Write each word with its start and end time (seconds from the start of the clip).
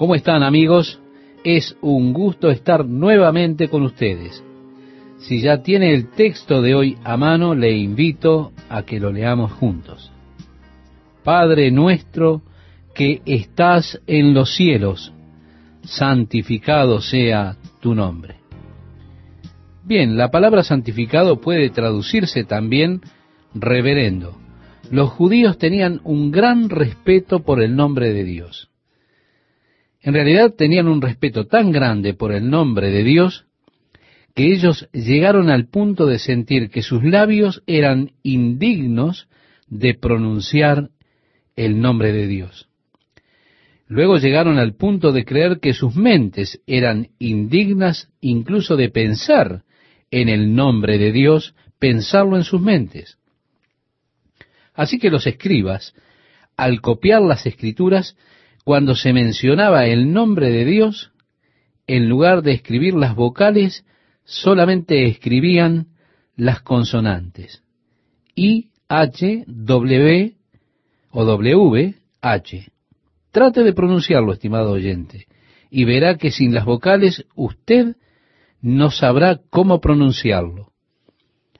¿Cómo 0.00 0.14
están 0.14 0.42
amigos? 0.42 0.98
Es 1.44 1.76
un 1.82 2.14
gusto 2.14 2.48
estar 2.48 2.86
nuevamente 2.86 3.68
con 3.68 3.82
ustedes. 3.82 4.42
Si 5.18 5.42
ya 5.42 5.62
tiene 5.62 5.92
el 5.92 6.08
texto 6.08 6.62
de 6.62 6.74
hoy 6.74 6.96
a 7.04 7.18
mano, 7.18 7.54
le 7.54 7.76
invito 7.76 8.52
a 8.70 8.84
que 8.84 8.98
lo 8.98 9.12
leamos 9.12 9.52
juntos. 9.52 10.10
Padre 11.22 11.70
nuestro 11.70 12.40
que 12.94 13.20
estás 13.26 14.00
en 14.06 14.32
los 14.32 14.54
cielos, 14.54 15.12
santificado 15.82 17.02
sea 17.02 17.58
tu 17.82 17.94
nombre. 17.94 18.36
Bien, 19.84 20.16
la 20.16 20.30
palabra 20.30 20.62
santificado 20.62 21.42
puede 21.42 21.68
traducirse 21.68 22.44
también 22.44 23.02
reverendo. 23.52 24.38
Los 24.90 25.10
judíos 25.10 25.58
tenían 25.58 26.00
un 26.04 26.30
gran 26.30 26.70
respeto 26.70 27.40
por 27.40 27.60
el 27.62 27.76
nombre 27.76 28.14
de 28.14 28.24
Dios. 28.24 28.69
En 30.02 30.14
realidad 30.14 30.54
tenían 30.56 30.88
un 30.88 31.02
respeto 31.02 31.46
tan 31.46 31.72
grande 31.72 32.14
por 32.14 32.32
el 32.32 32.48
nombre 32.48 32.90
de 32.90 33.04
Dios 33.04 33.46
que 34.34 34.52
ellos 34.52 34.88
llegaron 34.92 35.50
al 35.50 35.68
punto 35.68 36.06
de 36.06 36.18
sentir 36.18 36.70
que 36.70 36.82
sus 36.82 37.02
labios 37.02 37.62
eran 37.66 38.12
indignos 38.22 39.28
de 39.68 39.94
pronunciar 39.94 40.90
el 41.56 41.80
nombre 41.80 42.12
de 42.12 42.26
Dios. 42.26 42.68
Luego 43.86 44.18
llegaron 44.18 44.58
al 44.58 44.76
punto 44.76 45.10
de 45.12 45.24
creer 45.24 45.58
que 45.60 45.74
sus 45.74 45.96
mentes 45.96 46.62
eran 46.66 47.08
indignas 47.18 48.08
incluso 48.20 48.76
de 48.76 48.88
pensar 48.88 49.64
en 50.12 50.28
el 50.28 50.54
nombre 50.54 50.96
de 50.96 51.12
Dios, 51.12 51.54
pensarlo 51.78 52.36
en 52.36 52.44
sus 52.44 52.60
mentes. 52.60 53.18
Así 54.74 54.98
que 54.98 55.10
los 55.10 55.26
escribas, 55.26 55.94
al 56.56 56.80
copiar 56.80 57.22
las 57.22 57.46
escrituras, 57.46 58.16
cuando 58.64 58.94
se 58.94 59.12
mencionaba 59.12 59.86
el 59.86 60.12
nombre 60.12 60.50
de 60.50 60.64
Dios, 60.64 61.12
en 61.86 62.08
lugar 62.08 62.42
de 62.42 62.52
escribir 62.52 62.94
las 62.94 63.14
vocales, 63.14 63.84
solamente 64.24 65.06
escribían 65.06 65.88
las 66.36 66.60
consonantes. 66.60 67.62
I, 68.34 68.70
H, 68.88 69.44
W 69.46 70.34
o 71.10 71.24
W, 71.24 71.94
H. 72.20 72.68
Trate 73.30 73.62
de 73.62 73.72
pronunciarlo, 73.72 74.32
estimado 74.32 74.72
oyente, 74.72 75.26
y 75.70 75.84
verá 75.84 76.16
que 76.16 76.30
sin 76.30 76.54
las 76.54 76.64
vocales 76.64 77.26
usted 77.34 77.96
no 78.60 78.90
sabrá 78.90 79.40
cómo 79.50 79.80
pronunciarlo. 79.80 80.72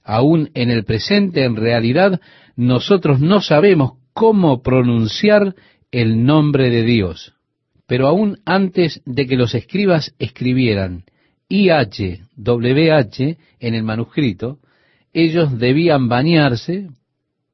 Aún 0.03 0.51
en 0.55 0.71
el 0.71 0.85
presente, 0.85 1.45
en 1.45 1.57
realidad, 1.57 2.21
nosotros 2.57 3.21
no 3.21 3.41
sabemos 3.41 3.93
cómo 4.13 4.63
pronunciar 4.63 5.55
el 5.91 6.25
nombre 6.25 6.71
de 6.71 6.83
Dios. 6.85 7.35
Pero 7.87 8.07
aún 8.07 8.39
antes 8.45 9.03
de 9.05 9.27
que 9.27 9.37
los 9.37 9.55
escribas 9.55 10.15
escribieran 10.19 11.05
IHWH 11.49 13.37
en 13.59 13.75
el 13.75 13.83
manuscrito, 13.83 14.59
ellos 15.13 15.59
debían 15.59 16.09
bañarse, 16.09 16.89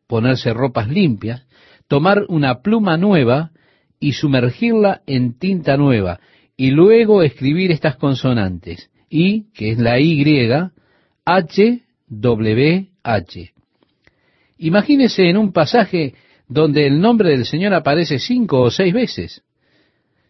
ponerse 0.06 0.52
ropas 0.52 0.88
limpias, 0.88 1.46
tomar 1.88 2.24
una 2.28 2.60
pluma 2.60 2.98
nueva 2.98 3.52
y 3.98 4.12
sumergirla 4.12 5.00
en 5.06 5.38
tinta 5.38 5.78
nueva, 5.78 6.20
y 6.56 6.70
luego 6.70 7.22
escribir 7.22 7.70
estas 7.70 7.96
consonantes, 7.96 8.90
I, 9.08 9.46
que 9.54 9.72
es 9.72 9.78
la 9.78 9.98
Y, 9.98 10.22
H, 11.24 11.82
W, 12.08 12.88
H. 13.02 13.52
Imagínese 14.58 15.28
en 15.28 15.36
un 15.36 15.52
pasaje 15.52 16.14
donde 16.48 16.86
el 16.86 17.00
nombre 17.00 17.30
del 17.30 17.44
Señor 17.44 17.74
aparece 17.74 18.18
cinco 18.18 18.60
o 18.60 18.70
seis 18.70 18.92
veces. 18.92 19.42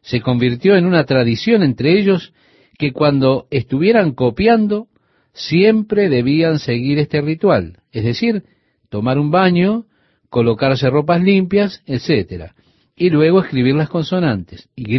Se 0.02 0.20
convirtió 0.20 0.76
en 0.76 0.86
una 0.86 1.04
tradición 1.04 1.62
entre 1.62 1.98
ellos 1.98 2.32
que 2.78 2.92
cuando 2.92 3.46
estuvieran 3.50 4.12
copiando, 4.12 4.88
siempre 5.32 6.08
debían 6.08 6.58
seguir 6.58 6.98
este 6.98 7.20
ritual, 7.20 7.78
es 7.92 8.04
decir, 8.04 8.44
tomar 8.88 9.18
un 9.18 9.30
baño, 9.30 9.84
colocarse 10.30 10.88
ropas 10.88 11.22
limpias, 11.22 11.82
etc. 11.86 12.52
Y 12.96 13.10
luego 13.10 13.40
escribir 13.40 13.74
las 13.74 13.88
consonantes, 13.88 14.68
Y, 14.76 14.96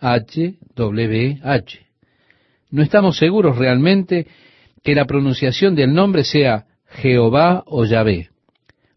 H, 0.00 0.54
W, 0.74 1.40
H. 1.42 1.86
No 2.70 2.82
estamos 2.82 3.16
seguros 3.16 3.56
realmente 3.56 4.26
que 4.82 4.94
la 4.94 5.06
pronunciación 5.06 5.74
del 5.74 5.94
nombre 5.94 6.24
sea 6.24 6.66
Jehová 6.88 7.62
o 7.66 7.84
Yahvé. 7.84 8.33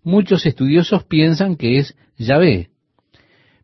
Muchos 0.08 0.46
estudiosos 0.46 1.04
piensan 1.04 1.58
que 1.58 1.80
es 1.80 1.94
Yahvé, 2.18 2.70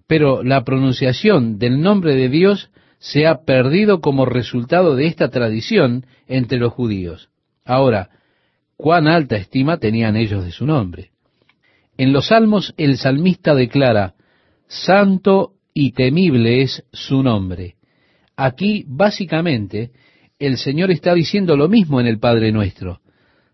pero 0.08 0.44
la 0.44 0.66
pronunciación 0.66 1.58
del 1.58 1.80
nombre 1.80 2.16
de 2.16 2.28
Dios 2.28 2.70
se 3.00 3.28
ha 3.28 3.46
perdido 3.46 4.02
como 4.02 4.26
resultado 4.26 4.98
de 4.98 5.08
esta 5.08 5.30
tradición 5.30 6.06
entre 6.28 6.58
los 6.58 6.74
judíos. 6.74 7.30
Ahora, 7.64 8.10
¿cuán 8.76 9.08
alta 9.08 9.38
estima 9.38 9.78
tenían 9.78 10.18
ellos 10.18 10.44
de 10.44 10.52
su 10.52 10.66
nombre? 10.66 11.12
En 11.98 12.12
los 12.12 12.28
salmos 12.28 12.74
el 12.76 12.98
salmista 12.98 13.56
declara, 13.56 14.16
Santo 14.68 15.54
y 15.74 15.94
temible 15.94 16.62
es 16.62 16.84
su 16.92 17.24
nombre. 17.24 17.76
Aquí, 18.36 18.84
básicamente, 18.86 19.92
el 20.40 20.58
Señor 20.58 20.92
está 20.92 21.14
diciendo 21.14 21.56
lo 21.56 21.70
mismo 21.70 22.02
en 22.02 22.08
el 22.08 22.20
Padre 22.20 22.52
nuestro. 22.52 23.00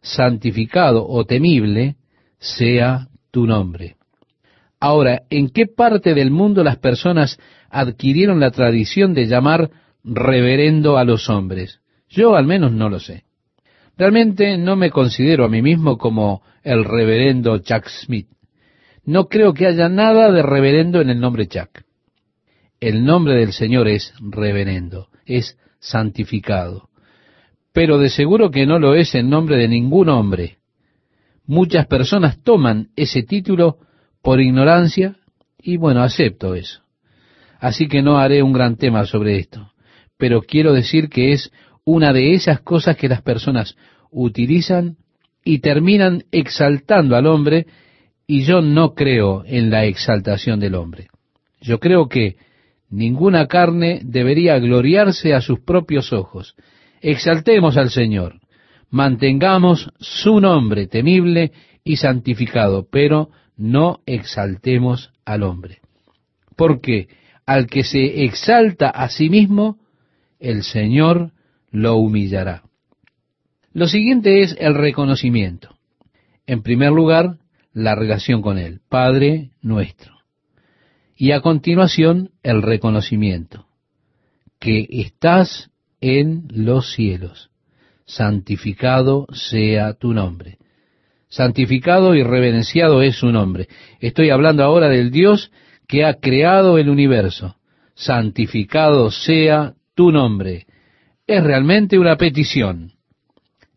Santificado 0.01 1.07
o 1.07 1.23
temible 1.25 1.98
sea 2.39 3.07
tu 3.31 3.45
nombre. 3.45 3.97
Ahora, 4.79 5.23
¿en 5.29 5.49
qué 5.49 5.65
parte 5.67 6.13
del 6.13 6.31
mundo 6.31 6.63
las 6.63 6.77
personas 6.77 7.37
adquirieron 7.69 8.39
la 8.39 8.51
tradición 8.51 9.13
de 9.13 9.27
llamar 9.27 9.69
reverendo 10.03 10.97
a 10.97 11.03
los 11.03 11.29
hombres? 11.29 11.81
Yo 12.07 12.35
al 12.35 12.45
menos 12.45 12.71
no 12.71 12.89
lo 12.89 12.99
sé. 12.99 13.25
Realmente 13.97 14.57
no 14.57 14.77
me 14.77 14.89
considero 14.89 15.43
a 15.43 15.49
mí 15.49 15.61
mismo 15.61 15.97
como 15.97 16.41
el 16.63 16.85
reverendo 16.85 17.57
Chuck 17.59 17.87
Smith. 17.87 18.29
No 19.03 19.27
creo 19.27 19.53
que 19.53 19.67
haya 19.67 19.89
nada 19.89 20.31
de 20.31 20.41
reverendo 20.41 21.01
en 21.01 21.09
el 21.09 21.19
nombre 21.19 21.47
Chuck. 21.47 21.81
El 22.79 23.03
nombre 23.03 23.35
del 23.35 23.51
Señor 23.51 23.89
es 23.89 24.13
reverendo, 24.21 25.09
es 25.25 25.57
santificado. 25.79 26.89
Pero 27.73 27.97
de 27.97 28.09
seguro 28.09 28.51
que 28.51 28.65
no 28.65 28.79
lo 28.79 28.95
es 28.95 29.13
en 29.15 29.29
nombre 29.29 29.57
de 29.57 29.67
ningún 29.67 30.07
hombre. 30.07 30.58
Muchas 31.49 31.87
personas 31.87 32.39
toman 32.43 32.89
ese 32.95 33.23
título 33.23 33.79
por 34.21 34.39
ignorancia 34.39 35.15
y 35.57 35.77
bueno, 35.77 36.03
acepto 36.03 36.53
eso. 36.53 36.83
Así 37.59 37.87
que 37.87 38.03
no 38.03 38.19
haré 38.19 38.43
un 38.43 38.53
gran 38.53 38.77
tema 38.77 39.03
sobre 39.05 39.39
esto, 39.39 39.71
pero 40.15 40.43
quiero 40.43 40.73
decir 40.73 41.09
que 41.09 41.31
es 41.31 41.51
una 41.83 42.13
de 42.13 42.35
esas 42.35 42.61
cosas 42.61 42.97
que 42.97 43.09
las 43.09 43.23
personas 43.23 43.75
utilizan 44.11 44.97
y 45.43 45.57
terminan 45.57 46.23
exaltando 46.31 47.15
al 47.15 47.25
hombre 47.25 47.65
y 48.27 48.43
yo 48.43 48.61
no 48.61 48.93
creo 48.93 49.43
en 49.43 49.71
la 49.71 49.85
exaltación 49.85 50.59
del 50.59 50.75
hombre. 50.75 51.07
Yo 51.61 51.79
creo 51.79 52.07
que 52.09 52.35
ninguna 52.91 53.47
carne 53.47 54.01
debería 54.03 54.59
gloriarse 54.59 55.33
a 55.33 55.41
sus 55.41 55.61
propios 55.61 56.13
ojos. 56.13 56.53
Exaltemos 57.01 57.75
al 57.75 57.89
Señor, 57.89 58.38
mantengamos 58.89 59.91
su 59.99 60.39
nombre 60.39 60.87
temible 60.87 61.51
y 61.83 61.97
santificado, 61.97 62.87
pero 62.89 63.29
no 63.57 63.99
exaltemos 64.05 65.11
al 65.25 65.43
hombre. 65.43 65.79
Porque 66.55 67.07
al 67.45 67.67
que 67.67 67.83
se 67.83 68.25
exalta 68.25 68.89
a 68.89 69.09
sí 69.09 69.29
mismo, 69.29 69.79
el 70.39 70.63
Señor 70.63 71.31
lo 71.71 71.95
humillará. 71.95 72.63
Lo 73.73 73.87
siguiente 73.87 74.41
es 74.41 74.55
el 74.59 74.75
reconocimiento. 74.75 75.75
En 76.47 76.63
primer 76.63 76.91
lugar, 76.91 77.37
la 77.73 77.95
relación 77.95 78.41
con 78.41 78.57
Él, 78.57 78.81
Padre 78.89 79.51
nuestro. 79.61 80.13
Y 81.15 81.31
a 81.31 81.41
continuación, 81.41 82.31
el 82.43 82.61
reconocimiento, 82.61 83.67
que 84.59 84.87
estás 84.89 85.69
en 86.01 86.47
los 86.49 86.93
cielos, 86.93 87.51
santificado 88.09 89.27
sea 89.31 89.93
tu 89.93 90.13
nombre. 90.13 90.57
Santificado 91.29 92.15
y 92.15 92.23
reverenciado 92.23 93.03
es 93.03 93.15
su 93.15 93.27
nombre. 93.31 93.67
Estoy 93.99 94.31
hablando 94.31 94.63
ahora 94.63 94.89
del 94.89 95.11
Dios 95.11 95.51
que 95.87 96.03
ha 96.03 96.15
creado 96.15 96.79
el 96.79 96.89
universo. 96.89 97.57
Santificado 97.93 99.11
sea 99.11 99.75
tu 99.93 100.11
nombre. 100.11 100.65
Es 101.27 101.43
realmente 101.43 101.99
una 101.99 102.17
petición. 102.17 102.93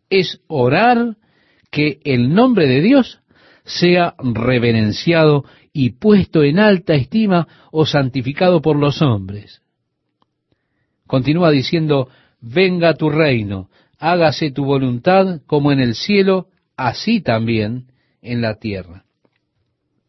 Es 0.08 0.40
orar 0.46 1.16
que 1.70 2.00
el 2.04 2.32
nombre 2.32 2.66
de 2.66 2.80
Dios 2.80 3.20
sea 3.64 4.14
reverenciado 4.18 5.44
y 5.74 5.90
puesto 5.90 6.42
en 6.42 6.58
alta 6.58 6.94
estima 6.94 7.46
o 7.70 7.84
santificado 7.84 8.62
por 8.62 8.76
los 8.76 9.02
hombres. 9.02 9.60
Continúa 11.06 11.50
diciendo, 11.50 12.08
venga 12.40 12.94
tu 12.94 13.10
reino, 13.10 13.68
hágase 14.02 14.50
tu 14.50 14.64
voluntad 14.64 15.42
como 15.46 15.70
en 15.70 15.78
el 15.78 15.94
cielo, 15.94 16.48
así 16.76 17.20
también 17.20 17.86
en 18.20 18.42
la 18.42 18.56
tierra. 18.56 19.04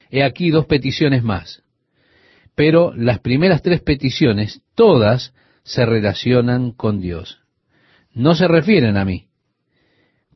He 0.09 0.23
aquí 0.23 0.49
dos 0.49 0.65
peticiones 0.65 1.23
más. 1.23 1.61
pero 2.55 2.93
las 2.95 3.19
primeras 3.19 3.63
tres 3.63 3.81
peticiones, 3.81 4.61
todas 4.75 5.33
se 5.63 5.85
relacionan 5.87 6.71
con 6.71 7.01
Dios. 7.01 7.39
No 8.13 8.35
se 8.35 8.47
refieren 8.47 8.95
a 8.95 9.05
mí. 9.05 9.25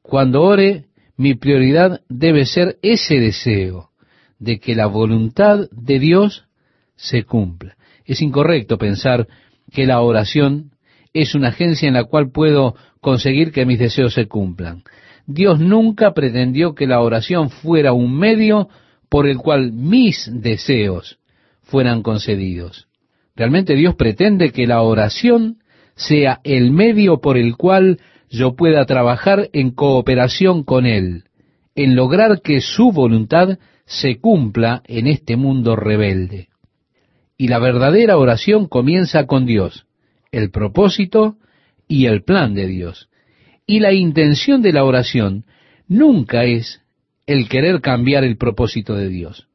Cuando 0.01 0.41
ore, 0.41 0.85
mi 1.15 1.35
prioridad 1.35 2.01
debe 2.09 2.47
ser 2.47 2.77
ese 2.81 3.19
deseo 3.19 3.91
de 4.39 4.59
que 4.59 4.73
la 4.73 4.87
voluntad 4.87 5.67
de 5.71 5.99
Dios 5.99 6.45
se 6.95 7.23
cumpla. 7.23 7.75
Es 8.05 8.21
incorrecto 8.21 8.79
pensar 8.79 9.27
que 9.71 9.85
la 9.85 10.01
oración 10.01 10.71
es 11.13 11.35
una 11.35 11.49
agencia 11.49 11.87
en 11.87 11.93
la 11.93 12.05
cual 12.05 12.31
puedo 12.31 12.75
conseguir 13.07 13.53
que 13.53 13.65
mis 13.65 13.79
deseos 13.79 14.13
se 14.15 14.27
cumplan. 14.27 14.83
Dios 15.25 15.61
nunca 15.61 16.13
pretendió 16.13 16.75
que 16.75 16.87
la 16.87 16.99
oración 16.99 17.49
fuera 17.49 17.93
un 17.93 18.13
medio 18.19 18.67
por 19.07 19.29
el 19.29 19.37
cual 19.37 19.71
mis 19.71 20.29
deseos 20.29 21.17
fueran 21.61 22.03
concedidos. 22.03 22.89
Realmente 23.33 23.75
Dios 23.75 23.95
pretende 23.95 24.51
que 24.51 24.67
la 24.67 24.81
oración 24.81 25.59
sea 25.95 26.41
el 26.43 26.71
medio 26.71 27.21
por 27.21 27.37
el 27.37 27.55
cual 27.55 28.01
yo 28.29 28.57
pueda 28.57 28.85
trabajar 28.85 29.47
en 29.53 29.71
cooperación 29.71 30.65
con 30.65 30.85
Él, 30.85 31.23
en 31.75 31.95
lograr 31.95 32.41
que 32.41 32.59
su 32.59 32.91
voluntad 32.91 33.57
se 33.85 34.19
cumpla 34.19 34.83
en 34.85 35.07
este 35.07 35.37
mundo 35.37 35.77
rebelde. 35.77 36.49
Y 37.37 37.47
la 37.47 37.59
verdadera 37.59 38.17
oración 38.17 38.67
comienza 38.67 39.27
con 39.27 39.45
Dios, 39.45 39.85
el 40.33 40.51
propósito 40.51 41.37
y 41.87 42.05
el 42.05 42.23
plan 42.23 42.53
de 42.53 42.67
Dios. 42.67 43.09
Y 43.65 43.79
la 43.79 43.93
intención 43.93 44.61
de 44.61 44.73
la 44.73 44.83
oración 44.83 45.45
nunca 45.87 46.45
es 46.45 46.81
el 47.25 47.49
querer 47.49 47.81
cambiar 47.81 48.23
el 48.23 48.37
propósito 48.37 48.95
de 48.95 49.09
Dios. 49.09 49.47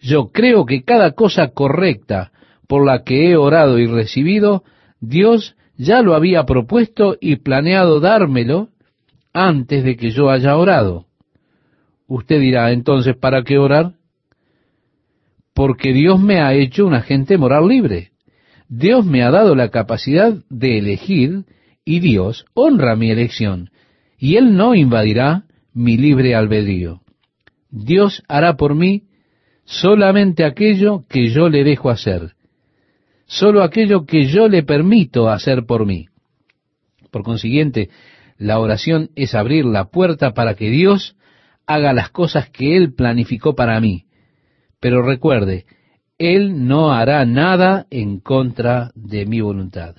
Yo 0.00 0.32
creo 0.32 0.66
que 0.66 0.82
cada 0.82 1.12
cosa 1.12 1.48
correcta 1.48 2.32
por 2.66 2.84
la 2.84 3.04
que 3.04 3.30
he 3.30 3.36
orado 3.36 3.78
y 3.78 3.86
recibido, 3.86 4.64
Dios 5.00 5.56
ya 5.76 6.02
lo 6.02 6.14
había 6.14 6.44
propuesto 6.44 7.16
y 7.20 7.36
planeado 7.36 8.00
dármelo 8.00 8.68
antes 9.32 9.84
de 9.84 9.96
que 9.96 10.10
yo 10.10 10.30
haya 10.30 10.56
orado. 10.56 11.06
Usted 12.06 12.40
dirá, 12.40 12.72
entonces, 12.72 13.16
¿para 13.16 13.42
qué 13.42 13.58
orar? 13.58 13.94
Porque 15.54 15.92
Dios 15.92 16.20
me 16.20 16.40
ha 16.40 16.54
hecho 16.54 16.86
un 16.86 16.94
agente 16.94 17.38
moral 17.38 17.68
libre. 17.68 18.11
Dios 18.74 19.04
me 19.04 19.22
ha 19.22 19.30
dado 19.30 19.54
la 19.54 19.68
capacidad 19.68 20.32
de 20.48 20.78
elegir 20.78 21.44
y 21.84 22.00
Dios 22.00 22.46
honra 22.54 22.96
mi 22.96 23.10
elección 23.10 23.68
y 24.16 24.36
Él 24.36 24.56
no 24.56 24.74
invadirá 24.74 25.44
mi 25.74 25.98
libre 25.98 26.34
albedrío. 26.34 27.02
Dios 27.68 28.22
hará 28.28 28.56
por 28.56 28.74
mí 28.74 29.02
solamente 29.66 30.42
aquello 30.46 31.04
que 31.06 31.28
yo 31.28 31.50
le 31.50 31.64
dejo 31.64 31.90
hacer, 31.90 32.32
solo 33.26 33.62
aquello 33.62 34.06
que 34.06 34.24
yo 34.24 34.48
le 34.48 34.62
permito 34.62 35.28
hacer 35.28 35.66
por 35.66 35.84
mí. 35.84 36.06
Por 37.10 37.24
consiguiente, 37.24 37.90
la 38.38 38.58
oración 38.58 39.10
es 39.16 39.34
abrir 39.34 39.66
la 39.66 39.90
puerta 39.90 40.32
para 40.32 40.54
que 40.54 40.70
Dios 40.70 41.14
haga 41.66 41.92
las 41.92 42.08
cosas 42.08 42.48
que 42.48 42.74
Él 42.78 42.94
planificó 42.94 43.54
para 43.54 43.78
mí. 43.80 44.06
Pero 44.80 45.02
recuerde, 45.02 45.66
Él 46.22 46.68
no 46.68 46.92
hará 46.92 47.26
nada 47.26 47.86
en 47.90 48.20
contra 48.20 48.92
de 48.94 49.26
mi 49.26 49.40
voluntad. 49.40 49.96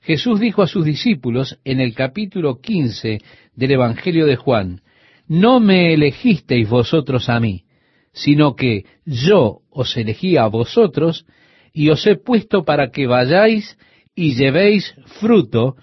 Jesús 0.00 0.38
dijo 0.38 0.62
a 0.62 0.68
sus 0.68 0.84
discípulos 0.84 1.58
en 1.64 1.80
el 1.80 1.94
capítulo 1.96 2.60
15 2.60 3.18
del 3.56 3.70
Evangelio 3.72 4.24
de 4.24 4.36
Juan, 4.36 4.82
No 5.26 5.58
me 5.58 5.92
elegisteis 5.92 6.68
vosotros 6.68 7.28
a 7.28 7.40
mí, 7.40 7.64
sino 8.12 8.54
que 8.54 8.84
yo 9.04 9.62
os 9.68 9.96
elegí 9.96 10.36
a 10.36 10.46
vosotros 10.46 11.26
y 11.72 11.88
os 11.88 12.06
he 12.06 12.14
puesto 12.14 12.64
para 12.64 12.92
que 12.92 13.08
vayáis 13.08 13.76
y 14.14 14.36
llevéis 14.36 14.94
fruto, 15.18 15.74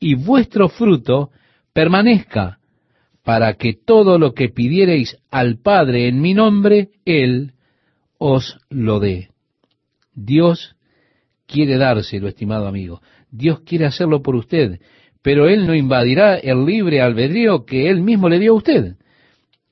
y 0.00 0.16
vuestro 0.16 0.68
fruto 0.68 1.30
permanezca, 1.72 2.58
para 3.22 3.54
que 3.54 3.74
todo 3.74 4.18
lo 4.18 4.34
que 4.34 4.48
pidiereis 4.48 5.16
al 5.30 5.60
Padre 5.60 6.08
en 6.08 6.20
mi 6.20 6.34
nombre, 6.34 6.88
Él 7.04 7.52
os 8.18 8.58
lo 8.68 9.00
dé. 9.00 9.30
Dios 10.14 10.76
quiere 11.46 11.78
dárselo, 11.78 12.28
estimado 12.28 12.66
amigo. 12.66 13.00
Dios 13.30 13.60
quiere 13.60 13.86
hacerlo 13.86 14.22
por 14.22 14.36
usted, 14.36 14.80
pero 15.22 15.48
Él 15.48 15.66
no 15.66 15.74
invadirá 15.74 16.36
el 16.36 16.64
libre 16.64 17.00
albedrío 17.00 17.64
que 17.64 17.88
Él 17.88 18.02
mismo 18.02 18.28
le 18.28 18.38
dio 18.38 18.52
a 18.52 18.56
usted. 18.56 18.96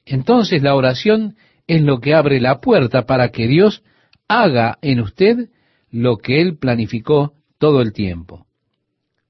Entonces 0.05 0.63
la 0.63 0.75
oración 0.75 1.37
es 1.67 1.83
lo 1.83 2.01
que 2.01 2.15
abre 2.15 2.41
la 2.41 2.61
puerta 2.61 3.07
para 3.07 3.31
que 3.31 3.49
Dios 3.49 3.83
haga 4.29 4.79
en 4.83 5.01
usted 5.01 5.51
lo 5.91 6.19
que 6.19 6.41
Él 6.41 6.59
planificó 6.59 7.33
todo 7.59 7.81
el 7.81 7.93
tiempo. 7.93 8.47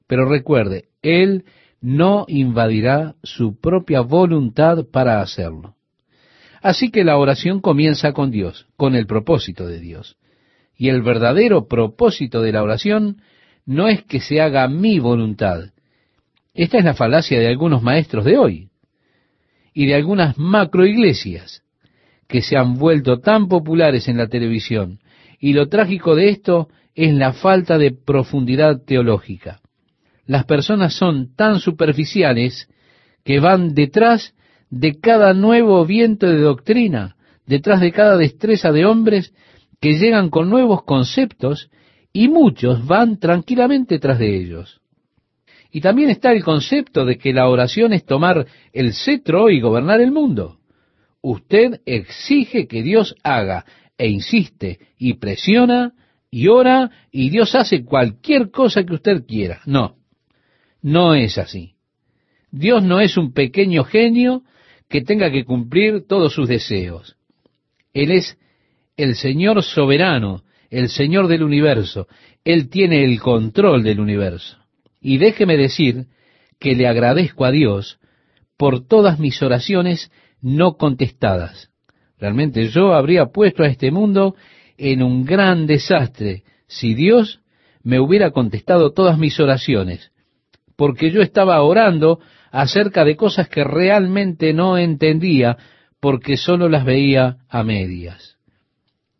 Pero 0.06 0.28
recuerde, 0.28 0.88
Él 1.02 1.44
no 1.80 2.24
invadirá 2.28 3.14
su 3.22 3.58
propia 3.60 4.00
voluntad 4.00 4.86
para 4.90 5.20
hacerlo. 5.20 5.75
Así 6.66 6.90
que 6.90 7.04
la 7.04 7.16
oración 7.16 7.60
comienza 7.60 8.12
con 8.12 8.32
Dios, 8.32 8.66
con 8.76 8.96
el 8.96 9.06
propósito 9.06 9.68
de 9.68 9.78
Dios. 9.78 10.16
Y 10.76 10.88
el 10.88 11.00
verdadero 11.00 11.68
propósito 11.68 12.42
de 12.42 12.50
la 12.50 12.60
oración 12.60 13.22
no 13.66 13.86
es 13.86 14.02
que 14.02 14.18
se 14.18 14.40
haga 14.40 14.66
mi 14.66 14.98
voluntad. 14.98 15.70
Esta 16.54 16.78
es 16.78 16.84
la 16.84 16.94
falacia 16.94 17.38
de 17.38 17.46
algunos 17.46 17.84
maestros 17.84 18.24
de 18.24 18.36
hoy 18.36 18.68
y 19.74 19.86
de 19.86 19.94
algunas 19.94 20.36
macroiglesias 20.38 21.62
que 22.26 22.42
se 22.42 22.56
han 22.56 22.74
vuelto 22.74 23.20
tan 23.20 23.46
populares 23.46 24.08
en 24.08 24.16
la 24.16 24.26
televisión. 24.26 24.98
Y 25.38 25.52
lo 25.52 25.68
trágico 25.68 26.16
de 26.16 26.30
esto 26.30 26.68
es 26.96 27.14
la 27.14 27.32
falta 27.32 27.78
de 27.78 27.92
profundidad 27.92 28.82
teológica. 28.84 29.60
Las 30.26 30.46
personas 30.46 30.94
son 30.94 31.32
tan 31.36 31.60
superficiales 31.60 32.68
que 33.22 33.38
van 33.38 33.72
detrás 33.72 34.34
de 34.70 34.98
cada 34.98 35.34
nuevo 35.34 35.84
viento 35.86 36.26
de 36.26 36.40
doctrina, 36.40 37.16
detrás 37.46 37.80
de 37.80 37.92
cada 37.92 38.16
destreza 38.16 38.72
de 38.72 38.84
hombres 38.84 39.32
que 39.80 39.98
llegan 39.98 40.30
con 40.30 40.50
nuevos 40.50 40.84
conceptos 40.84 41.70
y 42.12 42.28
muchos 42.28 42.86
van 42.86 43.18
tranquilamente 43.18 43.98
tras 43.98 44.18
de 44.18 44.36
ellos. 44.36 44.80
Y 45.70 45.80
también 45.80 46.10
está 46.10 46.32
el 46.32 46.42
concepto 46.42 47.04
de 47.04 47.18
que 47.18 47.32
la 47.32 47.48
oración 47.48 47.92
es 47.92 48.04
tomar 48.04 48.46
el 48.72 48.94
cetro 48.94 49.50
y 49.50 49.60
gobernar 49.60 50.00
el 50.00 50.12
mundo. 50.12 50.58
Usted 51.20 51.80
exige 51.84 52.66
que 52.66 52.82
Dios 52.82 53.14
haga 53.22 53.64
e 53.98 54.08
insiste 54.08 54.78
y 54.98 55.14
presiona 55.14 55.92
y 56.30 56.48
ora 56.48 56.90
y 57.10 57.30
Dios 57.30 57.54
hace 57.54 57.84
cualquier 57.84 58.50
cosa 58.50 58.84
que 58.84 58.94
usted 58.94 59.26
quiera. 59.26 59.60
No, 59.66 59.96
no 60.82 61.14
es 61.14 61.36
así. 61.38 61.74
Dios 62.50 62.82
no 62.82 63.00
es 63.00 63.16
un 63.16 63.32
pequeño 63.32 63.84
genio 63.84 64.42
que 64.88 65.02
tenga 65.02 65.30
que 65.30 65.44
cumplir 65.44 66.06
todos 66.06 66.32
sus 66.32 66.48
deseos. 66.48 67.16
Él 67.92 68.10
es 68.12 68.38
el 68.96 69.14
Señor 69.16 69.62
soberano 69.62 70.42
el 70.70 70.88
Señor 70.88 71.28
del 71.28 71.42
universo. 71.42 72.06
Él 72.44 72.68
tiene 72.68 73.04
el 73.04 73.20
control 73.20 73.82
del 73.82 74.00
universo. 74.00 74.58
Y 75.00 75.18
déjeme 75.18 75.56
decir 75.56 76.06
que 76.58 76.74
le 76.74 76.86
agradezco 76.86 77.44
a 77.44 77.50
Dios 77.50 77.98
por 78.56 78.86
todas 78.86 79.18
mis 79.18 79.42
oraciones 79.42 80.10
no 80.40 80.76
contestadas. 80.76 81.70
Realmente 82.18 82.68
yo 82.68 82.94
habría 82.94 83.26
puesto 83.26 83.62
a 83.62 83.68
este 83.68 83.90
mundo 83.90 84.34
en 84.78 85.02
un 85.02 85.24
gran 85.24 85.66
desastre 85.66 86.44
si 86.66 86.94
Dios 86.94 87.40
me 87.82 88.00
hubiera 88.00 88.30
contestado 88.30 88.92
todas 88.92 89.18
mis 89.18 89.38
oraciones, 89.38 90.10
porque 90.76 91.10
yo 91.10 91.22
estaba 91.22 91.62
orando 91.62 92.20
acerca 92.56 93.04
de 93.04 93.16
cosas 93.16 93.48
que 93.48 93.64
realmente 93.64 94.52
no 94.52 94.78
entendía 94.78 95.56
porque 96.00 96.36
solo 96.36 96.68
las 96.68 96.84
veía 96.84 97.38
a 97.48 97.62
medias 97.62 98.36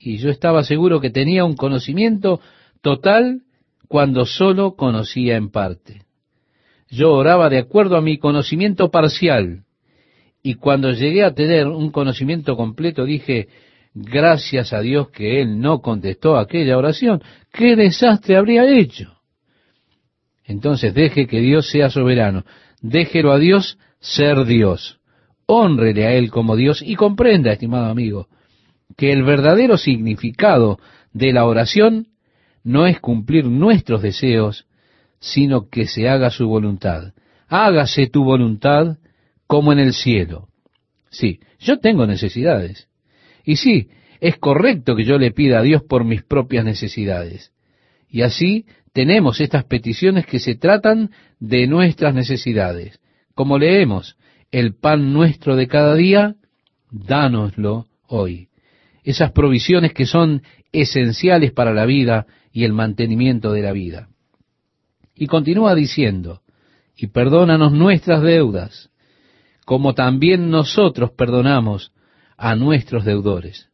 y 0.06 0.18
yo 0.18 0.30
estaba 0.30 0.62
seguro 0.62 1.00
que 1.00 1.10
tenía 1.10 1.44
un 1.44 1.56
conocimiento 1.56 2.40
total 2.80 3.42
cuando 3.88 4.24
solo 4.24 4.76
conocía 4.76 5.36
en 5.36 5.50
parte. 5.50 6.02
Yo 6.88 7.12
oraba 7.12 7.48
de 7.48 7.58
acuerdo 7.58 7.96
a 7.96 8.00
mi 8.00 8.16
conocimiento 8.16 8.88
parcial 8.92 9.64
y 10.44 10.54
cuando 10.54 10.92
llegué 10.92 11.24
a 11.24 11.34
tener 11.34 11.66
un 11.66 11.90
conocimiento 11.90 12.56
completo 12.56 13.04
dije, 13.04 13.48
gracias 13.94 14.72
a 14.72 14.80
Dios 14.80 15.10
que 15.10 15.40
Él 15.42 15.58
no 15.58 15.80
contestó 15.80 16.36
aquella 16.36 16.78
oración, 16.78 17.20
¿qué 17.52 17.74
desastre 17.74 18.36
habría 18.36 18.64
hecho? 18.64 19.12
Entonces 20.44 20.94
deje 20.94 21.26
que 21.26 21.40
Dios 21.40 21.68
sea 21.68 21.90
soberano, 21.90 22.44
déjelo 22.88 23.32
a 23.32 23.38
Dios 23.38 23.78
ser 24.00 24.44
Dios, 24.44 25.00
honrele 25.46 26.06
a 26.06 26.12
Él 26.12 26.30
como 26.30 26.56
Dios 26.56 26.82
y 26.82 26.94
comprenda, 26.94 27.52
estimado 27.52 27.86
amigo, 27.86 28.28
que 28.96 29.12
el 29.12 29.24
verdadero 29.24 29.76
significado 29.76 30.78
de 31.12 31.32
la 31.32 31.44
oración 31.46 32.08
no 32.62 32.86
es 32.86 33.00
cumplir 33.00 33.46
nuestros 33.46 34.02
deseos, 34.02 34.66
sino 35.20 35.68
que 35.68 35.86
se 35.86 36.08
haga 36.08 36.30
su 36.30 36.46
voluntad. 36.48 37.14
Hágase 37.48 38.06
tu 38.08 38.24
voluntad 38.24 38.98
como 39.46 39.72
en 39.72 39.78
el 39.78 39.92
cielo. 39.92 40.48
Sí, 41.10 41.40
yo 41.58 41.78
tengo 41.78 42.06
necesidades. 42.06 42.88
Y 43.44 43.56
sí, 43.56 43.88
es 44.20 44.36
correcto 44.36 44.96
que 44.96 45.04
yo 45.04 45.18
le 45.18 45.30
pida 45.30 45.60
a 45.60 45.62
Dios 45.62 45.82
por 45.82 46.04
mis 46.04 46.22
propias 46.22 46.64
necesidades. 46.64 47.52
Y 48.08 48.22
así 48.22 48.66
tenemos 48.96 49.42
estas 49.42 49.64
peticiones 49.64 50.24
que 50.24 50.38
se 50.38 50.54
tratan 50.54 51.10
de 51.38 51.66
nuestras 51.66 52.14
necesidades. 52.14 52.98
Como 53.34 53.58
leemos, 53.58 54.16
el 54.50 54.74
pan 54.74 55.12
nuestro 55.12 55.54
de 55.54 55.68
cada 55.68 55.94
día, 55.94 56.36
dánoslo 56.90 57.88
hoy. 58.08 58.48
Esas 59.04 59.32
provisiones 59.32 59.92
que 59.92 60.06
son 60.06 60.40
esenciales 60.72 61.52
para 61.52 61.74
la 61.74 61.84
vida 61.84 62.24
y 62.50 62.64
el 62.64 62.72
mantenimiento 62.72 63.52
de 63.52 63.60
la 63.60 63.72
vida. 63.72 64.08
Y 65.14 65.26
continúa 65.26 65.74
diciendo, 65.74 66.40
y 66.96 67.08
perdónanos 67.08 67.72
nuestras 67.72 68.22
deudas, 68.22 68.88
como 69.66 69.92
también 69.92 70.48
nosotros 70.48 71.10
perdonamos 71.10 71.92
a 72.38 72.56
nuestros 72.56 73.04
deudores. 73.04 73.68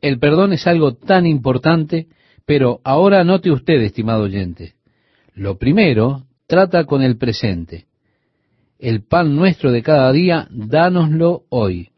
El 0.00 0.18
perdón 0.18 0.52
es 0.52 0.66
algo 0.66 0.96
tan 0.96 1.24
importante, 1.24 2.08
pero 2.46 2.80
ahora 2.84 3.24
note 3.24 3.50
usted, 3.50 3.80
estimado 3.82 4.24
oyente, 4.24 4.74
lo 5.34 5.58
primero 5.58 6.24
trata 6.46 6.84
con 6.84 7.02
el 7.02 7.16
presente. 7.16 7.86
El 8.78 9.04
pan 9.04 9.36
nuestro 9.36 9.72
de 9.72 9.82
cada 9.82 10.10
día, 10.12 10.48
dánoslo 10.50 11.42
hoy. 11.48 11.90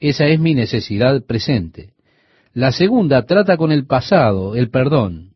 Esa 0.00 0.26
es 0.26 0.38
mi 0.38 0.54
necesidad 0.54 1.24
presente. 1.24 1.94
La 2.54 2.72
segunda 2.72 3.26
trata 3.26 3.56
con 3.56 3.72
el 3.72 3.86
pasado, 3.86 4.54
el 4.54 4.70
perdón. 4.70 5.34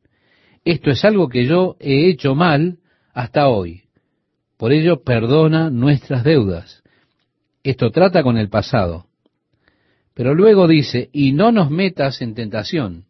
Esto 0.65 0.91
es 0.91 1.05
algo 1.05 1.29
que 1.29 1.47
yo 1.47 1.77
he 1.81 2.09
hecho 2.09 2.35
mal 2.35 2.79
hasta 3.13 3.49
hoy. 3.49 3.83
Por 4.57 4.73
ello, 4.73 5.03
perdona 5.03 5.71
nuestras 5.71 6.25
deudas. 6.25 6.83
Esto 7.65 7.91
trata 7.91 8.23
con 8.23 8.39
el 8.39 8.49
pasado. 8.49 9.07
Pero 10.15 10.35
luego 10.35 10.69
dice, 10.69 11.11
y 11.13 11.33
no 11.33 11.53
nos 11.53 11.71
metas 11.71 12.23
en 12.23 12.35
tentación, 12.35 13.05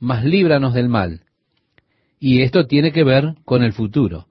mas 0.00 0.24
líbranos 0.24 0.74
del 0.74 0.88
mal. 0.88 1.20
Y 2.18 2.42
esto 2.42 2.66
tiene 2.66 2.90
que 2.90 3.04
ver 3.04 3.34
con 3.44 3.62
el 3.62 3.72
futuro. 3.72 4.26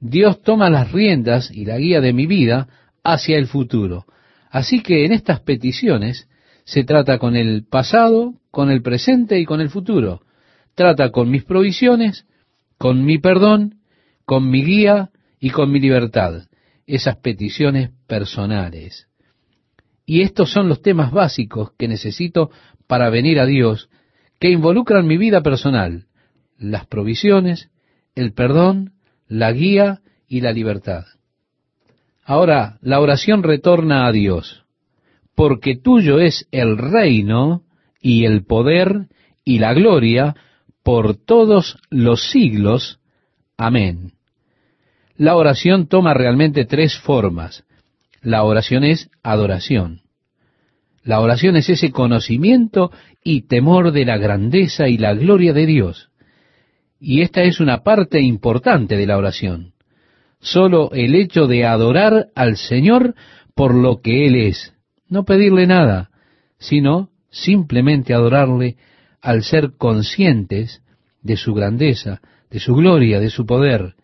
Dios 0.00 0.42
toma 0.42 0.70
las 0.70 0.92
riendas 0.92 1.50
y 1.50 1.64
la 1.64 1.78
guía 1.78 2.00
de 2.00 2.12
mi 2.12 2.26
vida 2.26 2.68
hacia 3.02 3.36
el 3.36 3.46
futuro. 3.46 4.06
Así 4.50 4.80
que 4.82 5.04
en 5.04 5.12
estas 5.12 5.40
peticiones 5.40 6.28
se 6.64 6.84
trata 6.84 7.18
con 7.18 7.34
el 7.34 7.64
pasado, 7.64 8.34
con 8.50 8.70
el 8.70 8.82
presente 8.82 9.40
y 9.40 9.44
con 9.44 9.60
el 9.60 9.70
futuro. 9.70 10.22
Trata 10.74 11.10
con 11.10 11.30
mis 11.30 11.44
provisiones, 11.44 12.26
con 12.78 13.04
mi 13.04 13.18
perdón, 13.18 13.80
con 14.24 14.48
mi 14.50 14.62
guía 14.64 15.10
y 15.40 15.50
con 15.50 15.72
mi 15.72 15.80
libertad. 15.80 16.42
Esas 16.86 17.16
peticiones 17.16 17.90
personales. 18.06 19.08
Y 20.06 20.22
estos 20.22 20.50
son 20.52 20.68
los 20.68 20.80
temas 20.80 21.12
básicos 21.12 21.72
que 21.78 21.88
necesito 21.88 22.50
para 22.86 23.10
venir 23.10 23.40
a 23.40 23.46
Dios, 23.46 23.90
que 24.38 24.50
involucran 24.50 25.06
mi 25.06 25.16
vida 25.16 25.42
personal, 25.42 26.06
las 26.58 26.86
provisiones, 26.86 27.70
el 28.14 28.32
perdón, 28.32 28.92
la 29.26 29.52
guía 29.52 30.00
y 30.26 30.40
la 30.40 30.52
libertad. 30.52 31.04
Ahora, 32.24 32.78
la 32.82 33.00
oración 33.00 33.42
retorna 33.42 34.06
a 34.06 34.12
Dios, 34.12 34.64
porque 35.34 35.76
tuyo 35.76 36.20
es 36.20 36.46
el 36.50 36.76
reino 36.76 37.62
y 38.00 38.24
el 38.24 38.44
poder 38.44 39.08
y 39.44 39.58
la 39.60 39.72
gloria 39.72 40.36
por 40.82 41.16
todos 41.16 41.78
los 41.90 42.30
siglos. 42.30 43.00
Amén. 43.56 44.12
La 45.16 45.36
oración 45.36 45.86
toma 45.86 46.14
realmente 46.14 46.64
tres 46.64 46.98
formas. 46.98 47.64
La 48.20 48.44
oración 48.44 48.84
es 48.84 49.10
adoración. 49.22 50.02
La 51.08 51.20
oración 51.20 51.56
es 51.56 51.70
ese 51.70 51.90
conocimiento 51.90 52.92
y 53.24 53.46
temor 53.46 53.92
de 53.92 54.04
la 54.04 54.18
grandeza 54.18 54.88
y 54.88 54.98
la 54.98 55.14
gloria 55.14 55.54
de 55.54 55.64
Dios. 55.64 56.10
Y 57.00 57.22
esta 57.22 57.44
es 57.44 57.60
una 57.60 57.82
parte 57.82 58.20
importante 58.20 58.94
de 58.94 59.06
la 59.06 59.16
oración. 59.16 59.72
Solo 60.38 60.90
el 60.92 61.14
hecho 61.14 61.46
de 61.46 61.64
adorar 61.64 62.26
al 62.34 62.58
Señor 62.58 63.14
por 63.54 63.74
lo 63.74 64.02
que 64.02 64.26
Él 64.26 64.36
es. 64.36 64.74
No 65.08 65.24
pedirle 65.24 65.66
nada, 65.66 66.10
sino 66.58 67.08
simplemente 67.30 68.12
adorarle 68.12 68.76
al 69.22 69.44
ser 69.44 69.78
conscientes 69.78 70.82
de 71.22 71.38
su 71.38 71.54
grandeza, 71.54 72.20
de 72.50 72.60
su 72.60 72.74
gloria, 72.74 73.18
de 73.18 73.30
su 73.30 73.46
poder. 73.46 73.94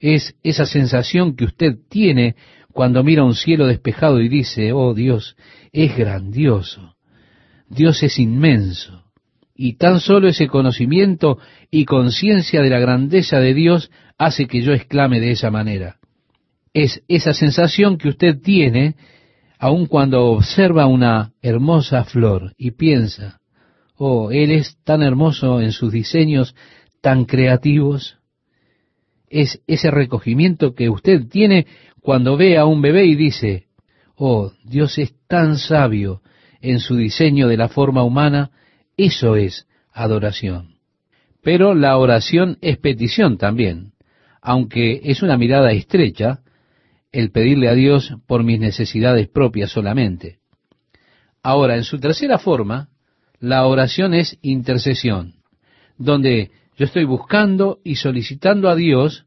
Es 0.00 0.34
esa 0.42 0.66
sensación 0.66 1.34
que 1.34 1.46
usted 1.46 1.78
tiene 1.88 2.36
cuando 2.72 3.04
mira 3.04 3.24
un 3.24 3.34
cielo 3.34 3.66
despejado 3.66 4.20
y 4.20 4.28
dice, 4.28 4.72
oh 4.72 4.94
Dios, 4.94 5.36
es 5.72 5.96
grandioso, 5.96 6.96
Dios 7.68 8.02
es 8.02 8.18
inmenso. 8.18 9.04
Y 9.54 9.74
tan 9.74 10.00
solo 10.00 10.28
ese 10.28 10.48
conocimiento 10.48 11.38
y 11.70 11.84
conciencia 11.84 12.62
de 12.62 12.70
la 12.70 12.78
grandeza 12.78 13.38
de 13.38 13.54
Dios 13.54 13.90
hace 14.18 14.46
que 14.46 14.62
yo 14.62 14.72
exclame 14.72 15.20
de 15.20 15.32
esa 15.32 15.50
manera. 15.50 15.96
Es 16.72 17.02
esa 17.06 17.34
sensación 17.34 17.98
que 17.98 18.08
usted 18.08 18.40
tiene 18.40 18.96
aun 19.58 19.86
cuando 19.86 20.24
observa 20.24 20.86
una 20.86 21.34
hermosa 21.40 22.04
flor 22.04 22.52
y 22.58 22.72
piensa, 22.72 23.38
oh, 23.96 24.32
Él 24.32 24.50
es 24.50 24.76
tan 24.82 25.02
hermoso 25.02 25.60
en 25.60 25.70
sus 25.70 25.92
diseños 25.92 26.56
tan 27.00 27.26
creativos. 27.26 28.18
Es 29.32 29.62
ese 29.66 29.90
recogimiento 29.90 30.74
que 30.74 30.90
usted 30.90 31.26
tiene 31.26 31.66
cuando 32.02 32.36
ve 32.36 32.58
a 32.58 32.66
un 32.66 32.82
bebé 32.82 33.06
y 33.06 33.14
dice, 33.14 33.64
oh, 34.14 34.52
Dios 34.62 34.98
es 34.98 35.14
tan 35.26 35.56
sabio 35.56 36.20
en 36.60 36.80
su 36.80 36.96
diseño 36.96 37.48
de 37.48 37.56
la 37.56 37.68
forma 37.68 38.04
humana, 38.04 38.50
eso 38.98 39.36
es 39.36 39.66
adoración. 39.90 40.74
Pero 41.42 41.74
la 41.74 41.96
oración 41.96 42.58
es 42.60 42.76
petición 42.76 43.38
también, 43.38 43.92
aunque 44.42 45.00
es 45.02 45.22
una 45.22 45.38
mirada 45.38 45.72
estrecha 45.72 46.40
el 47.10 47.30
pedirle 47.30 47.70
a 47.70 47.74
Dios 47.74 48.14
por 48.26 48.44
mis 48.44 48.60
necesidades 48.60 49.28
propias 49.28 49.70
solamente. 49.70 50.40
Ahora, 51.42 51.76
en 51.76 51.84
su 51.84 51.98
tercera 51.98 52.38
forma, 52.38 52.90
la 53.40 53.66
oración 53.66 54.12
es 54.12 54.38
intercesión, 54.42 55.36
donde 55.96 56.50
yo 56.76 56.86
estoy 56.86 57.04
buscando 57.04 57.78
y 57.84 57.96
solicitando 57.96 58.68
a 58.68 58.74
Dios 58.74 59.26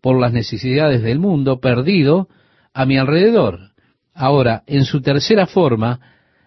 por 0.00 0.20
las 0.20 0.32
necesidades 0.32 1.02
del 1.02 1.18
mundo 1.18 1.60
perdido 1.60 2.28
a 2.72 2.86
mi 2.86 2.96
alrededor. 2.96 3.72
Ahora, 4.14 4.62
en 4.66 4.84
su 4.84 5.02
tercera 5.02 5.46
forma, 5.46 6.00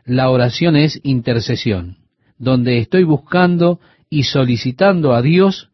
la 0.05 0.29
oración 0.29 0.75
es 0.75 0.99
intercesión, 1.03 1.97
donde 2.37 2.79
estoy 2.79 3.03
buscando 3.03 3.79
y 4.09 4.23
solicitando 4.23 5.13
a 5.13 5.21
Dios 5.21 5.69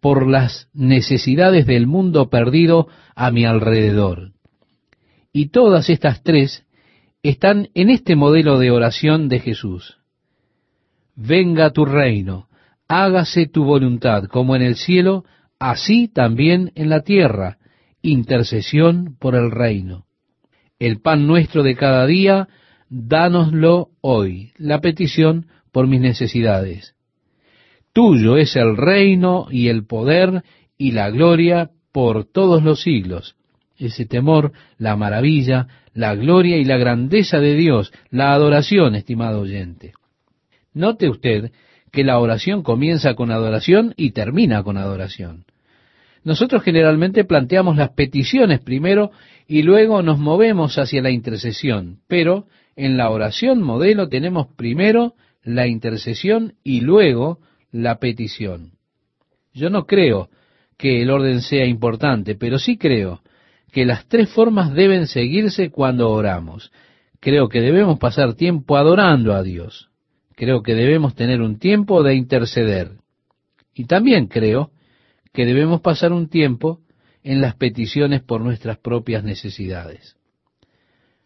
por 0.00 0.26
las 0.26 0.68
necesidades 0.74 1.66
del 1.66 1.86
mundo 1.86 2.28
perdido 2.30 2.88
a 3.14 3.30
mi 3.30 3.44
alrededor. 3.44 4.32
Y 5.32 5.48
todas 5.48 5.88
estas 5.90 6.22
tres 6.22 6.64
están 7.22 7.68
en 7.74 7.90
este 7.90 8.16
modelo 8.16 8.58
de 8.58 8.70
oración 8.70 9.28
de 9.28 9.40
Jesús. 9.40 9.98
Venga 11.14 11.70
tu 11.70 11.84
reino, 11.84 12.45
hágase 12.88 13.46
tu 13.46 13.64
voluntad, 13.64 14.24
como 14.24 14.56
en 14.56 14.62
el 14.62 14.76
cielo, 14.76 15.24
así 15.58 16.08
también 16.08 16.72
en 16.74 16.88
la 16.88 17.00
tierra, 17.00 17.58
intercesión 18.02 19.16
por 19.18 19.34
el 19.34 19.50
reino. 19.50 20.06
El 20.78 21.00
pan 21.00 21.26
nuestro 21.26 21.62
de 21.62 21.74
cada 21.74 22.06
día, 22.06 22.48
dánoslo 22.88 23.88
hoy, 24.00 24.52
la 24.56 24.80
petición 24.80 25.46
por 25.72 25.86
mis 25.86 26.00
necesidades. 26.00 26.94
Tuyo 27.92 28.36
es 28.36 28.56
el 28.56 28.76
reino 28.76 29.46
y 29.50 29.68
el 29.68 29.86
poder 29.86 30.42
y 30.76 30.92
la 30.92 31.10
gloria 31.10 31.70
por 31.92 32.24
todos 32.24 32.62
los 32.62 32.82
siglos. 32.82 33.36
Ese 33.78 34.04
temor, 34.04 34.52
la 34.78 34.96
maravilla, 34.96 35.66
la 35.94 36.14
gloria 36.14 36.58
y 36.58 36.64
la 36.64 36.76
grandeza 36.76 37.40
de 37.40 37.54
Dios, 37.54 37.92
la 38.10 38.32
adoración, 38.32 38.94
estimado 38.94 39.40
oyente. 39.40 39.94
Note 40.74 41.08
usted 41.08 41.52
que 41.92 42.04
la 42.04 42.18
oración 42.18 42.62
comienza 42.62 43.14
con 43.14 43.30
adoración 43.30 43.94
y 43.96 44.10
termina 44.10 44.62
con 44.62 44.76
adoración. 44.76 45.44
Nosotros 46.24 46.62
generalmente 46.62 47.24
planteamos 47.24 47.76
las 47.76 47.90
peticiones 47.90 48.60
primero 48.60 49.12
y 49.46 49.62
luego 49.62 50.02
nos 50.02 50.18
movemos 50.18 50.76
hacia 50.76 51.00
la 51.00 51.10
intercesión, 51.10 52.00
pero 52.08 52.46
en 52.74 52.96
la 52.96 53.10
oración 53.10 53.62
modelo 53.62 54.08
tenemos 54.08 54.48
primero 54.56 55.14
la 55.44 55.68
intercesión 55.68 56.54
y 56.64 56.80
luego 56.80 57.38
la 57.70 57.98
petición. 58.00 58.72
Yo 59.54 59.70
no 59.70 59.86
creo 59.86 60.28
que 60.76 61.00
el 61.02 61.10
orden 61.10 61.40
sea 61.40 61.64
importante, 61.64 62.34
pero 62.34 62.58
sí 62.58 62.76
creo 62.76 63.22
que 63.70 63.86
las 63.86 64.06
tres 64.08 64.28
formas 64.28 64.74
deben 64.74 65.06
seguirse 65.06 65.70
cuando 65.70 66.10
oramos. 66.10 66.72
Creo 67.20 67.48
que 67.48 67.60
debemos 67.60 67.98
pasar 67.98 68.34
tiempo 68.34 68.76
adorando 68.76 69.32
a 69.32 69.42
Dios 69.42 69.90
creo 70.36 70.62
que 70.62 70.74
debemos 70.74 71.16
tener 71.16 71.40
un 71.40 71.58
tiempo 71.58 72.04
de 72.04 72.14
interceder. 72.14 72.92
Y 73.74 73.86
también 73.86 74.28
creo 74.28 74.70
que 75.32 75.44
debemos 75.44 75.80
pasar 75.80 76.12
un 76.12 76.28
tiempo 76.28 76.80
en 77.24 77.40
las 77.40 77.56
peticiones 77.56 78.22
por 78.22 78.40
nuestras 78.40 78.78
propias 78.78 79.24
necesidades. 79.24 80.16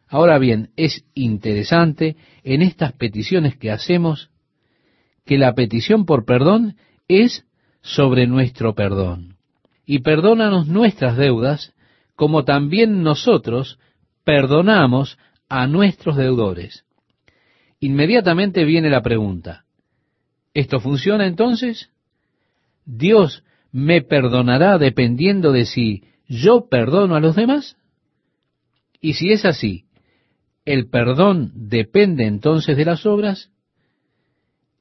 Ahora 0.09 0.39
bien, 0.39 0.71
es 0.77 1.05
interesante 1.15 2.17
en 2.43 2.63
estas 2.63 2.93
peticiones 2.95 3.57
que 3.57 3.71
hacemos 3.71 4.31
que 5.25 5.39
la 5.39 5.55
petición 5.55 6.07
por 6.07 6.25
perdón 6.25 6.77
es 7.07 7.45
sobre 7.83 8.27
nuestro 8.27 8.75
perdón. 8.75 9.37
Y 9.85 10.01
perdónanos 10.01 10.67
nuestras 10.67 11.17
deudas, 11.17 11.75
como 12.17 12.45
también 12.45 13.03
nosotros 13.03 13.79
perdonamos 14.25 15.19
a 15.49 15.67
nuestros 15.67 16.17
deudores. 16.17 16.85
Inmediatamente 17.81 18.65
viene 18.65 18.91
la 18.91 19.01
pregunta, 19.01 19.65
¿esto 20.53 20.81
funciona 20.81 21.27
entonces? 21.27 21.91
¿Dios 22.85 23.43
me 23.73 24.03
perdonará 24.03 24.77
dependiendo 24.77 25.51
de 25.51 25.65
si 25.65 26.05
yo 26.29 26.69
perdono 26.69 27.15
a 27.17 27.21
los 27.21 27.37
demás? 27.37 27.79
Y 29.01 29.15
si 29.15 29.33
es 29.33 29.47
así, 29.47 29.87
¿el 30.67 30.91
perdón 30.91 31.53
depende 31.55 32.27
entonces 32.27 32.77
de 32.77 32.85
las 32.85 33.07
obras? 33.07 33.51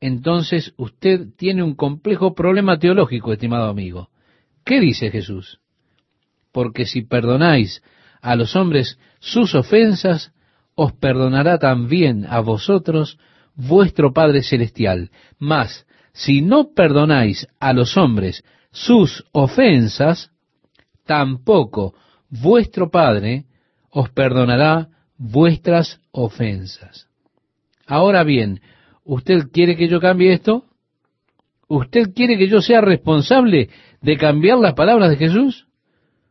Entonces 0.02 0.74
usted 0.78 1.28
tiene 1.38 1.64
un 1.64 1.76
complejo 1.76 2.34
problema 2.34 2.80
teológico, 2.80 3.32
estimado 3.32 3.70
amigo. 3.70 4.10
¿Qué 4.66 4.82
dice 4.82 5.10
Jesús? 5.10 5.60
Porque 6.52 6.86
si 6.86 7.04
perdonáis 7.04 7.82
a 8.22 8.36
los 8.36 8.56
hombres 8.58 9.00
sus 9.20 9.56
ofensas, 9.56 10.34
os 10.82 10.94
perdonará 10.94 11.58
también 11.58 12.26
a 12.26 12.40
vosotros 12.40 13.20
vuestro 13.54 14.14
Padre 14.14 14.44
Celestial. 14.44 15.12
Mas, 15.38 15.86
si 16.14 16.42
no 16.42 16.72
perdonáis 16.74 17.48
a 17.60 17.74
los 17.74 17.98
hombres 17.98 18.46
sus 18.72 19.26
ofensas, 19.34 20.32
tampoco 21.06 21.96
vuestro 22.30 22.90
Padre 22.90 23.44
os 23.90 24.10
perdonará 24.12 24.88
vuestras 25.18 26.00
ofensas. 26.14 27.10
Ahora 27.86 28.24
bien, 28.24 28.62
¿usted 29.04 29.50
quiere 29.52 29.76
que 29.76 29.90
yo 29.90 30.00
cambie 30.00 30.32
esto? 30.32 30.64
¿Usted 31.68 32.14
quiere 32.16 32.38
que 32.38 32.48
yo 32.48 32.62
sea 32.62 32.80
responsable 32.80 33.70
de 34.02 34.16
cambiar 34.16 34.60
las 34.60 34.76
palabras 34.76 35.10
de 35.10 35.18
Jesús? 35.18 35.68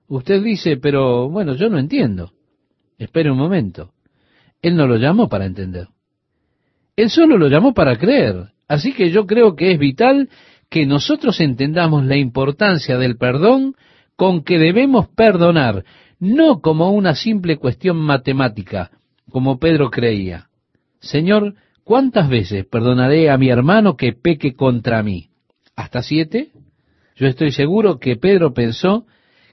Usted 0.07 0.43
dice, 0.43 0.79
pero 0.79 1.29
bueno, 1.29 1.55
yo 1.55 1.69
no 1.69 1.79
entiendo. 1.79 2.33
Espere 2.97 3.31
un 3.31 3.37
momento. 3.37 3.93
Él 4.63 4.77
no 4.77 4.87
lo 4.87 4.97
llamó 4.97 5.29
para 5.29 5.47
entender. 5.47 5.89
Él 6.97 7.11
solo 7.11 7.39
lo 7.39 7.49
llamó 7.49 7.75
para 7.75 7.97
creer. 7.97 8.49
Así 8.67 8.93
que 8.93 9.11
yo 9.11 9.27
creo 9.27 9.55
que 9.57 9.73
es 9.73 9.79
vital 9.79 10.29
que 10.69 10.85
nosotros 10.85 11.41
entendamos 11.41 12.05
la 12.05 12.17
importancia 12.17 12.99
del 12.99 13.17
perdón 13.17 13.75
con 14.17 14.43
que 14.43 14.59
debemos 14.59 15.09
perdonar, 15.09 15.85
no 16.19 16.61
como 16.61 16.91
una 16.91 17.15
simple 17.15 17.57
cuestión 17.57 17.97
matemática, 17.99 18.91
como 19.31 19.59
Pedro 19.59 19.91
creía. 19.91 20.49
Señor, 21.01 21.55
¿cuántas 21.85 22.29
veces 22.29 22.67
perdonaré 22.67 23.31
a 23.31 23.39
mi 23.39 23.49
hermano 23.49 23.97
que 23.97 24.13
peque 24.13 24.55
contra 24.55 25.03
mí? 25.03 25.29
¿Hasta 25.77 26.03
siete? 26.03 26.51
Yo 27.15 27.27
estoy 27.27 27.53
seguro 27.53 27.99
que 27.99 28.17
Pedro 28.17 28.53
pensó 28.53 29.07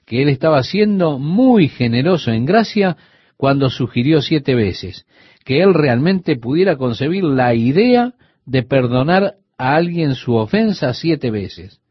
que 0.05 0.23
él 0.23 0.29
estaba 0.29 0.63
siendo 0.63 1.19
muy 1.19 1.67
generoso 1.67 2.31
en 2.31 2.45
gracia 2.45 2.97
cuando 3.37 3.69
sugirió 3.69 4.21
siete 4.21 4.55
veces, 4.55 5.05
que 5.43 5.61
él 5.61 5.73
realmente 5.73 6.37
pudiera 6.37 6.77
concebir 6.77 7.23
la 7.23 7.53
idea 7.53 8.13
de 8.45 8.63
perdonar 8.63 9.35
a 9.57 9.75
alguien 9.75 10.15
su 10.15 10.35
ofensa 10.35 10.93
siete 10.93 11.31
veces. 11.31 11.81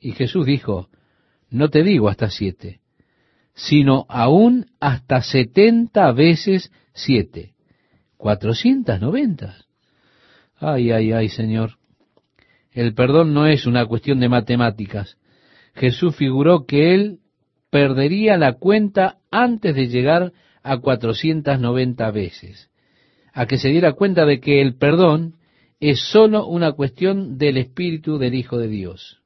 Y 0.00 0.12
Jesús 0.12 0.46
dijo, 0.46 0.88
no 1.50 1.68
te 1.68 1.82
digo 1.82 2.08
hasta 2.08 2.30
siete, 2.30 2.80
sino 3.54 4.06
aún 4.08 4.66
hasta 4.80 5.22
setenta 5.22 6.10
veces 6.12 6.72
siete. 6.92 7.54
Cuatrocientas 8.16 9.00
noventa. 9.00 9.56
Ay, 10.56 10.90
ay, 10.90 11.12
ay, 11.12 11.28
Señor. 11.28 11.78
El 12.72 12.94
perdón 12.94 13.34
no 13.34 13.46
es 13.46 13.66
una 13.66 13.86
cuestión 13.86 14.18
de 14.18 14.28
matemáticas. 14.28 15.16
Jesús 15.74 16.16
figuró 16.16 16.66
que 16.66 16.94
Él 16.94 17.18
perdería 17.70 18.36
la 18.36 18.54
cuenta 18.54 19.18
antes 19.30 19.74
de 19.74 19.88
llegar 19.88 20.32
a 20.64 20.78
cuatrocientas 20.78 21.60
noventa 21.60 22.10
veces, 22.10 22.70
a 23.32 23.46
que 23.46 23.58
se 23.58 23.68
diera 23.68 23.92
cuenta 23.92 24.24
de 24.24 24.40
que 24.40 24.60
el 24.62 24.76
perdón 24.76 25.36
es 25.78 26.00
sólo 26.00 26.46
una 26.46 26.72
cuestión 26.72 27.36
del 27.36 27.58
Espíritu 27.58 28.18
del 28.18 28.34
Hijo 28.34 28.58
de 28.58 28.68
Dios. 28.68 29.20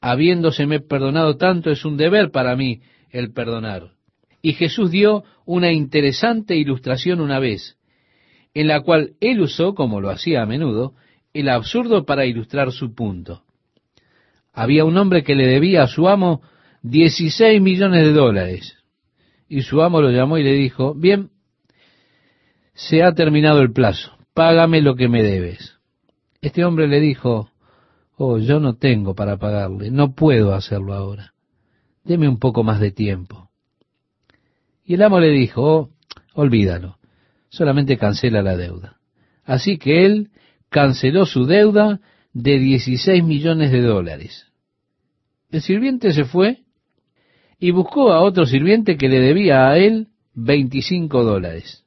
Habiéndoseme 0.00 0.80
perdonado 0.80 1.36
tanto, 1.36 1.70
es 1.70 1.84
un 1.84 1.96
deber 1.96 2.30
para 2.30 2.54
mí 2.54 2.80
el 3.10 3.32
perdonar. 3.32 3.90
Y 4.40 4.52
Jesús 4.52 4.92
dio 4.92 5.24
una 5.44 5.72
interesante 5.72 6.56
ilustración 6.56 7.20
una 7.20 7.40
vez, 7.40 7.76
en 8.54 8.68
la 8.68 8.80
cual 8.82 9.14
él 9.20 9.40
usó, 9.40 9.74
como 9.74 10.00
lo 10.00 10.10
hacía 10.10 10.42
a 10.42 10.46
menudo, 10.46 10.94
el 11.34 11.48
absurdo 11.48 12.06
para 12.06 12.24
ilustrar 12.24 12.70
su 12.70 12.94
punto. 12.94 13.42
Había 14.52 14.84
un 14.84 14.96
hombre 14.96 15.24
que 15.24 15.34
le 15.34 15.46
debía 15.46 15.82
a 15.82 15.88
su 15.88 16.08
amo 16.08 16.40
16 16.82 17.60
millones 17.60 18.04
de 18.04 18.12
dólares. 18.12 18.75
Y 19.48 19.62
su 19.62 19.82
amo 19.82 20.00
lo 20.00 20.10
llamó 20.10 20.38
y 20.38 20.44
le 20.44 20.52
dijo, 20.52 20.94
bien, 20.94 21.30
se 22.74 23.02
ha 23.02 23.12
terminado 23.14 23.60
el 23.60 23.72
plazo 23.72 24.16
págame 24.36 24.82
lo 24.82 24.96
que 24.96 25.08
me 25.08 25.22
debes. 25.22 25.78
Este 26.42 26.62
hombre 26.62 26.86
le 26.86 27.00
dijo, 27.00 27.50
oh, 28.18 28.38
yo 28.38 28.60
no 28.60 28.76
tengo 28.76 29.14
para 29.14 29.38
pagarle, 29.38 29.90
no 29.90 30.14
puedo 30.14 30.54
hacerlo 30.54 30.92
ahora. 30.92 31.32
Deme 32.04 32.28
un 32.28 32.38
poco 32.38 32.62
más 32.62 32.78
de 32.78 32.92
tiempo. 32.92 33.50
Y 34.84 34.94
el 34.94 35.02
amo 35.02 35.20
le 35.20 35.30
dijo, 35.30 35.62
oh, 35.62 35.90
olvídalo, 36.34 36.98
solamente 37.48 37.96
cancela 37.96 38.42
la 38.42 38.58
deuda. 38.58 38.98
Así 39.42 39.78
que 39.78 40.04
él 40.04 40.30
canceló 40.68 41.24
su 41.24 41.46
deuda 41.46 42.00
de 42.34 42.58
16 42.58 43.24
millones 43.24 43.72
de 43.72 43.80
dólares. 43.80 44.46
El 45.50 45.62
sirviente 45.62 46.12
se 46.12 46.26
fue 46.26 46.58
y 47.58 47.70
buscó 47.70 48.12
a 48.12 48.20
otro 48.20 48.46
sirviente 48.46 48.96
que 48.96 49.08
le 49.08 49.20
debía 49.20 49.68
a 49.68 49.78
él 49.78 50.08
25 50.34 51.24
dólares 51.24 51.86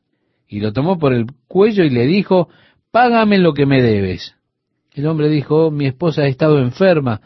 y 0.49 0.60
lo 0.60 0.73
tomó 0.73 0.97
por 0.97 1.13
el 1.13 1.27
cuello 1.47 1.84
y 1.84 1.91
le 1.91 2.08
dijo, 2.08 2.49
págame 2.91 3.38
lo 3.38 3.53
que 3.53 3.67
me 3.67 3.82
debes. 3.82 4.36
El 4.93 5.05
hombre 5.05 5.29
dijo, 5.29 5.69
mi 5.69 5.86
esposa 5.86 6.23
ha 6.23 6.27
estado 6.27 6.60
enferma, 6.60 7.21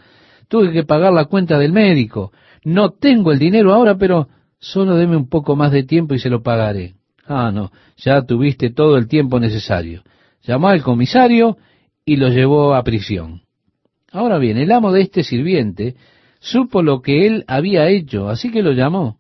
tuve 0.50 0.74
que 0.74 0.84
pagar 0.84 1.14
la 1.14 1.26
cuenta 1.26 1.58
del 1.58 1.72
médico, 1.72 2.34
no 2.66 2.92
tengo 2.92 3.32
el 3.32 3.40
dinero 3.40 3.74
ahora, 3.74 3.98
pero 3.98 4.28
solo 4.60 4.96
deme 4.96 5.16
un 5.16 5.30
poco 5.30 5.56
más 5.56 5.72
de 5.72 5.84
tiempo 5.84 6.14
y 6.14 6.20
se 6.20 6.30
lo 6.30 6.44
pagaré. 6.44 6.96
Ah, 7.26 7.52
no, 7.54 7.72
ya 7.96 8.22
tuviste 8.24 8.70
todo 8.70 8.98
el 8.98 9.08
tiempo 9.08 9.40
necesario. 9.40 10.04
Llamó 10.42 10.68
al 10.68 10.84
comisario 10.84 11.58
y 12.06 12.18
lo 12.18 12.28
llevó 12.28 12.76
a 12.76 12.84
prisión. 12.84 13.44
Ahora 14.12 14.38
bien, 14.38 14.58
el 14.58 14.72
amo 14.74 14.92
de 14.92 15.02
este 15.02 15.24
sirviente 15.24 15.96
supo 16.44 16.84
lo 16.84 17.02
que 17.02 17.26
él 17.26 17.46
había 17.48 17.88
hecho, 17.88 18.28
así 18.28 18.52
que 18.52 18.62
lo 18.62 18.74
llamó 18.74 19.18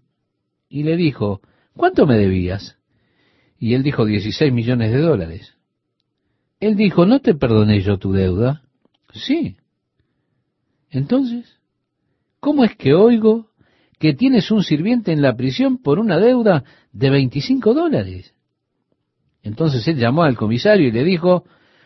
y 0.67 0.83
le 0.83 0.97
dijo, 0.97 1.39
¿cuánto 1.73 2.05
me 2.05 2.17
debías? 2.17 2.77
Y 3.57 3.75
él 3.75 3.83
dijo 3.83 4.05
16 4.05 4.51
millones 4.51 4.91
de 4.91 4.99
dólares. 4.99 5.55
Él 6.59 6.75
dijo, 6.75 7.05
¿no 7.05 7.21
te 7.21 7.33
perdoné 7.33 7.79
yo 7.79 7.97
tu 7.97 8.11
deuda? 8.11 8.63
Sí. 9.13 9.55
Entonces, 10.89 11.61
¿cómo 12.41 12.65
es 12.65 12.75
que 12.75 12.93
oigo 12.93 13.47
que 13.99 14.13
tienes 14.13 14.51
un 14.51 14.61
sirviente 14.61 15.13
en 15.13 15.21
la 15.21 15.37
prisión 15.37 15.77
por 15.77 15.99
una 15.99 16.19
deuda 16.19 16.65
de 16.91 17.09
25 17.09 17.73
dólares? 17.73 18.33
Entonces 19.43 19.87
él 19.87 19.95
llamó 19.95 20.23
al 20.23 20.35
comisario 20.35 20.89
y 20.89 20.91
le 20.91 21.05
dijo, 21.05 21.45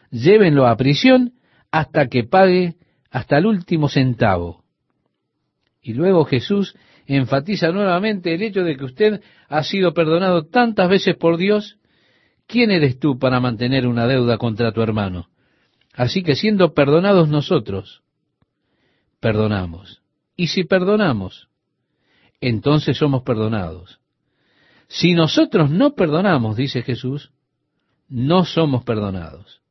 llévenlo 0.09 0.65
a 0.65 0.77
prisión 0.77 1.33
hasta 1.69 2.07
que 2.07 2.23
pague 2.23 2.77
hasta 3.11 3.37
el 3.37 3.45
último 3.45 3.87
centavo. 3.87 4.63
Y 5.87 5.93
luego 5.93 6.25
Jesús 6.25 6.75
enfatiza 7.05 7.71
nuevamente 7.71 8.33
el 8.33 8.41
hecho 8.41 8.61
de 8.65 8.75
que 8.75 8.83
usted 8.83 9.21
ha 9.47 9.63
sido 9.63 9.93
perdonado 9.93 10.43
tantas 10.43 10.89
veces 10.89 11.15
por 11.15 11.37
Dios. 11.37 11.77
¿Quién 12.45 12.71
eres 12.71 12.99
tú 12.99 13.17
para 13.17 13.39
mantener 13.39 13.87
una 13.87 14.05
deuda 14.05 14.37
contra 14.37 14.73
tu 14.73 14.81
hermano? 14.81 15.29
Así 15.93 16.23
que 16.23 16.35
siendo 16.35 16.73
perdonados 16.73 17.29
nosotros, 17.29 18.01
perdonamos. 19.21 20.01
Y 20.35 20.47
si 20.47 20.65
perdonamos, 20.65 21.47
entonces 22.41 22.97
somos 22.97 23.23
perdonados. 23.23 24.01
Si 24.89 25.13
nosotros 25.13 25.69
no 25.69 25.95
perdonamos, 25.95 26.57
dice 26.57 26.81
Jesús, 26.81 27.31
no 28.09 28.43
somos 28.43 28.83
perdonados. 28.83 29.61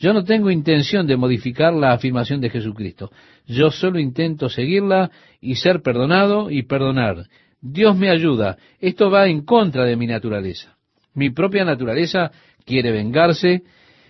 Yo 0.00 0.14
no 0.14 0.24
tengo 0.24 0.50
intención 0.50 1.06
de 1.06 1.18
modificar 1.18 1.74
la 1.74 1.92
afirmación 1.92 2.40
de 2.40 2.48
Jesucristo. 2.48 3.10
Yo 3.46 3.70
solo 3.70 3.98
intento 3.98 4.48
seguirla 4.48 5.10
y 5.42 5.56
ser 5.56 5.82
perdonado 5.82 6.50
y 6.50 6.62
perdonar. 6.62 7.26
Dios 7.60 7.98
me 7.98 8.08
ayuda. 8.08 8.56
Esto 8.80 9.10
va 9.10 9.28
en 9.28 9.44
contra 9.44 9.84
de 9.84 9.96
mi 9.96 10.06
naturaleza. 10.06 10.78
Mi 11.12 11.28
propia 11.28 11.66
naturaleza 11.66 12.30
quiere 12.64 12.92
vengarse, 12.92 13.62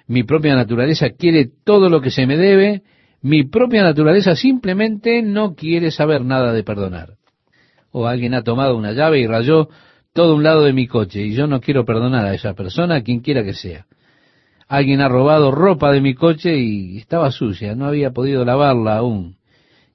mi 0.07 0.23
propia 0.23 0.55
naturaleza 0.55 1.11
quiere 1.11 1.49
todo 1.65 1.89
lo 1.89 2.01
que 2.01 2.13
se 2.13 2.25
me 2.25 2.37
debe, 2.37 2.83
mi 3.21 3.43
propia 3.43 3.83
naturaleza 3.83 4.37
simplemente 4.37 5.23
no 5.23 5.57
quiere 5.57 5.91
saber 5.91 6.25
nada 6.25 6.53
de 6.53 6.63
perdonar. 6.63 7.15
O 7.91 8.07
alguien 8.07 8.35
ha 8.35 8.45
tomado 8.45 8.77
una 8.77 8.93
llave 8.93 9.19
y 9.19 9.27
rayó 9.27 9.69
todo 10.13 10.37
un 10.37 10.45
lado 10.45 10.63
de 10.63 10.73
mi 10.73 10.87
coche 10.87 11.21
y 11.23 11.35
yo 11.35 11.49
no 11.49 11.61
quiero 11.61 11.85
perdonar 11.85 12.27
a 12.27 12.35
esa 12.35 12.55
persona, 12.55 13.03
quien 13.03 13.21
quiera 13.21 13.43
que 13.43 13.55
sea. 13.55 13.87
Alguien 14.71 15.01
ha 15.01 15.09
robado 15.09 15.51
ropa 15.51 15.91
de 15.91 16.01
mi 16.01 16.15
coche 16.15 16.57
y 16.57 16.99
estaba 16.99 17.33
sucia, 17.33 17.75
no 17.75 17.87
había 17.87 18.13
podido 18.13 18.45
lavarla 18.45 18.99
aún. 18.99 19.37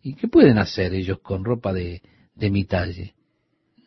¿Y 0.03 0.15
qué 0.15 0.27
pueden 0.27 0.57
hacer 0.57 0.93
ellos 0.93 1.19
con 1.19 1.45
ropa 1.45 1.71
de, 1.71 2.01
de 2.35 2.51
mi 2.51 2.65
talle? 2.65 3.13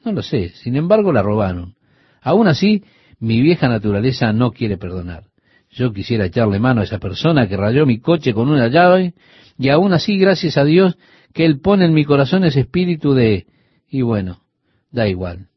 No 0.03 0.13
lo 0.13 0.23
sé, 0.23 0.49
sin 0.49 0.77
embargo 0.77 1.13
la 1.13 1.23
robaron. 1.23 1.75
Aún 2.23 2.49
así, 2.49 2.85
mi 3.21 3.43
vieja 3.43 3.69
naturaleza 3.69 4.33
no 4.33 4.53
quiere 4.53 4.79
perdonar. 4.79 5.25
Yo 5.71 5.93
quisiera 5.93 6.25
echarle 6.25 6.59
mano 6.59 6.81
a 6.81 6.85
esa 6.85 6.99
persona 6.99 7.47
que 7.47 7.59
rayó 7.59 7.85
mi 7.85 8.01
coche 8.01 8.33
con 8.33 8.49
una 8.49 8.69
llave, 8.69 9.13
y 9.59 9.69
aún 9.69 9.93
así, 9.93 10.17
gracias 10.17 10.57
a 10.57 10.65
Dios, 10.65 10.97
que 11.35 11.45
Él 11.45 11.61
pone 11.61 11.85
en 11.85 11.93
mi 11.93 12.07
corazón 12.07 12.45
ese 12.45 12.61
espíritu 12.61 13.13
de, 13.13 13.47
y 13.91 14.01
bueno, 14.01 14.41
da 14.91 15.07
igual. 15.07 15.49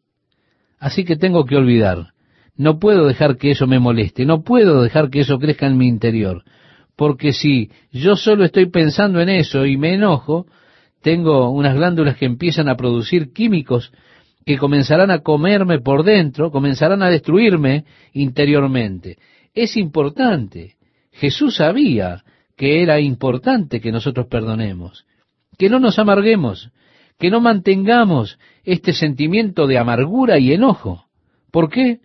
Así 0.77 1.05
que 1.05 1.15
tengo 1.15 1.45
que 1.45 1.55
olvidar. 1.55 2.11
No 2.61 2.77
puedo 2.77 3.07
dejar 3.07 3.37
que 3.37 3.49
eso 3.49 3.65
me 3.65 3.79
moleste, 3.79 4.23
no 4.23 4.43
puedo 4.43 4.83
dejar 4.83 5.09
que 5.09 5.21
eso 5.21 5.39
crezca 5.39 5.65
en 5.65 5.79
mi 5.79 5.87
interior, 5.87 6.43
porque 6.95 7.33
si 7.33 7.71
yo 7.91 8.15
solo 8.15 8.45
estoy 8.45 8.67
pensando 8.67 9.19
en 9.19 9.29
eso 9.29 9.65
y 9.65 9.77
me 9.77 9.95
enojo, 9.95 10.45
tengo 11.01 11.49
unas 11.49 11.73
glándulas 11.73 12.17
que 12.17 12.25
empiezan 12.25 12.69
a 12.69 12.77
producir 12.77 13.33
químicos 13.33 13.91
que 14.45 14.59
comenzarán 14.59 15.09
a 15.09 15.23
comerme 15.23 15.79
por 15.79 16.03
dentro, 16.03 16.51
comenzarán 16.51 17.01
a 17.01 17.09
destruirme 17.09 17.85
interiormente. 18.13 19.17
Es 19.55 19.75
importante. 19.75 20.75
Jesús 21.13 21.55
sabía 21.55 22.23
que 22.55 22.83
era 22.83 22.99
importante 22.99 23.81
que 23.81 23.91
nosotros 23.91 24.27
perdonemos, 24.27 25.07
que 25.57 25.67
no 25.67 25.79
nos 25.79 25.97
amarguemos, 25.97 26.69
que 27.17 27.31
no 27.31 27.41
mantengamos 27.41 28.37
este 28.63 28.93
sentimiento 28.93 29.65
de 29.65 29.79
amargura 29.79 30.37
y 30.37 30.53
enojo. 30.53 31.05
¿Por 31.49 31.67
qué? 31.67 32.01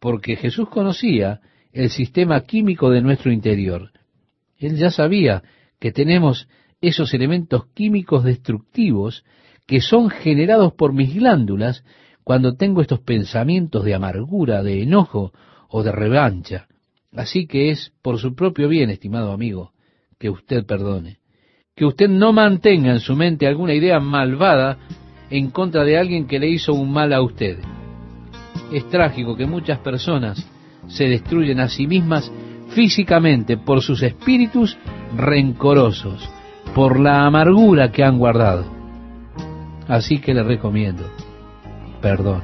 Porque 0.00 0.36
Jesús 0.36 0.68
conocía 0.68 1.40
el 1.72 1.90
sistema 1.90 2.40
químico 2.42 2.90
de 2.90 3.02
nuestro 3.02 3.32
interior. 3.32 3.90
Él 4.58 4.76
ya 4.76 4.90
sabía 4.90 5.42
que 5.78 5.92
tenemos 5.92 6.48
esos 6.80 7.12
elementos 7.14 7.66
químicos 7.74 8.24
destructivos 8.24 9.24
que 9.66 9.80
son 9.80 10.10
generados 10.10 10.72
por 10.72 10.92
mis 10.92 11.14
glándulas 11.14 11.84
cuando 12.24 12.56
tengo 12.56 12.80
estos 12.80 13.00
pensamientos 13.00 13.84
de 13.84 13.94
amargura, 13.94 14.62
de 14.62 14.82
enojo 14.82 15.32
o 15.68 15.82
de 15.82 15.92
revancha. 15.92 16.66
Así 17.14 17.46
que 17.46 17.70
es 17.70 17.92
por 18.02 18.18
su 18.18 18.34
propio 18.34 18.68
bien, 18.68 18.90
estimado 18.90 19.32
amigo, 19.32 19.72
que 20.18 20.30
usted 20.30 20.64
perdone. 20.66 21.18
Que 21.74 21.84
usted 21.84 22.08
no 22.08 22.32
mantenga 22.32 22.92
en 22.92 23.00
su 23.00 23.14
mente 23.16 23.46
alguna 23.46 23.74
idea 23.74 24.00
malvada 24.00 24.78
en 25.30 25.50
contra 25.50 25.84
de 25.84 25.98
alguien 25.98 26.26
que 26.26 26.38
le 26.38 26.48
hizo 26.48 26.72
un 26.72 26.92
mal 26.92 27.12
a 27.12 27.22
usted. 27.22 27.58
Es 28.72 28.88
trágico 28.88 29.36
que 29.36 29.46
muchas 29.46 29.78
personas 29.78 30.44
se 30.88 31.04
destruyen 31.04 31.60
a 31.60 31.68
sí 31.68 31.86
mismas 31.86 32.30
físicamente 32.70 33.56
por 33.56 33.82
sus 33.82 34.02
espíritus 34.02 34.76
rencorosos, 35.16 36.28
por 36.74 36.98
la 36.98 37.26
amargura 37.26 37.92
que 37.92 38.02
han 38.02 38.18
guardado. 38.18 38.64
Así 39.88 40.18
que 40.18 40.34
le 40.34 40.42
recomiendo, 40.42 41.04
perdón. 42.00 42.42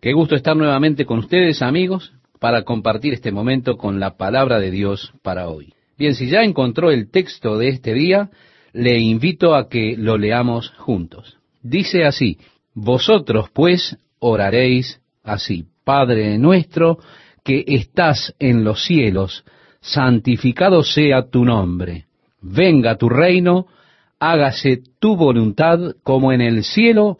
Qué 0.00 0.12
gusto 0.12 0.36
estar 0.36 0.54
nuevamente 0.54 1.06
con 1.06 1.18
ustedes, 1.18 1.62
amigos 1.62 2.12
para 2.38 2.62
compartir 2.62 3.14
este 3.14 3.32
momento 3.32 3.78
con 3.78 4.00
la 4.00 4.18
palabra 4.18 4.58
de 4.58 4.70
Dios 4.70 5.14
para 5.22 5.48
hoy. 5.48 5.72
Bien, 5.96 6.14
si 6.14 6.28
ya 6.28 6.42
encontró 6.42 6.90
el 6.90 7.10
texto 7.10 7.56
de 7.56 7.68
este 7.68 7.94
día, 7.94 8.28
le 8.74 8.98
invito 8.98 9.54
a 9.54 9.70
que 9.70 9.96
lo 9.96 10.18
leamos 10.18 10.70
juntos. 10.76 11.38
Dice 11.62 12.04
así, 12.04 12.38
Vosotros 12.74 13.48
pues 13.50 13.96
oraréis 14.18 15.00
así, 15.24 15.64
Padre 15.84 16.38
nuestro 16.38 16.98
que 17.42 17.64
estás 17.66 18.34
en 18.38 18.64
los 18.64 18.84
cielos, 18.84 19.44
santificado 19.80 20.82
sea 20.82 21.28
tu 21.28 21.44
nombre, 21.44 22.06
venga 22.40 22.96
tu 22.96 23.08
reino, 23.08 23.66
hágase 24.20 24.82
tu 25.00 25.16
voluntad 25.16 25.96
como 26.02 26.32
en 26.32 26.40
el 26.40 26.64
cielo, 26.64 27.16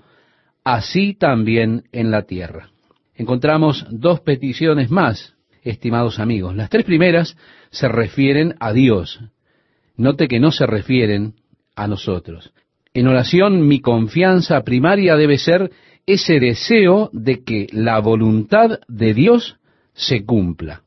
así 0.62 1.14
también 1.14 1.84
en 1.92 2.10
la 2.10 2.22
tierra 2.22 2.70
encontramos 3.14 3.86
dos 3.90 4.20
peticiones 4.20 4.90
más, 4.90 5.34
estimados 5.62 6.18
amigos. 6.18 6.54
Las 6.54 6.70
tres 6.70 6.84
primeras 6.84 7.36
se 7.70 7.88
refieren 7.88 8.54
a 8.60 8.72
Dios. 8.72 9.20
Note 9.96 10.28
que 10.28 10.40
no 10.40 10.50
se 10.50 10.66
refieren 10.66 11.34
a 11.76 11.86
nosotros. 11.86 12.52
En 12.92 13.08
oración 13.08 13.66
mi 13.66 13.80
confianza 13.80 14.62
primaria 14.62 15.16
debe 15.16 15.38
ser 15.38 15.70
ese 16.06 16.40
deseo 16.40 17.10
de 17.12 17.42
que 17.44 17.66
la 17.72 17.98
voluntad 18.00 18.80
de 18.88 19.14
Dios 19.14 19.56
se 19.94 20.24
cumpla. 20.24 20.82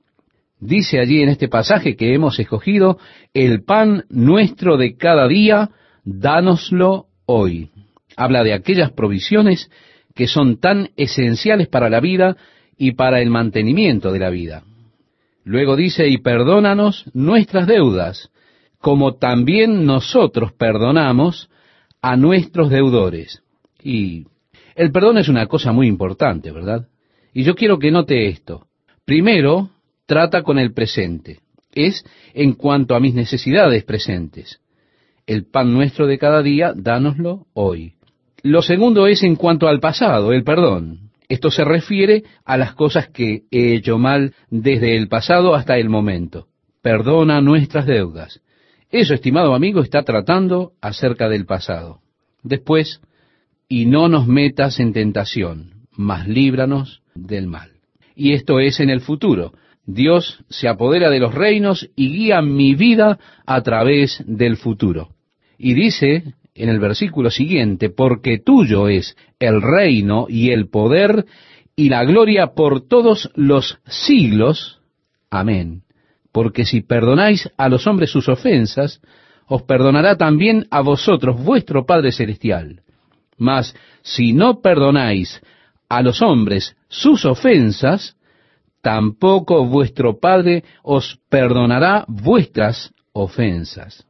Dice 0.60 1.00
allí 1.00 1.22
en 1.22 1.30
este 1.30 1.48
pasaje 1.48 1.96
que 1.96 2.14
hemos 2.14 2.40
escogido, 2.40 2.98
el 3.34 3.64
pan 3.64 4.06
nuestro 4.10 4.78
de 4.78 4.98
cada 4.98 5.28
día, 5.28 5.70
dánoslo 6.04 7.08
hoy. 7.26 7.70
Habla 8.16 8.44
de 8.44 8.54
aquellas 8.54 8.92
provisiones 8.92 9.70
que 10.16 10.28
son 10.28 10.60
tan 10.60 10.90
esenciales 10.98 11.68
para 11.68 11.90
la 11.90 12.00
vida 12.00 12.38
y 12.76 12.94
para 12.94 13.22
el 13.22 13.30
mantenimiento 13.30 14.12
de 14.12 14.20
la 14.20 14.30
vida. 14.30 14.64
Luego 15.44 15.76
dice, 15.76 16.08
y 16.08 16.18
perdónanos 16.18 17.06
nuestras 17.14 17.68
deudas, 17.68 18.30
como 18.80 19.16
también 19.16 19.86
nosotros 19.86 20.52
perdonamos 20.54 21.50
a 22.02 22.18
nuestros 22.18 22.70
deudores. 22.70 23.44
Y 23.82 24.26
el 24.78 24.92
perdón 24.92 25.18
es 25.18 25.28
una 25.28 25.48
cosa 25.48 25.72
muy 25.72 25.88
importante, 25.88 26.52
¿verdad? 26.52 26.88
Y 27.34 27.44
yo 27.44 27.56
quiero 27.56 27.80
que 27.80 27.92
note 27.92 28.28
esto. 28.28 28.68
Primero, 29.06 29.72
trata 30.06 30.44
con 30.44 30.60
el 30.60 30.72
presente. 30.72 31.40
Es 31.74 32.06
en 32.34 32.54
cuanto 32.54 32.96
a 32.96 33.00
mis 33.00 33.16
necesidades 33.16 33.84
presentes. 33.84 34.62
El 35.26 35.46
pan 35.46 35.74
nuestro 35.74 36.06
de 36.06 36.20
cada 36.20 36.42
día, 36.44 36.74
dánoslo 36.76 37.48
hoy. 37.54 37.96
Lo 38.44 38.62
segundo 38.62 39.08
es 39.08 39.24
en 39.24 39.36
cuanto 39.36 39.68
al 39.68 39.80
pasado, 39.80 40.32
el 40.32 40.44
perdón. 40.44 41.10
Esto 41.28 41.50
se 41.50 41.66
refiere 41.66 42.24
a 42.46 42.56
las 42.56 42.74
cosas 42.74 43.10
que 43.10 43.44
he 43.52 43.74
hecho 43.74 43.98
mal 43.98 44.36
desde 44.50 44.96
el 44.96 45.10
pasado 45.10 45.56
hasta 45.56 45.78
el 45.78 45.90
momento. 45.90 46.48
Perdona 46.84 47.42
nuestras 47.42 47.88
deudas. 47.88 48.42
Eso, 48.92 49.16
estimado 49.16 49.54
amigo, 49.56 49.82
está 49.82 50.04
tratando 50.04 50.74
acerca 50.82 51.28
del 51.28 51.46
pasado. 51.46 52.00
Después, 52.44 53.02
y 53.70 53.86
no 53.86 54.08
nos 54.08 54.28
metas 54.28 54.80
en 54.80 54.94
tentación, 54.94 55.88
mas 55.92 56.28
líbranos 56.28 57.02
del 57.16 57.48
mal. 57.48 57.72
Y 58.16 58.34
esto 58.34 58.60
es 58.60 58.80
en 58.80 58.90
el 58.90 59.02
futuro. 59.02 59.54
Dios 59.86 60.44
se 60.50 60.68
apodera 60.68 61.10
de 61.10 61.20
los 61.20 61.34
reinos 61.34 61.90
y 61.96 62.10
guía 62.10 62.42
mi 62.42 62.76
vida 62.76 63.20
a 63.46 63.62
través 63.62 64.24
del 64.26 64.58
futuro. 64.58 65.10
Y 65.58 65.74
dice 65.74 66.34
en 66.56 66.70
el 66.70 66.80
versículo 66.80 67.30
siguiente, 67.30 67.90
porque 67.90 68.40
tuyo 68.40 68.88
es 68.88 69.16
el 69.40 69.62
reino 69.62 70.26
y 70.28 70.50
el 70.50 70.68
poder 70.70 71.26
y 71.76 71.90
la 71.90 72.04
gloria 72.04 72.48
por 72.56 72.88
todos 72.88 73.32
los 73.36 73.80
siglos. 73.86 74.82
Amén. 75.30 75.84
Porque 76.32 76.66
si 76.66 76.82
perdonáis 76.82 77.50
a 77.58 77.70
los 77.70 77.86
hombres 77.86 78.10
sus 78.10 78.28
ofensas, 78.28 79.02
os 79.48 79.62
perdonará 79.64 80.18
también 80.18 80.66
a 80.72 80.82
vosotros 80.82 81.42
vuestro 81.44 81.86
Padre 81.86 82.12
Celestial. 82.12 82.82
Mas 83.38 83.76
si 84.02 84.34
no 84.34 84.62
perdonáis 84.62 85.42
a 85.90 86.02
los 86.02 86.22
hombres 86.22 86.76
sus 86.90 87.26
ofensas, 87.26 88.18
tampoco 88.82 89.66
vuestro 89.66 90.20
Padre 90.20 90.64
os 90.84 91.20
perdonará 91.30 92.06
vuestras 92.08 92.94
ofensas. 93.14 94.06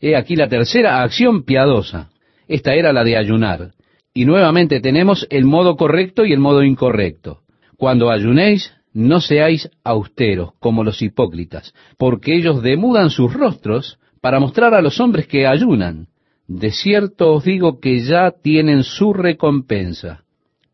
He 0.00 0.16
aquí 0.16 0.36
la 0.36 0.48
tercera 0.48 1.02
acción 1.02 1.44
piadosa. 1.44 2.10
Esta 2.48 2.74
era 2.74 2.92
la 2.92 3.04
de 3.04 3.16
ayunar. 3.16 3.72
Y 4.14 4.24
nuevamente 4.24 4.80
tenemos 4.80 5.26
el 5.30 5.44
modo 5.44 5.76
correcto 5.76 6.26
y 6.26 6.32
el 6.32 6.40
modo 6.40 6.62
incorrecto. 6.62 7.40
Cuando 7.76 8.10
ayunéis, 8.10 8.72
no 8.92 9.20
seáis 9.20 9.70
austeros 9.84 10.52
como 10.58 10.84
los 10.84 11.00
hipócritas, 11.00 11.72
porque 11.96 12.34
ellos 12.34 12.62
demudan 12.62 13.10
sus 13.10 13.32
rostros 13.32 13.98
para 14.20 14.38
mostrar 14.38 14.74
a 14.74 14.82
los 14.82 15.00
hombres 15.00 15.26
que 15.26 15.46
ayunan. 15.46 16.08
De 16.54 16.70
cierto 16.70 17.32
os 17.32 17.44
digo 17.44 17.80
que 17.80 18.00
ya 18.00 18.30
tienen 18.30 18.82
su 18.82 19.14
recompensa. 19.14 20.22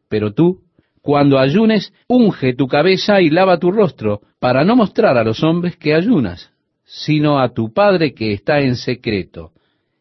Pero 0.08 0.34
tú, 0.34 0.62
cuando 1.00 1.38
ayunes, 1.38 1.92
unge 2.08 2.54
tu 2.54 2.66
cabeza 2.66 3.20
y 3.20 3.30
lava 3.30 3.60
tu 3.60 3.70
rostro, 3.70 4.20
para 4.40 4.64
no 4.64 4.74
mostrar 4.74 5.16
a 5.16 5.22
los 5.22 5.44
hombres 5.44 5.76
que 5.76 5.94
ayunas, 5.94 6.50
sino 6.84 7.38
a 7.38 7.54
tu 7.54 7.72
Padre 7.72 8.12
que 8.12 8.32
está 8.32 8.58
en 8.58 8.74
secreto. 8.74 9.52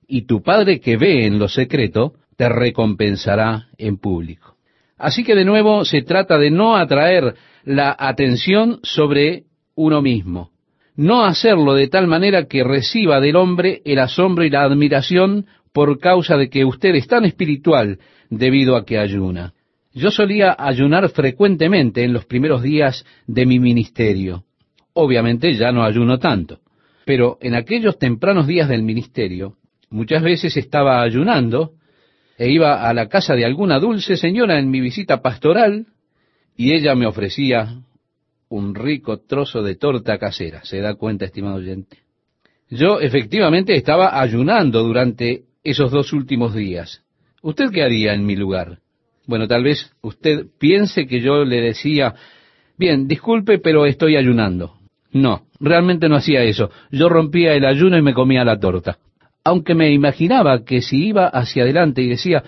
Y 0.07 0.23
tu 0.23 0.41
Padre 0.41 0.79
que 0.79 0.97
ve 0.97 1.27
en 1.27 1.37
lo 1.37 1.47
secreto, 1.47 2.13
te 2.35 2.49
recompensará 2.49 3.67
en 3.77 3.97
público. 3.97 4.55
Así 4.97 5.23
que 5.23 5.35
de 5.35 5.45
nuevo 5.45 5.85
se 5.85 6.01
trata 6.01 6.39
de 6.39 6.49
no 6.49 6.75
atraer 6.75 7.35
la 7.65 7.95
atención 7.99 8.79
sobre 8.81 9.43
uno 9.75 10.01
mismo, 10.01 10.49
no 10.97 11.23
hacerlo 11.23 11.75
de 11.75 11.87
tal 11.87 12.07
manera 12.07 12.47
que 12.47 12.63
reciba 12.63 13.21
del 13.21 13.35
hombre 13.35 13.83
el 13.85 13.99
asombro 13.99 14.43
y 14.43 14.49
la 14.49 14.63
admiración 14.63 15.45
por 15.77 15.99
causa 15.99 16.37
de 16.37 16.49
que 16.49 16.65
usted 16.65 16.95
es 16.95 17.05
tan 17.05 17.23
espiritual 17.23 17.99
debido 18.31 18.75
a 18.75 18.83
que 18.83 18.97
ayuna. 18.97 19.53
Yo 19.93 20.09
solía 20.09 20.55
ayunar 20.57 21.07
frecuentemente 21.09 22.03
en 22.03 22.13
los 22.13 22.25
primeros 22.25 22.63
días 22.63 23.05
de 23.27 23.45
mi 23.45 23.59
ministerio. 23.59 24.43
obviamente 24.93 25.53
ya 25.53 25.71
no 25.71 25.83
ayuno 25.83 26.17
tanto. 26.17 26.61
Pero 27.05 27.37
en 27.41 27.53
aquellos 27.53 27.99
tempranos 27.99 28.47
días 28.47 28.67
del 28.67 28.81
ministerio, 28.81 29.57
muchas 29.91 30.23
veces 30.23 30.57
estaba 30.57 31.03
ayunando 31.03 31.73
e 32.39 32.49
iba 32.49 32.89
a 32.89 32.91
la 32.91 33.07
casa 33.07 33.35
de 33.35 33.45
alguna 33.45 33.77
dulce 33.77 34.17
señora 34.17 34.57
en 34.57 34.71
mi 34.71 34.79
visita 34.79 35.21
pastoral 35.21 35.85
y 36.55 36.73
ella 36.73 36.95
me 36.95 37.05
ofrecía 37.05 37.83
un 38.49 38.73
rico 38.73 39.19
trozo 39.19 39.61
de 39.61 39.75
torta 39.75 40.17
casera. 40.17 40.63
¿Se 40.63 40.79
da 40.79 40.95
cuenta, 40.95 41.25
estimado 41.25 41.57
oyente? 41.57 41.99
Yo 42.67 42.99
efectivamente 42.99 43.75
estaba 43.75 44.19
ayunando 44.19 44.81
durante 44.81 45.46
esos 45.69 45.91
dos 45.91 46.13
últimos 46.13 46.55
días. 46.55 47.03
¿Usted 47.41 47.71
qué 47.71 47.83
haría 47.83 48.13
en 48.13 48.25
mi 48.25 48.37
lugar? 48.37 48.79
Bueno, 49.25 49.49
tal 49.49 49.63
vez 49.63 49.91
usted 50.01 50.45
piense 50.57 51.07
que 51.07 51.19
yo 51.19 51.43
le 51.43 51.59
decía, 51.59 52.15
bien, 52.77 53.05
disculpe, 53.05 53.59
pero 53.59 53.85
estoy 53.85 54.15
ayunando. 54.15 54.77
No, 55.11 55.47
realmente 55.59 56.07
no 56.07 56.15
hacía 56.15 56.43
eso. 56.43 56.69
Yo 56.89 57.09
rompía 57.09 57.53
el 57.53 57.65
ayuno 57.65 57.97
y 57.97 58.01
me 58.01 58.13
comía 58.13 58.45
la 58.45 58.57
torta. 58.57 58.97
Aunque 59.43 59.75
me 59.75 59.91
imaginaba 59.91 60.63
que 60.63 60.81
si 60.81 61.07
iba 61.07 61.27
hacia 61.27 61.63
adelante 61.63 62.01
y 62.01 62.07
decía, 62.07 62.43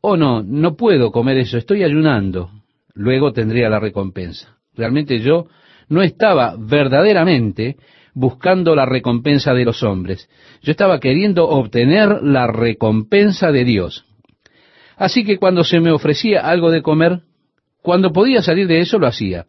oh 0.00 0.16
no, 0.16 0.42
no 0.42 0.74
puedo 0.74 1.12
comer 1.12 1.38
eso, 1.38 1.56
estoy 1.56 1.84
ayunando, 1.84 2.50
luego 2.94 3.32
tendría 3.32 3.68
la 3.68 3.78
recompensa. 3.78 4.56
Realmente 4.74 5.20
yo 5.20 5.46
no 5.88 6.02
estaba 6.02 6.56
verdaderamente 6.58 7.76
buscando 8.14 8.74
la 8.74 8.86
recompensa 8.86 9.52
de 9.52 9.64
los 9.64 9.82
hombres. 9.82 10.28
Yo 10.62 10.70
estaba 10.70 11.00
queriendo 11.00 11.48
obtener 11.48 12.22
la 12.22 12.46
recompensa 12.46 13.52
de 13.52 13.64
Dios. 13.64 14.06
Así 14.96 15.24
que 15.24 15.38
cuando 15.38 15.64
se 15.64 15.80
me 15.80 15.90
ofrecía 15.90 16.40
algo 16.40 16.70
de 16.70 16.82
comer, 16.82 17.22
cuando 17.82 18.12
podía 18.12 18.40
salir 18.40 18.66
de 18.68 18.80
eso 18.80 18.98
lo 18.98 19.06
hacía. 19.06 19.46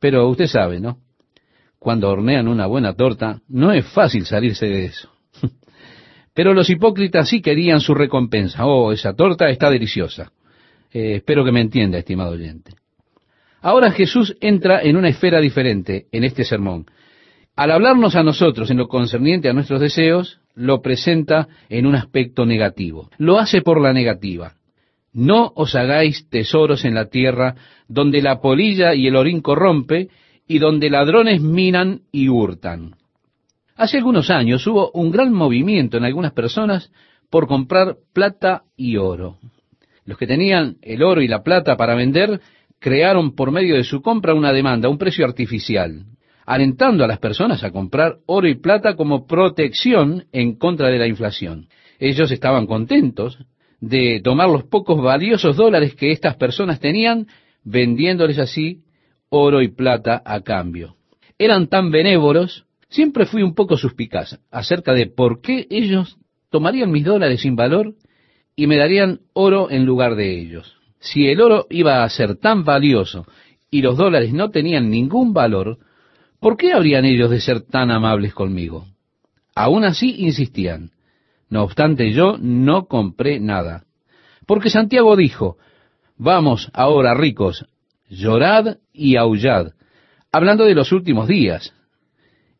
Pero 0.00 0.28
usted 0.28 0.46
sabe, 0.46 0.80
¿no? 0.80 0.98
Cuando 1.78 2.08
hornean 2.08 2.48
una 2.48 2.66
buena 2.66 2.94
torta, 2.94 3.42
no 3.48 3.72
es 3.72 3.86
fácil 3.86 4.24
salirse 4.24 4.66
de 4.66 4.86
eso. 4.86 5.10
Pero 6.34 6.54
los 6.54 6.70
hipócritas 6.70 7.28
sí 7.28 7.42
querían 7.42 7.80
su 7.80 7.94
recompensa. 7.94 8.64
Oh, 8.66 8.92
esa 8.92 9.14
torta 9.14 9.48
está 9.48 9.70
deliciosa. 9.70 10.32
Eh, 10.92 11.16
espero 11.16 11.44
que 11.44 11.52
me 11.52 11.60
entienda, 11.60 11.98
estimado 11.98 12.32
oyente. 12.32 12.72
Ahora 13.60 13.90
Jesús 13.90 14.36
entra 14.40 14.80
en 14.82 14.96
una 14.96 15.08
esfera 15.08 15.40
diferente 15.40 16.06
en 16.12 16.24
este 16.24 16.44
sermón. 16.44 16.86
Al 17.56 17.70
hablarnos 17.70 18.14
a 18.16 18.22
nosotros 18.22 18.70
en 18.70 18.76
lo 18.76 18.86
concerniente 18.86 19.48
a 19.48 19.54
nuestros 19.54 19.80
deseos, 19.80 20.40
lo 20.54 20.82
presenta 20.82 21.48
en 21.70 21.86
un 21.86 21.94
aspecto 21.94 22.44
negativo. 22.44 23.08
Lo 23.16 23.38
hace 23.38 23.62
por 23.62 23.80
la 23.80 23.94
negativa. 23.94 24.52
No 25.14 25.52
os 25.54 25.74
hagáis 25.74 26.28
tesoros 26.28 26.84
en 26.84 26.94
la 26.94 27.06
tierra, 27.06 27.54
donde 27.88 28.20
la 28.20 28.42
polilla 28.42 28.94
y 28.94 29.06
el 29.06 29.16
orín 29.16 29.40
corrompe, 29.40 30.10
y 30.46 30.58
donde 30.58 30.90
ladrones 30.90 31.40
minan 31.40 32.02
y 32.12 32.28
hurtan. 32.28 32.94
Hace 33.74 33.96
algunos 33.96 34.28
años 34.28 34.66
hubo 34.66 34.90
un 34.92 35.10
gran 35.10 35.32
movimiento 35.32 35.96
en 35.96 36.04
algunas 36.04 36.32
personas 36.32 36.92
por 37.30 37.46
comprar 37.46 37.96
plata 38.12 38.64
y 38.76 38.98
oro. 38.98 39.38
Los 40.04 40.18
que 40.18 40.26
tenían 40.26 40.76
el 40.82 41.02
oro 41.02 41.22
y 41.22 41.26
la 41.26 41.42
plata 41.42 41.76
para 41.78 41.94
vender 41.94 42.38
crearon 42.78 43.34
por 43.34 43.50
medio 43.50 43.76
de 43.76 43.84
su 43.84 44.02
compra 44.02 44.34
una 44.34 44.52
demanda, 44.52 44.90
un 44.90 44.98
precio 44.98 45.24
artificial 45.24 46.04
alentando 46.46 47.04
a 47.04 47.08
las 47.08 47.18
personas 47.18 47.64
a 47.64 47.72
comprar 47.72 48.18
oro 48.26 48.46
y 48.46 48.54
plata 48.54 48.94
como 48.94 49.26
protección 49.26 50.26
en 50.32 50.56
contra 50.56 50.88
de 50.88 50.98
la 50.98 51.08
inflación. 51.08 51.68
Ellos 51.98 52.30
estaban 52.30 52.66
contentos 52.66 53.38
de 53.80 54.20
tomar 54.22 54.48
los 54.48 54.64
pocos 54.64 55.02
valiosos 55.02 55.56
dólares 55.56 55.96
que 55.96 56.12
estas 56.12 56.36
personas 56.36 56.80
tenían, 56.80 57.26
vendiéndoles 57.64 58.38
así 58.38 58.84
oro 59.28 59.60
y 59.60 59.68
plata 59.68 60.22
a 60.24 60.40
cambio. 60.42 60.96
Eran 61.36 61.66
tan 61.66 61.90
benévolos, 61.90 62.64
siempre 62.88 63.26
fui 63.26 63.42
un 63.42 63.54
poco 63.54 63.76
suspicaz 63.76 64.38
acerca 64.50 64.92
de 64.92 65.06
por 65.06 65.40
qué 65.40 65.66
ellos 65.68 66.16
tomarían 66.48 66.92
mis 66.92 67.04
dólares 67.04 67.40
sin 67.40 67.56
valor 67.56 67.94
y 68.54 68.68
me 68.68 68.76
darían 68.76 69.20
oro 69.32 69.68
en 69.68 69.84
lugar 69.84 70.14
de 70.14 70.38
ellos. 70.38 70.76
Si 71.00 71.26
el 71.26 71.40
oro 71.40 71.66
iba 71.70 72.04
a 72.04 72.08
ser 72.08 72.36
tan 72.36 72.64
valioso 72.64 73.26
y 73.70 73.82
los 73.82 73.96
dólares 73.96 74.32
no 74.32 74.50
tenían 74.50 74.90
ningún 74.90 75.34
valor, 75.34 75.78
¿Por 76.40 76.56
qué 76.56 76.72
habrían 76.72 77.04
ellos 77.04 77.30
de 77.30 77.40
ser 77.40 77.62
tan 77.62 77.90
amables 77.90 78.34
conmigo? 78.34 78.86
Aún 79.54 79.84
así 79.84 80.14
insistían. 80.18 80.90
No 81.48 81.62
obstante, 81.62 82.12
yo 82.12 82.36
no 82.38 82.86
compré 82.86 83.40
nada. 83.40 83.84
Porque 84.46 84.70
Santiago 84.70 85.16
dijo, 85.16 85.56
vamos 86.16 86.70
ahora 86.72 87.14
ricos, 87.14 87.66
llorad 88.08 88.78
y 88.92 89.16
aullad, 89.16 89.72
hablando 90.32 90.64
de 90.64 90.74
los 90.74 90.92
últimos 90.92 91.28
días. 91.28 91.74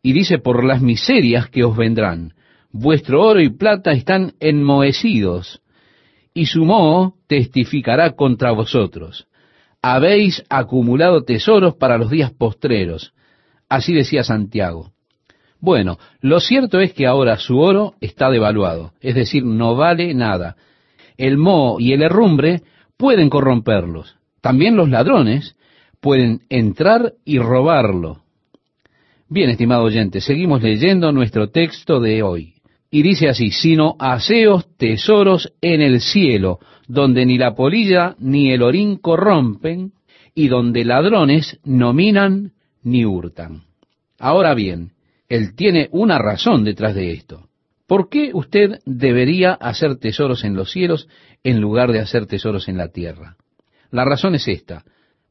Y 0.02 0.12
dice, 0.12 0.38
por 0.38 0.64
las 0.64 0.80
miserias 0.80 1.48
que 1.48 1.64
os 1.64 1.76
vendrán, 1.76 2.34
vuestro 2.70 3.22
oro 3.22 3.40
y 3.40 3.50
plata 3.50 3.92
están 3.92 4.34
enmohecidos, 4.40 5.62
y 6.32 6.46
su 6.46 6.64
moho 6.64 7.14
testificará 7.26 8.12
contra 8.12 8.52
vosotros. 8.52 9.26
Habéis 9.82 10.44
acumulado 10.48 11.24
tesoros 11.24 11.76
para 11.76 11.98
los 11.98 12.10
días 12.10 12.32
postreros. 12.32 13.14
Así 13.68 13.92
decía 13.92 14.22
Santiago. 14.22 14.92
Bueno, 15.60 15.98
lo 16.20 16.40
cierto 16.40 16.80
es 16.80 16.92
que 16.92 17.06
ahora 17.06 17.38
su 17.38 17.58
oro 17.58 17.94
está 18.00 18.30
devaluado, 18.30 18.92
es 19.00 19.14
decir, 19.14 19.44
no 19.44 19.74
vale 19.74 20.14
nada. 20.14 20.56
El 21.16 21.38
moho 21.38 21.80
y 21.80 21.92
el 21.92 22.02
herrumbre 22.02 22.62
pueden 22.96 23.30
corromperlos. 23.30 24.16
También 24.40 24.76
los 24.76 24.90
ladrones 24.90 25.56
pueden 26.00 26.42
entrar 26.50 27.14
y 27.24 27.38
robarlo. 27.38 28.22
Bien, 29.28 29.50
estimado 29.50 29.84
oyente, 29.84 30.20
seguimos 30.20 30.62
leyendo 30.62 31.10
nuestro 31.10 31.50
texto 31.50 32.00
de 32.00 32.22
hoy. 32.22 32.54
Y 32.90 33.02
dice 33.02 33.28
así, 33.28 33.50
sino 33.50 33.96
aseos 33.98 34.66
tesoros 34.76 35.52
en 35.60 35.80
el 35.80 36.00
cielo, 36.00 36.60
donde 36.86 37.26
ni 37.26 37.36
la 37.36 37.56
polilla 37.56 38.14
ni 38.20 38.52
el 38.52 38.62
orín 38.62 38.96
corrompen, 38.96 39.92
y 40.34 40.48
donde 40.48 40.84
ladrones 40.84 41.58
no 41.64 41.92
minan 41.92 42.52
ni 42.86 43.04
hurtan. 43.04 43.64
Ahora 44.16 44.54
bien, 44.54 44.92
él 45.28 45.56
tiene 45.56 45.88
una 45.90 46.18
razón 46.18 46.62
detrás 46.62 46.94
de 46.94 47.10
esto. 47.10 47.48
¿Por 47.88 48.08
qué 48.08 48.30
usted 48.32 48.78
debería 48.86 49.54
hacer 49.54 49.96
tesoros 49.96 50.44
en 50.44 50.54
los 50.54 50.70
cielos 50.70 51.08
en 51.42 51.60
lugar 51.60 51.90
de 51.90 51.98
hacer 51.98 52.26
tesoros 52.26 52.68
en 52.68 52.78
la 52.78 52.88
tierra? 52.88 53.36
La 53.90 54.04
razón 54.04 54.36
es 54.36 54.46
esta, 54.46 54.84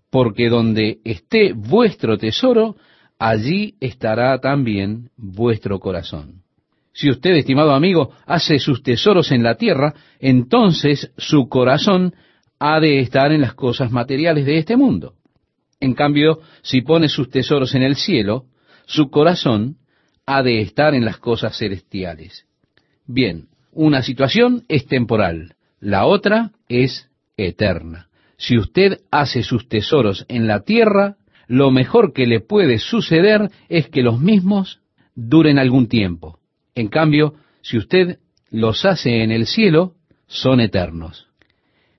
porque 0.10 0.50
donde 0.50 1.00
esté 1.06 1.54
vuestro 1.54 2.18
tesoro, 2.18 2.76
allí 3.20 3.76
estará 3.80 4.38
también 4.40 5.10
vuestro 5.16 5.80
corazón. 5.80 6.44
Si 6.92 7.10
usted, 7.10 7.32
estimado 7.36 7.74
amigo, 7.74 8.12
hace 8.26 8.60
sus 8.60 8.84
tesoros 8.84 9.32
en 9.32 9.44
la 9.44 9.56
tierra, 9.56 9.94
entonces 10.20 11.12
su 11.18 11.48
corazón 11.48 12.16
ha 12.60 12.82
de 12.82 13.00
estar 13.00 13.32
en 13.32 13.42
las 13.42 13.54
cosas 13.54 13.92
materiales 13.92 14.46
de 14.46 14.58
este 14.58 14.76
mundo. 14.76 15.14
En 15.80 15.94
cambio, 15.94 16.40
si 16.62 16.82
pone 16.82 17.10
sus 17.10 17.30
tesoros 17.30 17.76
en 17.76 17.84
el 17.84 17.96
cielo, 17.96 18.46
su 18.86 19.10
corazón 19.10 19.78
ha 20.26 20.42
de 20.42 20.62
estar 20.62 20.94
en 20.96 21.06
las 21.06 21.18
cosas 21.18 21.58
celestiales. 21.58 22.46
Bien, 23.06 23.48
una 23.72 24.02
situación 24.02 24.64
es 24.68 24.88
temporal, 24.88 25.56
la 25.80 26.06
otra 26.06 26.52
es 26.70 27.10
eterna. 27.38 28.08
Si 28.38 28.58
usted 28.58 29.00
hace 29.12 29.44
sus 29.44 29.68
tesoros 29.68 30.26
en 30.28 30.48
la 30.48 30.62
tierra, 30.62 31.18
lo 31.48 31.72
mejor 31.72 32.14
que 32.14 32.26
le 32.26 32.40
puede 32.40 32.80
suceder 32.80 33.50
es 33.70 33.90
que 33.90 34.02
los 34.02 34.20
mismos 34.20 34.80
duren 35.14 35.60
algún 35.60 35.88
tiempo. 35.88 36.40
En 36.74 36.88
cambio, 36.88 37.36
si 37.62 37.78
usted 37.78 38.20
los 38.50 38.86
hace 38.86 39.24
en 39.24 39.32
el 39.32 39.46
cielo, 39.46 39.94
son 40.28 40.60
eternos. 40.60 41.28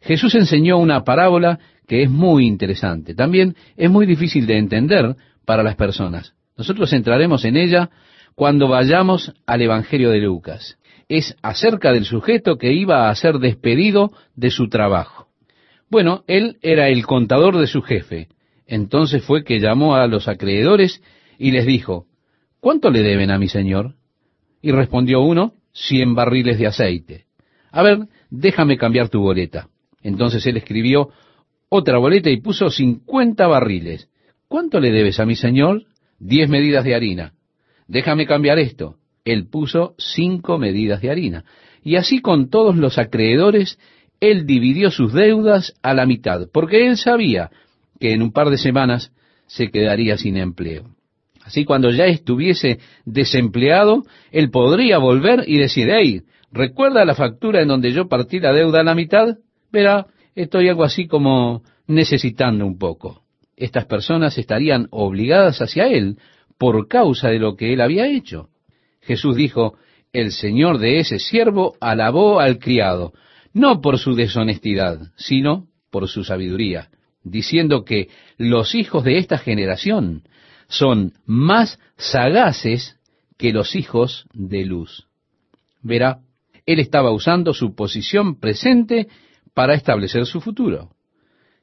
Jesús 0.00 0.34
enseñó 0.34 0.78
una 0.78 1.04
parábola 1.04 1.58
que 1.86 2.02
es 2.02 2.10
muy 2.10 2.46
interesante. 2.46 3.14
También 3.14 3.56
es 3.76 3.90
muy 3.90 4.06
difícil 4.06 4.46
de 4.46 4.58
entender 4.58 5.16
para 5.44 5.62
las 5.62 5.76
personas. 5.76 6.34
Nosotros 6.56 6.92
entraremos 6.92 7.44
en 7.44 7.56
ella 7.56 7.90
cuando 8.34 8.68
vayamos 8.68 9.32
al 9.46 9.62
Evangelio 9.62 10.10
de 10.10 10.20
Lucas. 10.20 10.78
Es 11.08 11.36
acerca 11.42 11.92
del 11.92 12.04
sujeto 12.04 12.58
que 12.58 12.72
iba 12.72 13.08
a 13.08 13.14
ser 13.14 13.38
despedido 13.38 14.12
de 14.34 14.50
su 14.50 14.68
trabajo. 14.68 15.28
Bueno, 15.88 16.24
él 16.26 16.58
era 16.62 16.88
el 16.88 17.06
contador 17.06 17.58
de 17.58 17.66
su 17.66 17.82
jefe. 17.82 18.28
Entonces 18.66 19.24
fue 19.24 19.44
que 19.44 19.60
llamó 19.60 19.94
a 19.94 20.06
los 20.08 20.26
acreedores 20.26 21.00
y 21.38 21.52
les 21.52 21.66
dijo, 21.66 22.06
¿cuánto 22.60 22.90
le 22.90 23.02
deben 23.02 23.30
a 23.30 23.38
mi 23.38 23.48
señor? 23.48 23.94
Y 24.60 24.72
respondió 24.72 25.20
uno, 25.20 25.52
cien 25.72 26.14
barriles 26.14 26.58
de 26.58 26.66
aceite. 26.66 27.26
A 27.70 27.82
ver, 27.82 28.08
déjame 28.30 28.76
cambiar 28.76 29.08
tu 29.08 29.20
boleta. 29.20 29.68
Entonces 30.02 30.44
él 30.46 30.56
escribió 30.56 31.10
otra 31.68 31.98
boleta 31.98 32.30
y 32.30 32.40
puso 32.40 32.70
cincuenta 32.70 33.46
barriles. 33.46 34.08
¿Cuánto 34.48 34.80
le 34.80 34.92
debes 34.92 35.18
a 35.20 35.26
mi 35.26 35.36
señor? 35.36 35.84
Diez 36.18 36.48
medidas 36.48 36.84
de 36.84 36.94
harina. 36.94 37.32
Déjame 37.88 38.26
cambiar 38.26 38.58
esto. 38.58 38.96
Él 39.24 39.48
puso 39.48 39.94
cinco 39.98 40.58
medidas 40.58 41.00
de 41.00 41.10
harina. 41.10 41.44
Y 41.82 41.96
así 41.96 42.20
con 42.20 42.48
todos 42.48 42.76
los 42.76 42.98
acreedores, 42.98 43.78
él 44.20 44.46
dividió 44.46 44.90
sus 44.90 45.12
deudas 45.12 45.74
a 45.82 45.94
la 45.94 46.06
mitad, 46.06 46.48
porque 46.52 46.86
él 46.86 46.96
sabía 46.96 47.50
que 48.00 48.12
en 48.12 48.22
un 48.22 48.32
par 48.32 48.50
de 48.50 48.58
semanas 48.58 49.12
se 49.46 49.70
quedaría 49.70 50.16
sin 50.16 50.36
empleo. 50.36 50.84
Así 51.44 51.64
cuando 51.64 51.90
ya 51.90 52.06
estuviese 52.06 52.80
desempleado, 53.04 54.02
él 54.32 54.50
podría 54.50 54.98
volver 54.98 55.44
y 55.46 55.58
decir, 55.58 55.88
hey, 55.90 56.22
¿recuerda 56.50 57.04
la 57.04 57.14
factura 57.14 57.62
en 57.62 57.68
donde 57.68 57.92
yo 57.92 58.08
partí 58.08 58.40
la 58.40 58.52
deuda 58.52 58.80
a 58.80 58.84
la 58.84 58.96
mitad? 58.96 59.36
Verá, 59.70 60.06
estoy 60.36 60.68
algo 60.68 60.84
así 60.84 61.08
como 61.08 61.62
necesitando 61.88 62.64
un 62.64 62.78
poco. 62.78 63.22
Estas 63.56 63.86
personas 63.86 64.38
estarían 64.38 64.86
obligadas 64.90 65.60
hacia 65.60 65.88
él 65.88 66.18
por 66.58 66.86
causa 66.88 67.30
de 67.30 67.38
lo 67.38 67.56
que 67.56 67.72
él 67.72 67.80
había 67.80 68.06
hecho. 68.06 68.50
Jesús 69.00 69.34
dijo, 69.34 69.76
el 70.12 70.30
señor 70.30 70.78
de 70.78 70.98
ese 70.98 71.18
siervo 71.18 71.76
alabó 71.80 72.40
al 72.40 72.58
criado, 72.58 73.12
no 73.52 73.80
por 73.80 73.98
su 73.98 74.14
deshonestidad, 74.14 75.10
sino 75.16 75.66
por 75.90 76.08
su 76.08 76.22
sabiduría, 76.22 76.90
diciendo 77.24 77.84
que 77.84 78.08
los 78.36 78.74
hijos 78.74 79.04
de 79.04 79.18
esta 79.18 79.38
generación 79.38 80.24
son 80.68 81.14
más 81.24 81.78
sagaces 81.96 82.98
que 83.38 83.52
los 83.52 83.74
hijos 83.74 84.26
de 84.34 84.64
luz. 84.64 85.06
Verá, 85.82 86.18
él 86.66 86.80
estaba 86.80 87.12
usando 87.12 87.54
su 87.54 87.74
posición 87.74 88.38
presente 88.40 89.08
para 89.56 89.72
establecer 89.72 90.26
su 90.26 90.42
futuro. 90.42 90.90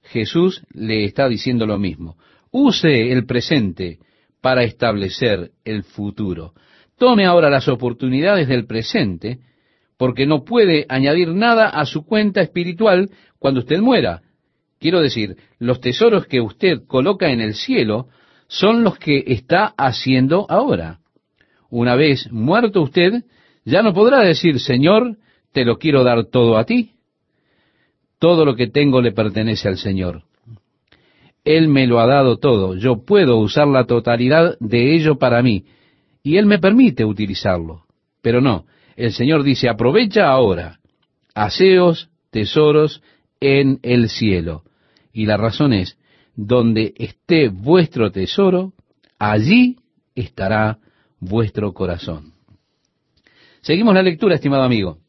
Jesús 0.01 0.63
le 0.73 1.05
está 1.05 1.29
diciendo 1.29 1.67
lo 1.67 1.77
mismo. 1.77 2.17
Use 2.51 3.11
el 3.11 3.27
presente 3.27 3.99
para 4.41 4.63
establecer 4.63 5.51
el 5.63 5.83
futuro. 5.83 6.53
Tome 6.97 7.27
ahora 7.27 7.51
las 7.51 7.67
oportunidades 7.67 8.47
del 8.47 8.65
presente, 8.65 9.41
porque 9.95 10.25
no 10.25 10.43
puede 10.43 10.87
añadir 10.89 11.27
nada 11.35 11.69
a 11.69 11.85
su 11.85 12.03
cuenta 12.03 12.41
espiritual 12.41 13.11
cuando 13.37 13.59
usted 13.59 13.79
muera. 13.79 14.23
Quiero 14.79 14.99
decir, 14.99 15.37
los 15.59 15.79
tesoros 15.79 16.25
que 16.25 16.41
usted 16.41 16.87
coloca 16.87 17.29
en 17.29 17.41
el 17.41 17.53
cielo 17.53 18.07
son 18.47 18.83
los 18.83 18.97
que 18.97 19.23
está 19.27 19.71
haciendo 19.77 20.47
ahora. 20.49 20.97
Una 21.69 21.95
vez 21.95 22.27
muerto 22.31 22.81
usted, 22.81 23.23
ya 23.65 23.83
no 23.83 23.93
podrá 23.93 24.21
decir, 24.23 24.59
Señor, 24.59 25.17
te 25.51 25.63
lo 25.63 25.77
quiero 25.77 26.03
dar 26.03 26.25
todo 26.25 26.57
a 26.57 26.65
ti. 26.65 26.92
Todo 28.23 28.45
lo 28.45 28.55
que 28.55 28.67
tengo 28.67 29.01
le 29.01 29.11
pertenece 29.11 29.67
al 29.67 29.77
Señor. 29.77 30.23
Él 31.43 31.67
me 31.67 31.87
lo 31.87 31.99
ha 31.99 32.07
dado 32.07 32.37
todo. 32.37 32.73
Yo 32.73 33.03
puedo 33.03 33.35
usar 33.35 33.67
la 33.67 33.83
totalidad 33.83 34.55
de 34.61 34.95
ello 34.95 35.17
para 35.17 35.43
mí. 35.43 35.65
Y 36.23 36.37
Él 36.37 36.45
me 36.45 36.57
permite 36.57 37.03
utilizarlo. 37.03 37.83
Pero 38.21 38.39
no, 38.39 38.65
el 38.95 39.11
Señor 39.11 39.43
dice, 39.43 39.67
aprovecha 39.67 40.29
ahora. 40.29 40.79
Haceos 41.35 42.11
tesoros 42.31 43.03
en 43.41 43.79
el 43.83 44.07
cielo. 44.07 44.63
Y 45.11 45.25
la 45.25 45.35
razón 45.35 45.73
es, 45.73 45.97
donde 46.33 46.93
esté 46.95 47.49
vuestro 47.49 48.09
tesoro, 48.13 48.71
allí 49.19 49.79
estará 50.15 50.79
vuestro 51.19 51.73
corazón. 51.73 52.31
Seguimos 53.59 53.93
la 53.93 54.01
lectura, 54.01 54.35
estimado 54.35 54.63
amigo. 54.63 54.99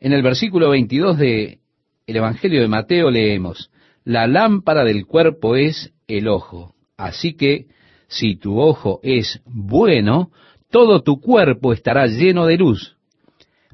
En 0.00 0.12
el 0.12 0.22
versículo 0.22 0.68
22 0.68 1.16
de 1.16 1.61
el 2.06 2.16
Evangelio 2.16 2.60
de 2.60 2.68
Mateo 2.68 3.10
leemos, 3.10 3.70
la 4.04 4.26
lámpara 4.26 4.84
del 4.84 5.06
cuerpo 5.06 5.56
es 5.56 5.92
el 6.08 6.28
ojo. 6.28 6.74
Así 6.96 7.34
que 7.34 7.66
si 8.08 8.36
tu 8.36 8.60
ojo 8.60 9.00
es 9.02 9.40
bueno, 9.46 10.30
todo 10.70 11.02
tu 11.02 11.20
cuerpo 11.20 11.72
estará 11.72 12.06
lleno 12.06 12.46
de 12.46 12.58
luz. 12.58 12.96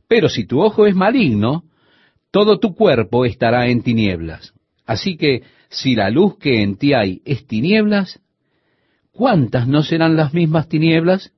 Pero 0.07 0.29
si 0.29 0.47
tu 0.47 0.61
ojo 0.61 0.87
es 0.87 0.95
maligno, 0.95 1.65
todo 2.31 2.59
tu 2.59 2.75
cuerpo 2.75 3.25
estará 3.25 3.69
en 3.69 3.83
tinieblas. 3.83 4.53
Así 4.87 5.17
que 5.17 5.43
si 5.69 5.95
la 5.95 6.11
luz 6.11 6.39
que 6.39 6.63
en 6.63 6.77
ti 6.77 6.95
hay 6.95 7.21
es 7.25 7.47
tinieblas, 7.47 8.21
¿cuántas 9.13 9.69
no 9.69 9.83
serán 9.83 10.17
las 10.17 10.33
mismas 10.33 10.69
tinieblas? 10.69 11.33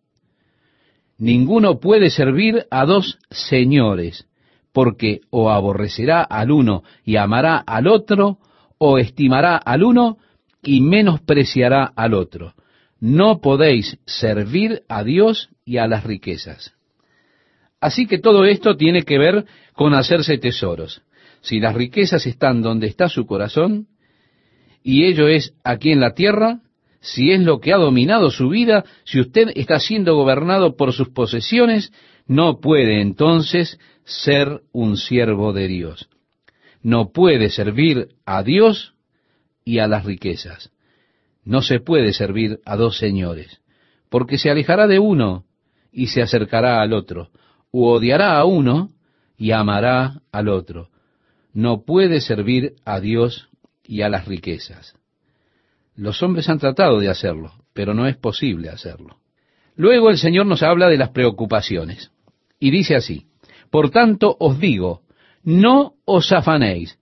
Ninguno 1.18 1.80
puede 1.80 2.10
servir 2.10 2.66
a 2.70 2.86
dos 2.86 3.18
señores, 3.30 4.26
porque 4.72 5.20
o 5.30 5.50
aborrecerá 5.50 6.22
al 6.22 6.50
uno 6.50 6.82
y 7.04 7.16
amará 7.16 7.58
al 7.58 7.86
otro, 7.86 8.38
o 8.78 8.98
estimará 8.98 9.56
al 9.56 9.82
uno 9.82 10.18
y 10.62 10.80
menospreciará 10.80 11.92
al 11.96 12.14
otro. 12.14 12.54
No 13.00 13.40
podéis 13.40 13.98
servir 14.06 14.82
a 14.88 15.04
Dios 15.04 15.50
y 15.64 15.78
a 15.78 15.86
las 15.86 16.04
riquezas. 16.04 16.74
Así 17.80 18.06
que 18.06 18.18
todo 18.18 18.44
esto 18.44 18.76
tiene 18.76 19.02
que 19.02 19.18
ver 19.18 19.46
con 19.72 19.94
hacerse 19.94 20.36
tesoros. 20.38 21.02
Si 21.40 21.60
las 21.60 21.74
riquezas 21.74 22.26
están 22.26 22.60
donde 22.60 22.86
está 22.86 23.08
su 23.08 23.26
corazón, 23.26 23.88
y 24.82 25.04
ello 25.04 25.28
es 25.28 25.54
aquí 25.64 25.90
en 25.92 26.00
la 26.00 26.14
tierra, 26.14 26.60
si 27.00 27.32
es 27.32 27.40
lo 27.40 27.60
que 27.60 27.72
ha 27.72 27.78
dominado 27.78 28.30
su 28.30 28.50
vida, 28.50 28.84
si 29.04 29.20
usted 29.20 29.48
está 29.54 29.80
siendo 29.80 30.14
gobernado 30.16 30.76
por 30.76 30.92
sus 30.92 31.08
posesiones, 31.08 31.92
no 32.26 32.60
puede 32.60 33.00
entonces 33.00 33.78
ser 34.04 34.60
un 34.72 34.96
siervo 34.96 35.52
de 35.52 35.66
Dios. 35.66 36.10
No 36.82 37.10
puede 37.12 37.48
servir 37.50 38.08
a 38.26 38.42
Dios 38.42 38.94
y 39.64 39.78
a 39.78 39.86
las 39.86 40.04
riquezas. 40.04 40.70
No 41.44 41.62
se 41.62 41.80
puede 41.80 42.12
servir 42.12 42.60
a 42.66 42.76
dos 42.76 42.98
señores, 42.98 43.60
porque 44.10 44.36
se 44.36 44.50
alejará 44.50 44.86
de 44.86 44.98
uno 44.98 45.44
y 45.90 46.08
se 46.08 46.22
acercará 46.22 46.82
al 46.82 46.92
otro, 46.92 47.30
u 47.70 47.86
odiará 47.86 48.38
a 48.38 48.44
uno 48.44 48.90
y 49.38 49.52
amará 49.52 50.20
al 50.32 50.48
otro. 50.48 50.90
No 51.52 51.84
puede 51.84 52.20
servir 52.20 52.74
a 52.84 53.00
Dios 53.00 53.48
y 53.82 54.02
a 54.02 54.08
las 54.10 54.26
riquezas. 54.26 54.99
Los 56.00 56.22
hombres 56.22 56.48
han 56.48 56.58
tratado 56.58 56.98
de 56.98 57.10
hacerlo, 57.10 57.52
pero 57.74 57.92
no 57.92 58.06
es 58.06 58.16
posible 58.16 58.70
hacerlo. 58.70 59.18
Luego 59.76 60.08
el 60.08 60.16
Señor 60.16 60.46
nos 60.46 60.62
habla 60.62 60.88
de 60.88 60.96
las 60.96 61.10
preocupaciones 61.10 62.10
y 62.58 62.70
dice 62.70 62.96
así, 62.96 63.26
por 63.70 63.90
tanto 63.90 64.34
os 64.40 64.58
digo, 64.58 65.02
no 65.44 65.96
os 66.06 66.32
afanéis. 66.32 66.98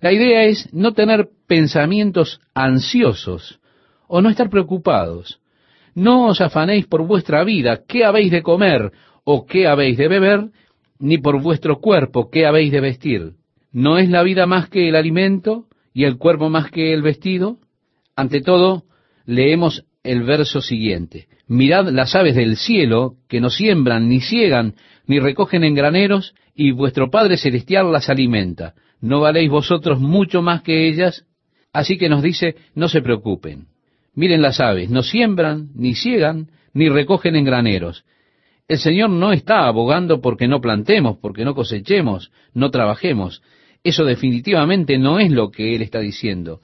La 0.00 0.10
idea 0.10 0.42
es 0.42 0.74
no 0.74 0.92
tener 0.92 1.28
pensamientos 1.46 2.40
ansiosos 2.52 3.60
o 4.08 4.20
no 4.20 4.28
estar 4.28 4.50
preocupados. 4.50 5.40
No 5.94 6.26
os 6.26 6.40
afanéis 6.40 6.88
por 6.88 7.06
vuestra 7.06 7.44
vida, 7.44 7.82
qué 7.86 8.04
habéis 8.04 8.32
de 8.32 8.42
comer 8.42 8.90
o 9.22 9.46
qué 9.46 9.68
habéis 9.68 9.96
de 9.96 10.08
beber, 10.08 10.50
ni 10.98 11.16
por 11.18 11.40
vuestro 11.40 11.78
cuerpo, 11.78 12.28
qué 12.28 12.44
habéis 12.44 12.72
de 12.72 12.80
vestir. 12.80 13.34
¿No 13.70 13.98
es 13.98 14.10
la 14.10 14.24
vida 14.24 14.46
más 14.46 14.68
que 14.68 14.88
el 14.88 14.96
alimento 14.96 15.66
y 15.94 16.02
el 16.02 16.18
cuerpo 16.18 16.50
más 16.50 16.72
que 16.72 16.92
el 16.92 17.02
vestido? 17.02 17.60
Ante 18.16 18.40
todo, 18.40 18.84
leemos 19.24 19.84
el 20.02 20.22
verso 20.22 20.60
siguiente. 20.60 21.28
Mirad 21.46 21.88
las 21.88 22.14
aves 22.14 22.34
del 22.34 22.56
cielo, 22.56 23.14
que 23.28 23.40
no 23.40 23.50
siembran, 23.50 24.08
ni 24.08 24.20
ciegan, 24.20 24.74
ni 25.06 25.18
recogen 25.18 25.64
en 25.64 25.74
graneros, 25.74 26.34
y 26.54 26.72
vuestro 26.72 27.10
Padre 27.10 27.36
Celestial 27.36 27.90
las 27.92 28.10
alimenta. 28.10 28.74
¿No 29.00 29.20
valéis 29.20 29.50
vosotros 29.50 30.00
mucho 30.00 30.42
más 30.42 30.62
que 30.62 30.88
ellas? 30.88 31.24
Así 31.72 31.96
que 31.96 32.08
nos 32.08 32.22
dice, 32.22 32.56
no 32.74 32.88
se 32.88 33.00
preocupen. 33.00 33.66
Miren 34.14 34.42
las 34.42 34.60
aves, 34.60 34.90
no 34.90 35.02
siembran, 35.02 35.70
ni 35.74 35.94
ciegan, 35.94 36.50
ni 36.74 36.88
recogen 36.88 37.34
en 37.34 37.44
graneros. 37.44 38.04
El 38.68 38.78
Señor 38.78 39.10
no 39.10 39.32
está 39.32 39.66
abogando 39.66 40.20
porque 40.20 40.48
no 40.48 40.60
plantemos, 40.60 41.18
porque 41.18 41.44
no 41.44 41.54
cosechemos, 41.54 42.30
no 42.52 42.70
trabajemos. 42.70 43.42
Eso 43.82 44.04
definitivamente 44.04 44.98
no 44.98 45.18
es 45.18 45.30
lo 45.30 45.50
que 45.50 45.74
Él 45.74 45.82
está 45.82 45.98
diciendo. 46.00 46.60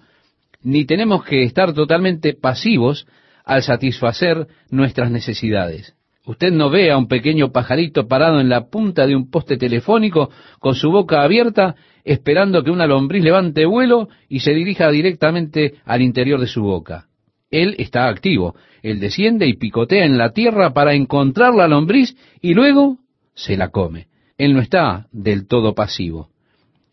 Ni 0.69 0.85
tenemos 0.85 1.25
que 1.25 1.45
estar 1.45 1.73
totalmente 1.73 2.35
pasivos 2.35 3.07
al 3.43 3.63
satisfacer 3.63 4.49
nuestras 4.71 5.11
necesidades. 5.11 5.95
Usted 6.27 6.53
no 6.53 6.69
ve 6.69 6.91
a 6.91 6.99
un 6.99 7.09
pequeño 7.09 7.53
pajarito 7.53 8.07
parado 8.07 8.39
en 8.39 8.51
la 8.51 8.69
punta 8.69 9.07
de 9.07 9.17
un 9.17 9.31
poste 9.31 9.57
telefónico 9.57 10.29
con 10.59 10.75
su 10.75 10.91
boca 10.91 11.23
abierta 11.23 11.75
esperando 12.05 12.63
que 12.63 12.71
una 12.71 12.87
lombriz 12.87 13.25
levante 13.25 13.65
vuelo 13.65 14.11
y 14.29 14.41
se 14.41 14.53
dirija 14.53 14.91
directamente 14.91 15.77
al 15.87 16.03
interior 16.03 16.39
de 16.39 16.49
su 16.49 16.63
boca. 16.63 17.07
Él 17.51 17.75
está 17.79 18.07
activo. 18.07 18.55
Él 18.83 19.01
desciende 19.01 19.47
y 19.47 19.55
picotea 19.55 20.05
en 20.05 20.19
la 20.19 20.35
tierra 20.35 20.75
para 20.75 20.93
encontrar 20.93 21.55
la 21.55 21.67
lombriz 21.67 22.15
y 22.43 22.53
luego 22.53 22.99
se 23.33 23.57
la 23.57 23.71
come. 23.71 24.09
Él 24.37 24.53
no 24.53 24.61
está 24.61 25.07
del 25.13 25.49
todo 25.49 25.75
pasivo. 25.75 26.29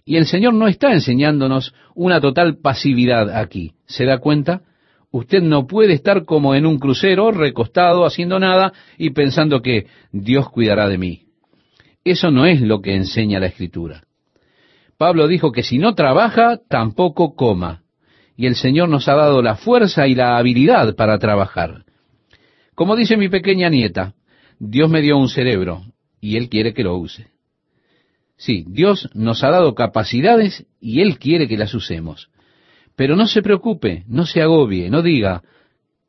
Y 0.06 0.18
el 0.18 0.28
Señor 0.28 0.54
no 0.54 0.68
está 0.68 0.94
enseñándonos 0.94 1.74
una 1.96 2.22
total 2.22 2.58
pasividad 2.58 3.36
aquí. 3.36 3.74
¿Se 3.88 4.06
da 4.06 4.20
cuenta? 4.20 4.62
Usted 5.12 5.42
no 5.42 5.66
puede 5.66 5.94
estar 5.94 6.26
como 6.26 6.54
en 6.54 6.68
un 6.68 6.78
crucero, 6.78 7.32
recostado, 7.32 8.06
haciendo 8.06 8.40
nada 8.40 8.72
y 9.00 9.10
pensando 9.10 9.64
que 9.64 9.88
Dios 10.12 10.50
cuidará 10.50 10.88
de 10.90 11.00
mí. 11.00 11.22
Eso 12.04 12.30
no 12.30 12.46
es 12.46 12.62
lo 12.62 12.82
que 12.82 12.94
enseña 12.94 13.40
la 13.40 13.48
Escritura. 13.48 14.04
Pablo 14.98 15.28
dijo 15.28 15.52
que 15.52 15.64
si 15.64 15.80
no 15.80 15.96
trabaja, 15.96 16.60
tampoco 16.70 17.34
coma. 17.36 17.82
Y 18.38 18.46
el 18.46 18.56
Señor 18.56 18.90
nos 18.90 19.08
ha 19.08 19.16
dado 19.16 19.42
la 19.42 19.56
fuerza 19.56 20.08
y 20.08 20.14
la 20.14 20.38
habilidad 20.38 20.96
para 20.96 21.18
trabajar. 21.18 21.84
Como 22.76 22.96
dice 22.96 23.18
mi 23.18 23.30
pequeña 23.30 23.70
nieta, 23.70 24.14
Dios 24.60 24.90
me 24.90 25.02
dio 25.02 25.18
un 25.18 25.30
cerebro 25.30 25.82
y 26.22 26.38
Él 26.38 26.50
quiere 26.50 26.74
que 26.74 26.84
lo 26.84 26.96
use. 26.96 27.35
Sí, 28.38 28.66
Dios 28.68 29.10
nos 29.14 29.44
ha 29.44 29.50
dado 29.50 29.76
capacidades 29.76 30.66
y 30.80 31.02
Él 31.02 31.18
quiere 31.20 31.48
que 31.48 31.58
las 31.58 31.74
usemos. 31.74 32.30
Pero 32.96 33.16
no 33.16 33.28
se 33.28 33.42
preocupe, 33.42 34.04
no 34.08 34.26
se 34.26 34.42
agobie, 34.42 34.90
no 34.90 35.02
diga, 35.02 35.44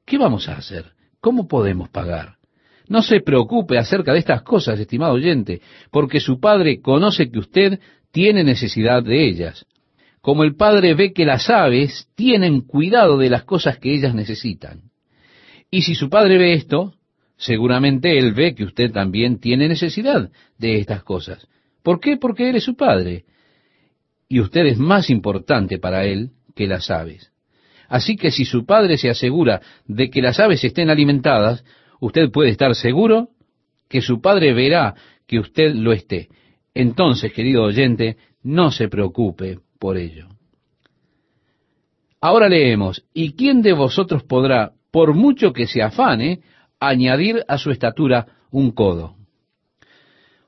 ¿qué 0.04 0.18
vamos 0.18 0.48
a 0.48 0.56
hacer? 0.56 0.92
¿Cómo 1.20 1.48
podemos 1.48 1.88
pagar? 1.88 2.36
No 2.88 3.02
se 3.02 3.20
preocupe 3.20 3.78
acerca 3.78 4.12
de 4.12 4.20
estas 4.20 4.42
cosas, 4.42 4.78
estimado 4.78 5.14
oyente, 5.14 5.60
porque 5.90 6.20
su 6.20 6.38
Padre 6.38 6.80
conoce 6.80 7.30
que 7.30 7.40
usted 7.40 7.80
tiene 8.12 8.44
necesidad 8.44 9.02
de 9.02 9.26
ellas. 9.26 9.66
Como 10.20 10.44
el 10.44 10.56
Padre 10.56 10.94
ve 10.94 11.12
que 11.12 11.24
las 11.24 11.50
aves 11.50 12.08
tienen 12.14 12.60
cuidado 12.60 13.18
de 13.18 13.30
las 13.30 13.44
cosas 13.44 13.78
que 13.78 13.92
ellas 13.92 14.14
necesitan. 14.14 14.82
Y 15.70 15.82
si 15.82 15.94
su 15.94 16.08
Padre 16.08 16.38
ve 16.38 16.54
esto, 16.54 16.94
seguramente 17.36 18.18
Él 18.18 18.32
ve 18.32 18.54
que 18.54 18.64
usted 18.64 18.92
también 18.92 19.40
tiene 19.40 19.68
necesidad 19.68 20.30
de 20.58 20.78
estas 20.78 21.02
cosas. 21.02 21.46
¿Por 21.86 22.00
qué? 22.00 22.16
Porque 22.16 22.50
Él 22.50 22.56
es 22.56 22.64
su 22.64 22.74
Padre. 22.74 23.26
Y 24.28 24.40
usted 24.40 24.66
es 24.66 24.76
más 24.76 25.08
importante 25.08 25.78
para 25.78 26.04
Él 26.04 26.30
que 26.56 26.66
las 26.66 26.90
aves. 26.90 27.30
Así 27.88 28.16
que 28.16 28.32
si 28.32 28.44
su 28.44 28.66
Padre 28.66 28.98
se 28.98 29.08
asegura 29.08 29.60
de 29.86 30.10
que 30.10 30.20
las 30.20 30.40
aves 30.40 30.64
estén 30.64 30.90
alimentadas, 30.90 31.64
usted 32.00 32.32
puede 32.32 32.50
estar 32.50 32.74
seguro 32.74 33.28
que 33.88 34.00
su 34.00 34.20
Padre 34.20 34.52
verá 34.52 34.96
que 35.28 35.38
usted 35.38 35.76
lo 35.76 35.92
esté. 35.92 36.26
Entonces, 36.74 37.32
querido 37.32 37.62
oyente, 37.62 38.16
no 38.42 38.72
se 38.72 38.88
preocupe 38.88 39.60
por 39.78 39.96
ello. 39.96 40.26
Ahora 42.20 42.48
leemos, 42.48 43.04
¿y 43.14 43.34
quién 43.34 43.62
de 43.62 43.74
vosotros 43.74 44.24
podrá, 44.24 44.72
por 44.90 45.14
mucho 45.14 45.52
que 45.52 45.68
se 45.68 45.82
afane, 45.82 46.40
añadir 46.80 47.44
a 47.46 47.58
su 47.58 47.70
estatura 47.70 48.26
un 48.50 48.72
codo? 48.72 49.14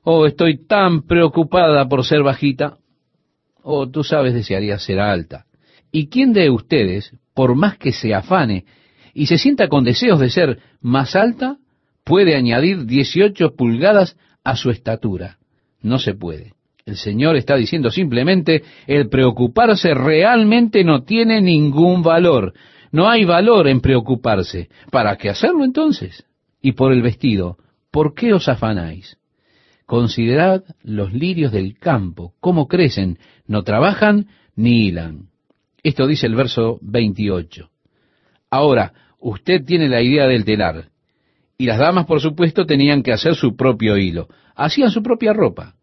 Oh, 0.03 0.25
estoy 0.25 0.65
tan 0.65 1.03
preocupada 1.03 1.87
por 1.87 2.05
ser 2.05 2.23
bajita. 2.23 2.77
Oh, 3.61 3.89
tú 3.89 4.03
sabes, 4.03 4.33
desearía 4.33 4.79
ser 4.79 4.99
alta. 4.99 5.45
¿Y 5.91 6.07
quién 6.07 6.33
de 6.33 6.49
ustedes, 6.49 7.13
por 7.33 7.55
más 7.55 7.77
que 7.77 7.91
se 7.91 8.13
afane 8.13 8.65
y 9.13 9.25
se 9.25 9.37
sienta 9.37 9.67
con 9.67 9.83
deseos 9.83 10.19
de 10.19 10.29
ser 10.29 10.59
más 10.81 11.15
alta, 11.15 11.57
puede 12.03 12.35
añadir 12.35 12.85
18 12.85 13.55
pulgadas 13.55 14.17
a 14.43 14.55
su 14.55 14.69
estatura? 14.69 15.37
No 15.81 15.99
se 15.99 16.13
puede. 16.13 16.53
El 16.85 16.95
Señor 16.95 17.35
está 17.35 17.55
diciendo 17.55 17.91
simplemente, 17.91 18.63
el 18.87 19.09
preocuparse 19.09 19.93
realmente 19.93 20.83
no 20.83 21.03
tiene 21.03 21.39
ningún 21.39 22.01
valor. 22.01 22.53
No 22.91 23.07
hay 23.07 23.25
valor 23.25 23.67
en 23.67 23.81
preocuparse. 23.81 24.69
¿Para 24.89 25.15
qué 25.17 25.29
hacerlo 25.29 25.63
entonces? 25.63 26.25
Y 26.61 26.71
por 26.71 26.91
el 26.91 27.03
vestido, 27.03 27.57
¿por 27.91 28.15
qué 28.15 28.33
os 28.33 28.49
afanáis? 28.49 29.18
Considerad 29.89 30.65
los 30.83 31.13
lirios 31.13 31.51
del 31.51 31.79
campo, 31.79 32.35
cómo 32.39 32.67
crecen, 32.67 33.17
no 33.47 33.63
trabajan 33.63 34.27
ni 34.55 34.85
hilan. 34.85 35.29
Esto 35.81 36.05
dice 36.05 36.27
el 36.27 36.35
verso 36.35 36.77
28. 36.83 37.71
Ahora, 38.51 38.93
usted 39.17 39.65
tiene 39.65 39.89
la 39.89 40.03
idea 40.03 40.27
del 40.27 40.45
telar. 40.45 40.89
Y 41.57 41.65
las 41.65 41.79
damas, 41.79 42.05
por 42.05 42.21
supuesto, 42.21 42.67
tenían 42.67 43.01
que 43.01 43.13
hacer 43.13 43.33
su 43.33 43.55
propio 43.55 43.97
hilo. 43.97 44.27
Hacían 44.55 44.91
su 44.91 45.01
propia 45.01 45.33
ropa. 45.33 45.73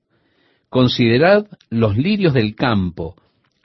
Considerad 0.69 1.49
los 1.69 1.97
lirios 1.97 2.33
del 2.33 2.55
campo. 2.55 3.17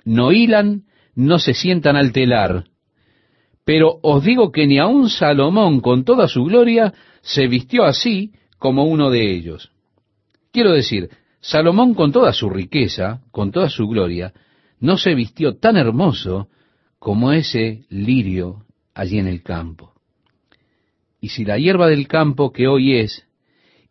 No 0.05 0.31
hilan, 0.31 0.85
no 1.13 1.37
se 1.37 1.53
sientan 1.53 1.95
al 1.95 2.11
telar. 2.13 2.63
Pero 3.63 3.99
os 4.01 4.23
digo 4.23 4.51
que 4.51 4.65
ni 4.65 4.79
aun 4.79 5.07
Salomón 5.07 5.81
con 5.81 6.03
toda 6.03 6.27
su 6.27 6.45
gloria 6.45 6.95
se 7.21 7.45
vistió 7.45 7.83
así 7.83 8.33
como 8.57 8.85
uno 8.85 9.11
de 9.11 9.35
ellos. 9.35 9.70
Quiero 10.51 10.73
decir, 10.73 11.09
Salomón 11.39 11.93
con 11.93 12.11
toda 12.11 12.33
su 12.33 12.49
riqueza, 12.49 13.21
con 13.31 13.51
toda 13.51 13.69
su 13.69 13.87
gloria, 13.87 14.33
no 14.79 14.97
se 14.97 15.15
vistió 15.15 15.57
tan 15.57 15.77
hermoso 15.77 16.49
como 16.99 17.31
ese 17.31 17.85
lirio 17.89 18.65
allí 18.93 19.17
en 19.17 19.27
el 19.27 19.41
campo. 19.41 19.93
Y 21.21 21.29
si 21.29 21.45
la 21.45 21.57
hierba 21.57 21.87
del 21.87 22.07
campo 22.07 22.51
que 22.51 22.67
hoy 22.67 22.97
es 22.97 23.25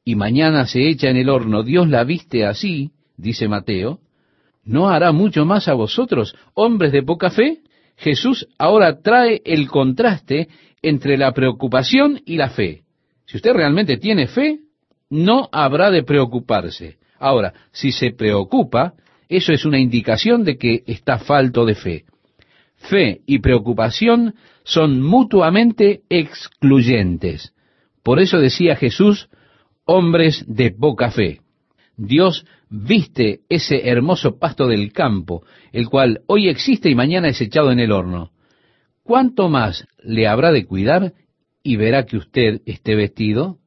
y 0.04 0.16
mañana 0.16 0.66
se 0.66 0.88
echa 0.88 1.08
en 1.08 1.16
el 1.16 1.28
horno, 1.28 1.62
Dios 1.62 1.88
la 1.88 2.04
viste 2.04 2.44
así, 2.44 2.90
dice 3.16 3.48
Mateo, 3.48 4.00
¿no 4.64 4.90
hará 4.90 5.12
mucho 5.12 5.44
más 5.44 5.68
a 5.68 5.74
vosotros, 5.74 6.34
hombres 6.54 6.92
de 6.92 7.02
poca 7.02 7.30
fe? 7.30 7.62
Jesús 7.96 8.48
ahora 8.58 9.00
trae 9.00 9.40
el 9.44 9.68
contraste 9.68 10.48
entre 10.82 11.16
la 11.16 11.32
preocupación 11.32 12.20
y 12.24 12.36
la 12.36 12.50
fe. 12.50 12.82
Si 13.26 13.36
usted 13.36 13.52
realmente 13.52 13.96
tiene 13.98 14.26
fe, 14.26 14.60
no 15.10 15.48
habrá 15.52 15.90
de 15.90 16.04
preocuparse. 16.04 16.96
Ahora, 17.18 17.52
si 17.72 17.92
se 17.92 18.12
preocupa, 18.12 18.94
eso 19.28 19.52
es 19.52 19.64
una 19.64 19.78
indicación 19.78 20.44
de 20.44 20.56
que 20.56 20.82
está 20.86 21.18
falto 21.18 21.66
de 21.66 21.74
fe. 21.74 22.04
Fe 22.76 23.20
y 23.26 23.40
preocupación 23.40 24.34
son 24.64 25.02
mutuamente 25.02 26.00
excluyentes. 26.08 27.52
Por 28.02 28.20
eso 28.20 28.38
decía 28.38 28.76
Jesús, 28.76 29.28
hombres 29.84 30.44
de 30.48 30.70
poca 30.70 31.10
fe. 31.10 31.40
Dios 31.96 32.46
viste 32.70 33.40
ese 33.50 33.88
hermoso 33.88 34.38
pasto 34.38 34.66
del 34.66 34.92
campo, 34.92 35.44
el 35.72 35.88
cual 35.88 36.22
hoy 36.26 36.48
existe 36.48 36.88
y 36.88 36.94
mañana 36.94 37.28
es 37.28 37.40
echado 37.40 37.70
en 37.72 37.80
el 37.80 37.92
horno. 37.92 38.30
¿Cuánto 39.02 39.48
más 39.48 39.86
le 40.02 40.26
habrá 40.26 40.50
de 40.52 40.64
cuidar 40.64 41.12
y 41.62 41.76
verá 41.76 42.06
que 42.06 42.16
usted 42.16 42.62
esté 42.64 42.94
vestido? 42.94 43.59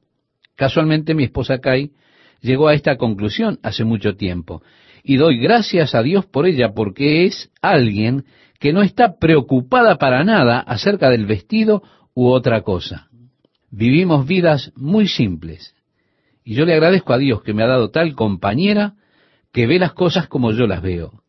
Casualmente 0.56 1.14
mi 1.14 1.24
esposa 1.24 1.60
Kai 1.60 1.92
llegó 2.42 2.68
a 2.68 2.74
esta 2.74 2.98
conclusión 2.98 3.60
hace 3.64 3.84
mucho 3.84 4.16
tiempo 4.16 4.62
y 5.04 5.18
doy 5.18 5.40
gracias 5.40 5.96
a 5.96 6.04
Dios 6.04 6.26
por 6.26 6.46
ella 6.46 6.74
porque 6.74 7.26
es 7.26 7.52
alguien 7.62 8.26
que 8.60 8.72
no 8.72 8.82
está 8.82 9.18
preocupada 9.20 9.98
para 9.98 10.24
nada 10.24 10.60
acerca 10.60 11.10
del 11.10 11.26
vestido 11.26 11.84
u 12.14 12.28
otra 12.28 12.62
cosa. 12.62 13.10
Vivimos 13.72 14.26
vidas 14.28 14.72
muy 14.76 15.08
simples 15.08 15.76
y 16.44 16.54
yo 16.56 16.66
le 16.66 16.74
agradezco 16.74 17.14
a 17.14 17.18
Dios 17.18 17.42
que 17.42 17.54
me 17.54 17.64
ha 17.64 17.68
dado 17.68 17.90
tal 17.90 18.16
compañera 18.16 18.96
que 19.52 19.68
ve 19.68 19.80
las 19.80 19.94
cosas 19.94 20.28
como 20.28 20.52
yo 20.52 20.68
las 20.68 20.82
veo. 20.82 21.24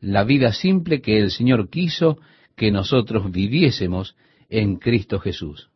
La 0.00 0.24
vida 0.24 0.52
simple 0.52 1.00
que 1.00 1.18
el 1.18 1.30
Señor 1.30 1.70
quiso 1.70 2.18
que 2.56 2.70
nosotros 2.70 3.30
viviésemos 3.30 4.16
en 4.48 4.76
Cristo 4.76 5.18
Jesús. 5.18 5.70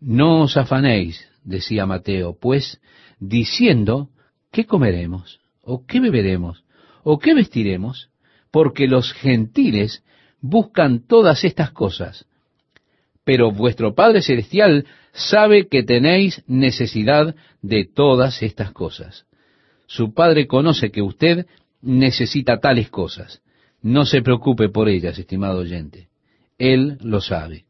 No 0.00 0.42
os 0.42 0.56
afanéis, 0.56 1.29
decía 1.44 1.86
Mateo, 1.86 2.36
pues 2.38 2.80
diciendo, 3.18 4.10
¿qué 4.50 4.66
comeremos? 4.66 5.40
¿O 5.62 5.86
qué 5.86 6.00
beberemos? 6.00 6.64
¿O 7.02 7.18
qué 7.18 7.34
vestiremos? 7.34 8.10
Porque 8.50 8.86
los 8.88 9.12
gentiles 9.12 10.04
buscan 10.40 11.06
todas 11.06 11.44
estas 11.44 11.70
cosas. 11.70 12.26
Pero 13.24 13.52
vuestro 13.52 13.94
Padre 13.94 14.22
Celestial 14.22 14.86
sabe 15.12 15.68
que 15.68 15.82
tenéis 15.82 16.42
necesidad 16.46 17.34
de 17.62 17.84
todas 17.84 18.42
estas 18.42 18.72
cosas. 18.72 19.26
Su 19.86 20.14
Padre 20.14 20.46
conoce 20.46 20.90
que 20.90 21.02
usted 21.02 21.46
necesita 21.82 22.60
tales 22.60 22.90
cosas. 22.90 23.42
No 23.82 24.04
se 24.04 24.22
preocupe 24.22 24.68
por 24.68 24.88
ellas, 24.88 25.18
estimado 25.18 25.60
oyente. 25.60 26.08
Él 26.58 26.98
lo 27.00 27.20
sabe. 27.20 27.64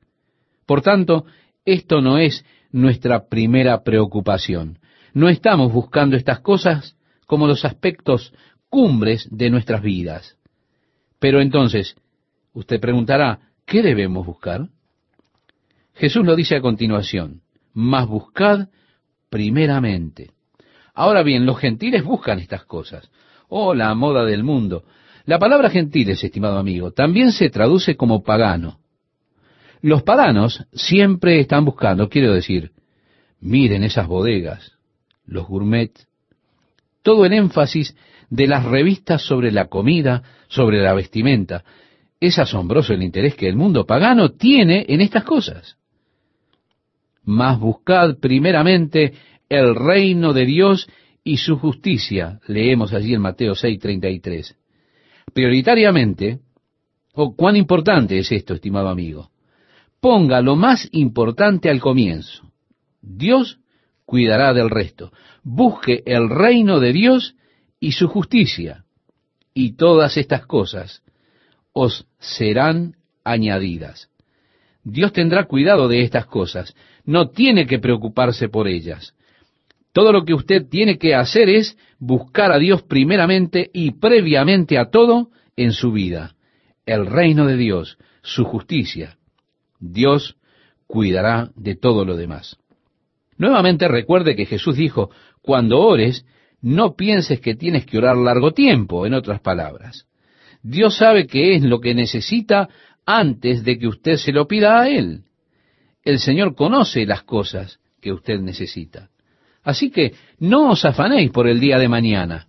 Por 0.66 0.82
tanto, 0.82 1.24
esto 1.64 2.00
no 2.00 2.18
es 2.18 2.44
nuestra 2.72 3.28
primera 3.28 3.82
preocupación. 3.82 4.78
No 5.12 5.28
estamos 5.28 5.72
buscando 5.72 6.16
estas 6.16 6.40
cosas 6.40 6.96
como 7.26 7.46
los 7.46 7.64
aspectos 7.64 8.32
cumbres 8.68 9.28
de 9.30 9.50
nuestras 9.50 9.82
vidas. 9.82 10.36
Pero 11.18 11.40
entonces, 11.40 11.96
usted 12.52 12.80
preguntará, 12.80 13.40
¿qué 13.66 13.82
debemos 13.82 14.26
buscar? 14.26 14.68
Jesús 15.94 16.24
lo 16.24 16.34
dice 16.34 16.56
a 16.56 16.60
continuación, 16.60 17.42
mas 17.74 18.06
buscad 18.06 18.68
primeramente. 19.28 20.30
Ahora 20.94 21.22
bien, 21.22 21.46
los 21.46 21.58
gentiles 21.58 22.04
buscan 22.04 22.38
estas 22.38 22.64
cosas. 22.64 23.10
Oh, 23.48 23.74
la 23.74 23.94
moda 23.94 24.24
del 24.24 24.44
mundo. 24.44 24.84
La 25.24 25.38
palabra 25.38 25.70
gentiles, 25.70 26.22
estimado 26.24 26.58
amigo, 26.58 26.92
también 26.92 27.32
se 27.32 27.50
traduce 27.50 27.96
como 27.96 28.22
pagano. 28.22 28.79
Los 29.82 30.02
paganos 30.02 30.66
siempre 30.72 31.40
están 31.40 31.64
buscando, 31.64 32.08
quiero 32.08 32.34
decir, 32.34 32.72
miren 33.40 33.82
esas 33.82 34.06
bodegas, 34.06 34.72
los 35.24 35.46
gourmet, 35.46 35.92
todo 37.02 37.24
el 37.24 37.32
énfasis 37.32 37.96
de 38.28 38.46
las 38.46 38.64
revistas 38.64 39.22
sobre 39.22 39.50
la 39.52 39.68
comida, 39.68 40.22
sobre 40.48 40.82
la 40.82 40.92
vestimenta. 40.92 41.64
Es 42.20 42.38
asombroso 42.38 42.92
el 42.92 43.02
interés 43.02 43.34
que 43.34 43.48
el 43.48 43.56
mundo 43.56 43.86
pagano 43.86 44.32
tiene 44.32 44.84
en 44.88 45.00
estas 45.00 45.24
cosas. 45.24 45.76
Mas 47.24 47.58
buscad 47.58 48.18
primeramente 48.18 49.14
el 49.48 49.74
reino 49.74 50.32
de 50.34 50.44
Dios 50.44 50.88
y 51.24 51.38
su 51.38 51.58
justicia, 51.58 52.40
leemos 52.46 52.92
allí 52.92 53.14
en 53.14 53.22
Mateo 53.22 53.54
6:33. 53.54 54.56
Prioritariamente, 55.32 56.40
oh, 57.14 57.34
cuán 57.34 57.56
importante 57.56 58.18
es 58.18 58.30
esto, 58.32 58.54
estimado 58.54 58.88
amigo. 58.88 59.30
Ponga 60.01 60.40
lo 60.40 60.57
más 60.57 60.88
importante 60.92 61.68
al 61.68 61.80
comienzo. 61.80 62.51
Dios 63.03 63.59
cuidará 64.05 64.55
del 64.55 64.70
resto. 64.70 65.12
Busque 65.42 66.03
el 66.07 66.28
reino 66.30 66.80
de 66.80 66.92
Dios 66.92 67.34
y 67.78 67.92
su 67.92 68.09
justicia, 68.09 68.84
y 69.55 69.76
todas 69.76 70.16
estas 70.16 70.46
cosas 70.46 71.03
os 71.72 72.07
serán 72.18 72.96
añadidas. 73.24 74.11
Dios 74.82 75.12
tendrá 75.12 75.44
cuidado 75.44 75.88
de 75.88 76.03
estas 76.03 76.26
cosas. 76.26 76.74
No 77.05 77.28
tiene 77.28 77.66
que 77.66 77.78
preocuparse 77.78 78.48
por 78.48 78.68
ellas. 78.68 79.14
Todo 79.92 80.12
lo 80.12 80.24
que 80.24 80.34
usted 80.34 80.66
tiene 80.68 80.98
que 80.98 81.14
hacer 81.14 81.48
es 81.48 81.76
buscar 81.98 82.53
a 82.53 82.59
Dios 82.59 82.82
primeramente 82.82 83.70
y 83.72 83.92
previamente 83.92 84.78
a 84.78 84.90
todo 84.90 85.30
en 85.57 85.72
su 85.72 85.92
vida. 85.92 86.34
El 86.86 87.07
reino 87.07 87.46
de 87.46 87.57
Dios, 87.57 87.98
su 88.22 88.44
justicia. 88.44 89.18
Dios 89.80 90.36
cuidará 90.86 91.50
de 91.56 91.74
todo 91.74 92.04
lo 92.04 92.16
demás. 92.16 92.56
Nuevamente 93.36 93.88
recuerde 93.88 94.36
que 94.36 94.46
Jesús 94.46 94.76
dijo, 94.76 95.10
cuando 95.40 95.80
ores, 95.80 96.26
no 96.60 96.94
pienses 96.94 97.40
que 97.40 97.54
tienes 97.54 97.86
que 97.86 97.98
orar 97.98 98.16
largo 98.16 98.52
tiempo, 98.52 99.06
en 99.06 99.14
otras 99.14 99.40
palabras. 99.40 100.06
Dios 100.62 100.96
sabe 100.96 101.26
qué 101.26 101.54
es 101.54 101.62
lo 101.62 101.80
que 101.80 101.94
necesita 101.94 102.68
antes 103.06 103.64
de 103.64 103.78
que 103.78 103.88
usted 103.88 104.16
se 104.16 104.32
lo 104.32 104.46
pida 104.46 104.80
a 104.80 104.88
Él. 104.88 105.24
El 106.04 106.18
Señor 106.18 106.54
conoce 106.54 107.06
las 107.06 107.22
cosas 107.22 107.78
que 108.00 108.12
usted 108.12 108.40
necesita. 108.40 109.08
Así 109.62 109.90
que 109.90 110.14
no 110.38 110.70
os 110.70 110.84
afanéis 110.84 111.30
por 111.30 111.48
el 111.48 111.60
día 111.60 111.78
de 111.78 111.88
mañana. 111.88 112.48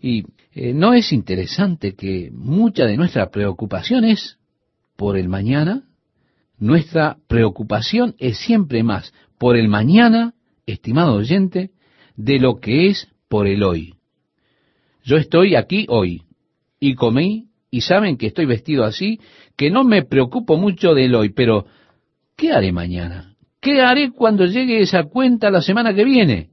Y 0.00 0.24
eh, 0.52 0.72
¿no 0.72 0.94
es 0.94 1.12
interesante 1.12 1.94
que 1.94 2.30
mucha 2.32 2.84
de 2.84 2.96
nuestra 2.96 3.30
preocupación 3.30 4.04
es 4.04 4.38
por 4.96 5.16
el 5.16 5.28
mañana? 5.28 5.87
Nuestra 6.58 7.18
preocupación 7.28 8.14
es 8.18 8.38
siempre 8.38 8.82
más 8.82 9.12
por 9.38 9.56
el 9.56 9.68
mañana, 9.68 10.34
estimado 10.66 11.14
oyente, 11.14 11.70
de 12.16 12.38
lo 12.40 12.58
que 12.58 12.88
es 12.88 13.08
por 13.28 13.46
el 13.46 13.62
hoy. 13.62 13.94
Yo 15.04 15.16
estoy 15.16 15.54
aquí 15.54 15.86
hoy 15.88 16.22
y 16.80 16.94
comí 16.94 17.46
y 17.70 17.82
saben 17.82 18.16
que 18.16 18.26
estoy 18.26 18.46
vestido 18.46 18.84
así, 18.84 19.20
que 19.56 19.70
no 19.70 19.84
me 19.84 20.04
preocupo 20.04 20.56
mucho 20.56 20.94
del 20.94 21.14
hoy, 21.14 21.30
pero 21.30 21.66
¿qué 22.36 22.52
haré 22.52 22.72
mañana? 22.72 23.36
¿Qué 23.60 23.80
haré 23.80 24.10
cuando 24.10 24.46
llegue 24.46 24.80
esa 24.80 25.04
cuenta 25.04 25.50
la 25.50 25.62
semana 25.62 25.94
que 25.94 26.04
viene? 26.04 26.50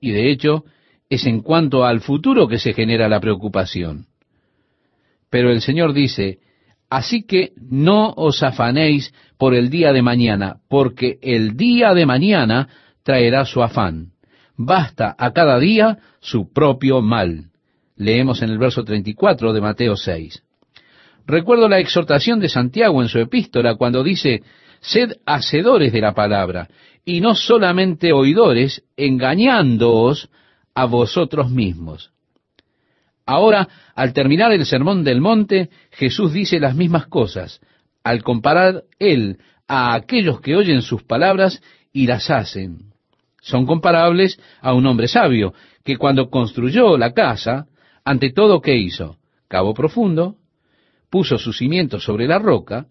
Y 0.00 0.10
de 0.10 0.30
hecho, 0.30 0.64
es 1.08 1.26
en 1.26 1.40
cuanto 1.40 1.84
al 1.84 2.00
futuro 2.00 2.46
que 2.46 2.58
se 2.58 2.74
genera 2.74 3.08
la 3.08 3.20
preocupación. 3.20 4.06
Pero 5.30 5.50
el 5.50 5.62
Señor 5.62 5.92
dice, 5.92 6.38
así 6.96 7.24
que 7.24 7.50
no 7.56 8.12
os 8.16 8.44
afanéis 8.44 9.12
por 9.36 9.52
el 9.54 9.68
día 9.68 9.92
de 9.92 10.00
mañana, 10.00 10.58
porque 10.68 11.18
el 11.22 11.56
día 11.56 11.92
de 11.92 12.06
mañana 12.06 12.68
traerá 13.02 13.44
su 13.44 13.64
afán. 13.64 14.12
Basta 14.56 15.16
a 15.18 15.32
cada 15.32 15.58
día 15.58 15.98
su 16.20 16.52
propio 16.52 17.02
mal. 17.02 17.46
Leemos 17.96 18.42
en 18.42 18.50
el 18.50 18.58
verso 18.58 18.84
34 18.84 19.52
de 19.52 19.60
Mateo 19.60 19.96
6. 19.96 20.40
Recuerdo 21.26 21.68
la 21.68 21.80
exhortación 21.80 22.38
de 22.38 22.48
Santiago 22.48 23.02
en 23.02 23.08
su 23.08 23.18
epístola 23.18 23.74
cuando 23.74 24.04
dice, 24.04 24.44
sed 24.80 25.14
hacedores 25.26 25.92
de 25.92 26.00
la 26.00 26.14
palabra 26.14 26.68
y 27.04 27.20
no 27.20 27.34
solamente 27.34 28.12
oidores, 28.12 28.84
engañándoos 28.96 30.30
a 30.76 30.84
vosotros 30.84 31.50
mismos. 31.50 32.13
Ahora, 33.26 33.68
al 33.94 34.12
terminar 34.12 34.52
el 34.52 34.66
sermón 34.66 35.02
del 35.04 35.20
monte, 35.20 35.70
Jesús 35.92 36.32
dice 36.32 36.60
las 36.60 36.74
mismas 36.74 37.06
cosas, 37.06 37.60
al 38.02 38.22
comparar 38.22 38.84
él 38.98 39.38
a 39.66 39.94
aquellos 39.94 40.40
que 40.40 40.56
oyen 40.56 40.82
sus 40.82 41.02
palabras 41.02 41.62
y 41.92 42.06
las 42.06 42.28
hacen. 42.30 42.92
Son 43.40 43.66
comparables 43.66 44.38
a 44.60 44.74
un 44.74 44.86
hombre 44.86 45.08
sabio, 45.08 45.54
que 45.84 45.96
cuando 45.96 46.28
construyó 46.28 46.98
la 46.98 47.12
casa, 47.12 47.66
ante 48.04 48.30
todo, 48.30 48.60
¿qué 48.60 48.76
hizo? 48.76 49.18
Cabo 49.48 49.72
profundo, 49.74 50.36
puso 51.10 51.38
sus 51.38 51.58
cimientos 51.58 52.04
sobre 52.04 52.26
la 52.26 52.38
roca, 52.38 52.86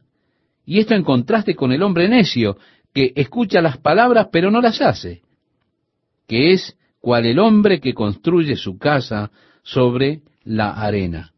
y 0.66 0.80
esto 0.80 0.96
en 0.96 1.04
contraste 1.04 1.56
con 1.56 1.72
el 1.72 1.84
hombre 1.84 2.08
necio, 2.08 2.58
que 2.94 3.12
escucha 3.16 3.62
las 3.62 3.78
palabras 3.78 4.28
pero 4.32 4.50
no 4.50 4.62
las 4.62 4.82
hace, 4.82 5.22
que 6.28 6.54
es 6.54 6.78
cual 7.00 7.26
el 7.26 7.40
hombre 7.40 7.82
que 7.82 7.94
construye 7.94 8.56
su 8.56 8.78
casa 8.78 9.32
sobre 9.64 10.22
la 10.44 10.72
arena. 10.72 11.32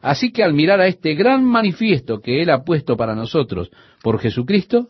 Así 0.00 0.32
que 0.32 0.44
al 0.44 0.54
mirar 0.54 0.80
a 0.80 0.86
este 0.86 1.14
gran 1.14 1.44
manifiesto 1.44 2.20
que 2.20 2.42
Él 2.42 2.50
ha 2.50 2.64
puesto 2.64 2.96
para 2.96 3.14
nosotros 3.14 3.70
por 4.02 4.20
Jesucristo, 4.20 4.88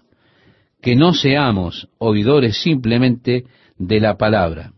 que 0.83 0.95
no 0.95 1.15
seamos 1.15 1.89
oidores 1.99 2.59
simplemente 2.59 3.45
de 3.79 4.01
la 4.01 4.17
palabra. 4.17 4.73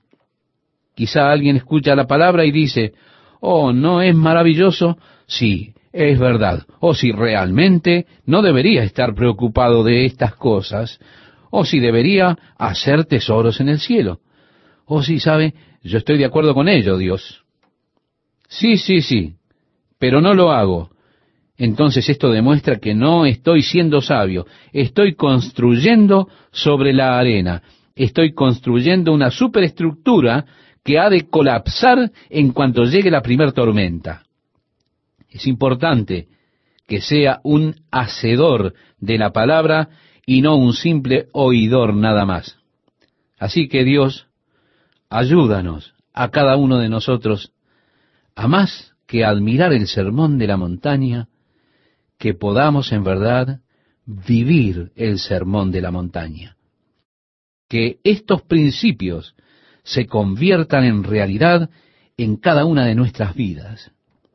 Quizá 0.95 1.31
alguien 1.31 1.57
escucha 1.57 1.95
la 1.95 2.07
palabra 2.07 2.45
y 2.45 2.53
dice, 2.53 2.93
oh, 3.41 3.73
¿no 3.73 4.01
es 4.03 4.15
maravilloso? 4.15 4.99
Sí, 5.27 5.75
es 5.93 6.19
verdad. 6.19 6.65
O 6.81 6.95
si 6.95 7.13
realmente 7.13 8.07
no 8.25 8.43
debería 8.43 8.83
estar 8.83 9.15
preocupado 9.15 9.85
de 9.85 10.07
estas 10.07 10.35
cosas, 10.35 10.99
o 11.51 11.65
si 11.65 11.81
debería 11.81 12.37
hacer 12.59 13.05
tesoros 13.05 13.61
en 13.61 13.69
el 13.69 13.81
cielo. 13.81 14.21
O 14.87 15.03
si 15.03 15.21
sabe, 15.21 15.55
yo 15.83 15.99
estoy 15.99 16.19
de 16.19 16.25
acuerdo 16.25 16.55
con 16.55 16.69
ello, 16.69 16.97
Dios. 16.97 17.45
Sí, 18.49 18.79
sí, 18.79 19.03
sí, 19.03 19.35
pero 19.99 20.21
no 20.21 20.35
lo 20.35 20.51
hago. 20.51 20.91
Entonces 21.57 22.09
esto 22.09 22.31
demuestra 22.31 22.79
que 22.79 22.95
no 22.95 23.27
estoy 23.27 23.63
siendo 23.63 24.01
sabio, 24.01 24.47
estoy 24.73 25.15
construyendo 25.15 26.29
sobre 26.53 26.93
la 26.93 27.19
arena, 27.19 27.63
estoy 27.95 28.33
construyendo 28.33 29.13
una 29.13 29.31
superestructura 29.31 30.47
que 30.85 30.99
ha 30.99 31.11
de 31.11 31.29
colapsar 31.29 32.13
en 32.31 32.53
cuanto 32.53 32.85
llegue 32.85 33.11
la 33.11 33.23
primer 33.23 33.53
tormenta. 33.53 34.23
Es 35.29 35.47
importante 35.47 36.29
que 36.87 37.01
sea 37.01 37.41
un 37.43 37.75
hacedor 37.91 38.75
de 38.99 39.19
la 39.19 39.33
palabra 39.33 39.91
y 40.25 40.41
no 40.41 40.57
un 40.57 40.73
simple 40.73 41.27
oidor 41.33 41.93
nada 41.93 42.25
más. 42.25 42.57
Así 43.39 43.69
que 43.69 43.85
Dios, 43.85 44.29
ayúdanos 45.11 45.95
a 46.15 46.31
cada 46.31 46.57
uno 46.57 46.79
de 46.79 46.89
nosotros 46.89 47.53
a 48.39 48.47
más 48.47 48.95
que 49.09 49.25
admirar 49.25 49.73
el 49.73 49.89
sermón 49.89 50.39
de 50.39 50.47
la 50.47 50.57
montaña, 50.57 51.27
que 52.19 52.35
podamos 52.35 52.93
en 52.93 53.03
verdad 53.03 53.63
vivir 54.07 54.93
el 54.95 55.19
sermón 55.19 55.73
de 55.73 55.81
la 55.81 55.91
montaña. 55.91 56.57
Que 57.69 57.99
estos 58.05 58.43
principios 58.43 59.35
se 59.83 60.07
conviertan 60.07 60.85
en 60.85 61.03
realidad 61.03 61.69
en 62.17 62.37
cada 62.37 62.65
una 62.65 62.87
de 62.87 62.95
nuestras 62.95 63.35
vidas 63.35 63.91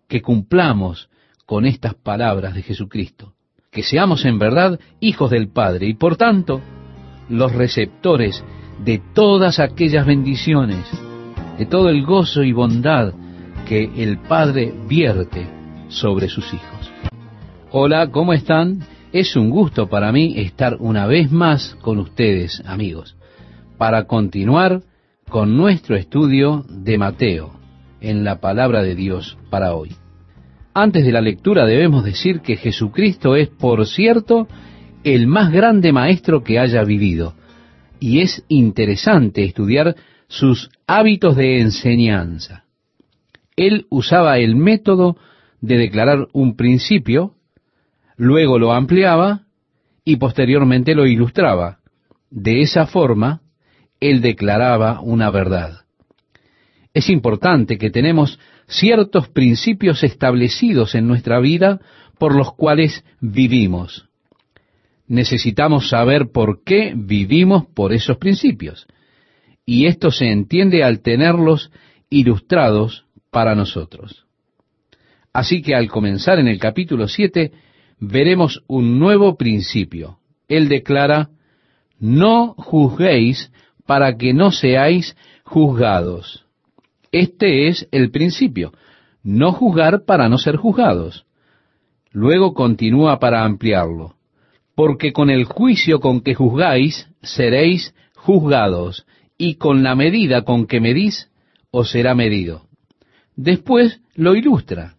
que 0.09 0.21
cumplamos 0.21 1.09
con 1.45 1.65
estas 1.65 1.95
palabras 1.95 2.55
de 2.55 2.61
Jesucristo, 2.61 3.35
que 3.71 3.83
seamos 3.83 4.25
en 4.25 4.37
verdad 4.37 4.81
hijos 4.99 5.31
del 5.31 5.47
Padre 5.47 5.87
y 5.87 5.93
por 5.93 6.17
tanto 6.17 6.59
los 7.29 7.53
receptores 7.53 8.43
de 8.83 9.01
todas 9.13 9.61
aquellas 9.61 10.05
bendiciones, 10.05 10.85
de 11.57 11.65
todo 11.65 11.87
el 11.87 12.05
gozo 12.05 12.43
y 12.43 12.51
bondad 12.51 13.13
que 13.65 13.89
el 13.95 14.17
Padre 14.19 14.73
vierte 14.87 15.47
sobre 15.87 16.29
sus 16.29 16.53
hijos. 16.53 16.91
Hola, 17.71 18.09
¿cómo 18.11 18.33
están? 18.33 18.79
Es 19.11 19.35
un 19.35 19.49
gusto 19.49 19.87
para 19.87 20.11
mí 20.11 20.35
estar 20.37 20.77
una 20.79 21.05
vez 21.05 21.31
más 21.31 21.75
con 21.81 21.99
ustedes, 21.99 22.61
amigos, 22.65 23.15
para 23.77 24.05
continuar 24.05 24.81
con 25.29 25.55
nuestro 25.55 25.95
estudio 25.95 26.65
de 26.69 26.97
Mateo 26.97 27.53
en 28.01 28.23
la 28.23 28.39
palabra 28.39 28.83
de 28.83 28.95
Dios 28.95 29.37
para 29.49 29.73
hoy. 29.73 29.95
Antes 30.73 31.05
de 31.05 31.11
la 31.11 31.21
lectura 31.21 31.65
debemos 31.65 32.03
decir 32.03 32.41
que 32.41 32.57
Jesucristo 32.57 33.35
es, 33.35 33.49
por 33.49 33.85
cierto, 33.85 34.47
el 35.03 35.27
más 35.27 35.51
grande 35.51 35.91
maestro 35.91 36.43
que 36.43 36.59
haya 36.59 36.83
vivido. 36.83 37.35
Y 37.99 38.21
es 38.21 38.43
interesante 38.49 39.43
estudiar 39.43 39.95
sus 40.27 40.69
hábitos 40.87 41.35
de 41.35 41.61
enseñanza. 41.61 42.62
Él 43.55 43.85
usaba 43.89 44.39
el 44.39 44.55
método 44.55 45.17
de 45.61 45.77
declarar 45.77 46.27
un 46.33 46.55
principio, 46.55 47.35
luego 48.17 48.59
lo 48.59 48.73
ampliaba 48.73 49.43
y 50.03 50.17
posteriormente 50.17 50.95
lo 50.95 51.05
ilustraba. 51.05 51.79
De 52.29 52.61
esa 52.61 52.87
forma, 52.87 53.41
él 53.99 54.21
declaraba 54.21 54.99
una 55.01 55.29
verdad. 55.29 55.83
Es 56.93 57.09
importante 57.09 57.77
que 57.77 57.89
tenemos 57.89 58.39
ciertos 58.67 59.29
principios 59.29 60.03
establecidos 60.03 60.95
en 60.95 61.07
nuestra 61.07 61.39
vida 61.39 61.79
por 62.17 62.35
los 62.35 62.53
cuales 62.53 63.03
vivimos. 63.19 64.07
Necesitamos 65.07 65.89
saber 65.89 66.31
por 66.31 66.63
qué 66.63 66.93
vivimos 66.95 67.65
por 67.73 67.93
esos 67.93 68.17
principios. 68.17 68.87
Y 69.65 69.85
esto 69.85 70.11
se 70.11 70.31
entiende 70.31 70.83
al 70.83 71.01
tenerlos 71.01 71.71
ilustrados 72.09 73.02
para 73.33 73.55
nosotros. 73.55 74.25
Así 75.33 75.61
que 75.61 75.75
al 75.75 75.89
comenzar 75.89 76.39
en 76.39 76.47
el 76.47 76.59
capítulo 76.59 77.09
7 77.09 77.51
veremos 77.99 78.63
un 78.67 78.97
nuevo 78.97 79.35
principio. 79.35 80.19
Él 80.47 80.69
declara, 80.69 81.29
no 81.99 82.53
juzguéis 82.57 83.51
para 83.85 84.15
que 84.15 84.33
no 84.33 84.51
seáis 84.51 85.17
juzgados. 85.43 86.45
Este 87.11 87.67
es 87.67 87.89
el 87.91 88.11
principio, 88.11 88.71
no 89.21 89.51
juzgar 89.51 90.05
para 90.05 90.29
no 90.29 90.37
ser 90.37 90.55
juzgados. 90.55 91.25
Luego 92.11 92.53
continúa 92.53 93.19
para 93.19 93.43
ampliarlo. 93.43 94.15
porque 94.75 95.13
con 95.13 95.29
el 95.29 95.43
juicio 95.45 95.99
con 95.99 96.21
que 96.21 96.33
juzgáis 96.33 97.07
seréis 97.21 97.93
juzgados, 98.15 99.05
y 99.37 99.55
con 99.55 99.83
la 99.83 99.95
medida 99.95 100.43
con 100.43 100.65
que 100.65 100.79
medís 100.79 101.29
os 101.71 101.91
será 101.91 102.15
medido. 102.15 102.67
Después 103.35 104.01
lo 104.15 104.35
ilustra, 104.35 104.95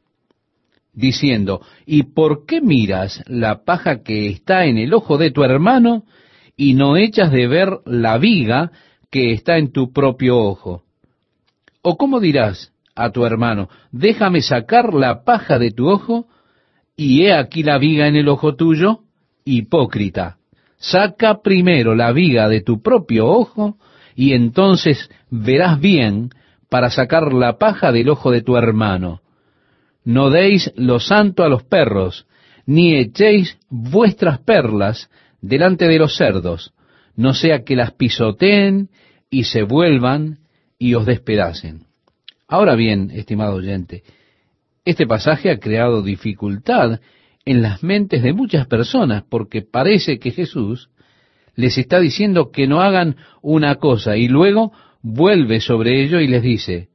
diciendo, 0.92 1.60
¿y 1.86 2.04
por 2.04 2.46
qué 2.46 2.60
miras 2.60 3.22
la 3.26 3.64
paja 3.64 4.02
que 4.02 4.28
está 4.28 4.66
en 4.66 4.78
el 4.78 4.94
ojo 4.94 5.18
de 5.18 5.30
tu 5.30 5.44
hermano 5.44 6.04
y 6.56 6.74
no 6.74 6.96
echas 6.96 7.30
de 7.30 7.46
ver 7.46 7.78
la 7.84 8.18
viga 8.18 8.70
que 9.10 9.32
está 9.32 9.58
en 9.58 9.72
tu 9.72 9.92
propio 9.92 10.38
ojo? 10.38 10.82
¿O 11.82 11.96
cómo 11.96 12.20
dirás 12.20 12.72
a 12.94 13.10
tu 13.10 13.24
hermano, 13.24 13.68
déjame 13.90 14.40
sacar 14.40 14.94
la 14.94 15.24
paja 15.24 15.58
de 15.58 15.70
tu 15.70 15.88
ojo 15.88 16.26
y 16.96 17.24
he 17.24 17.34
aquí 17.34 17.62
la 17.62 17.78
viga 17.78 18.06
en 18.06 18.16
el 18.16 18.28
ojo 18.28 18.54
tuyo? 18.54 19.00
Hipócrita, 19.44 20.38
saca 20.78 21.42
primero 21.42 21.94
la 21.94 22.12
viga 22.12 22.48
de 22.48 22.62
tu 22.62 22.80
propio 22.80 23.26
ojo 23.26 23.76
y 24.14 24.32
entonces 24.32 25.10
verás 25.28 25.80
bien 25.80 26.30
para 26.74 26.90
sacar 26.90 27.32
la 27.32 27.56
paja 27.56 27.92
del 27.92 28.08
ojo 28.08 28.32
de 28.32 28.42
tu 28.42 28.56
hermano. 28.56 29.20
No 30.02 30.30
deis 30.30 30.72
lo 30.74 30.98
santo 30.98 31.44
a 31.44 31.48
los 31.48 31.62
perros, 31.62 32.26
ni 32.66 32.96
echéis 32.96 33.60
vuestras 33.70 34.40
perlas 34.40 35.08
delante 35.40 35.86
de 35.86 36.00
los 36.00 36.16
cerdos, 36.16 36.74
no 37.14 37.32
sea 37.32 37.62
que 37.62 37.76
las 37.76 37.92
pisoteen 37.92 38.88
y 39.30 39.44
se 39.44 39.62
vuelvan 39.62 40.40
y 40.76 40.94
os 40.94 41.06
despedacen. 41.06 41.86
Ahora 42.48 42.74
bien, 42.74 43.12
estimado 43.12 43.54
oyente, 43.54 44.02
este 44.84 45.06
pasaje 45.06 45.52
ha 45.52 45.60
creado 45.60 46.02
dificultad 46.02 46.98
en 47.44 47.62
las 47.62 47.84
mentes 47.84 48.20
de 48.24 48.32
muchas 48.32 48.66
personas 48.66 49.22
porque 49.30 49.62
parece 49.62 50.18
que 50.18 50.32
Jesús 50.32 50.90
les 51.54 51.78
está 51.78 52.00
diciendo 52.00 52.50
que 52.50 52.66
no 52.66 52.80
hagan 52.80 53.14
una 53.42 53.76
cosa 53.76 54.16
y 54.16 54.26
luego 54.26 54.72
vuelve 55.04 55.60
sobre 55.60 56.02
ello 56.02 56.18
y 56.18 56.26
les 56.26 56.42
dice, 56.42 56.88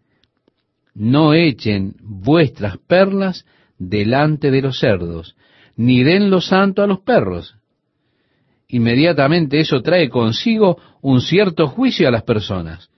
no 0.96 1.36
echen 1.36 1.96
vuestras 2.02 2.78
perlas 2.80 3.46
delante 3.78 4.50
de 4.50 4.64
los 4.64 4.80
cerdos, 4.80 5.36
ni 5.78 6.04
den 6.04 6.32
lo 6.32 6.42
santo 6.42 6.82
a 6.82 6.88
los 6.88 7.02
perros. 7.02 7.56
Inmediatamente 8.68 9.60
eso 9.60 9.82
trae 9.82 10.10
consigo 10.10 10.78
un 11.02 11.22
cierto 11.22 11.68
juicio 11.68 12.08
a 12.08 12.12
las 12.12 12.24
personas. 12.24 12.90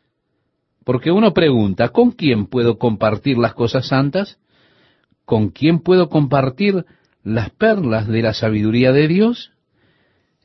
Porque 0.86 1.12
uno 1.12 1.34
pregunta, 1.34 1.90
¿con 1.90 2.12
quién 2.12 2.48
puedo 2.48 2.78
compartir 2.78 3.38
las 3.38 3.54
cosas 3.54 3.88
santas? 3.88 4.40
¿Con 5.26 5.50
quién 5.50 5.80
puedo 5.80 6.08
compartir 6.08 6.86
las 7.22 7.50
perlas 7.50 8.08
de 8.08 8.22
la 8.22 8.34
sabiduría 8.34 8.94
de 8.94 9.10
Dios? 9.10 9.52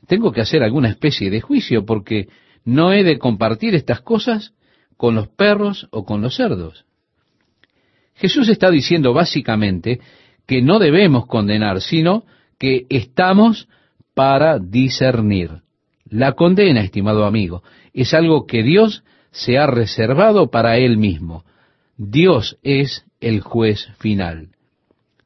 Tengo 0.07 0.33
que 0.33 0.41
hacer 0.41 0.61
alguna 0.61 0.89
especie 0.89 1.29
de 1.29 1.39
juicio 1.39 1.85
porque 1.85 2.27
no 2.65 2.91
he 2.91 3.03
de 3.03 3.17
compartir 3.17 3.73
estas 3.73 4.01
cosas 4.01 4.53
con 4.97 5.15
los 5.15 5.27
perros 5.27 5.87
o 5.91 6.05
con 6.05 6.21
los 6.21 6.35
cerdos. 6.35 6.85
Jesús 8.15 8.49
está 8.49 8.71
diciendo 8.71 9.13
básicamente 9.13 9.99
que 10.45 10.61
no 10.61 10.79
debemos 10.79 11.27
condenar, 11.27 11.81
sino 11.81 12.23
que 12.57 12.85
estamos 12.89 13.67
para 14.13 14.57
discernir. 14.57 15.61
La 16.09 16.33
condena, 16.33 16.81
estimado 16.81 17.25
amigo, 17.25 17.63
es 17.93 18.13
algo 18.13 18.47
que 18.47 18.63
Dios 18.63 19.03
se 19.31 19.57
ha 19.57 19.67
reservado 19.67 20.49
para 20.49 20.77
Él 20.77 20.97
mismo. 20.97 21.43
Dios 21.97 22.57
es 22.63 23.05
el 23.19 23.41
juez 23.41 23.87
final. 23.99 24.49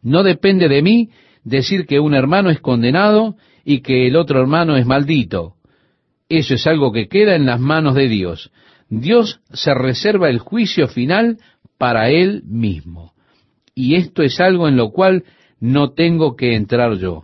No 0.01 0.23
depende 0.23 0.67
de 0.67 0.81
mí 0.81 1.09
decir 1.43 1.85
que 1.85 1.99
un 1.99 2.13
hermano 2.13 2.49
es 2.49 2.59
condenado 2.59 3.35
y 3.63 3.81
que 3.81 4.07
el 4.07 4.15
otro 4.15 4.41
hermano 4.41 4.75
es 4.75 4.85
maldito. 4.85 5.55
Eso 6.27 6.55
es 6.55 6.65
algo 6.65 6.91
que 6.91 7.07
queda 7.07 7.35
en 7.35 7.45
las 7.45 7.59
manos 7.59 7.95
de 7.95 8.07
Dios. 8.07 8.51
Dios 8.91 9.39
se 9.53 9.73
reserva 9.73 10.29
el 10.29 10.39
juicio 10.39 10.89
final 10.89 11.37
para 11.77 12.09
Él 12.09 12.43
mismo. 12.45 13.13
Y 13.73 13.95
esto 13.95 14.21
es 14.21 14.41
algo 14.41 14.67
en 14.67 14.75
lo 14.75 14.91
cual 14.91 15.23
no 15.61 15.93
tengo 15.93 16.35
que 16.35 16.55
entrar 16.55 16.97
yo. 16.97 17.23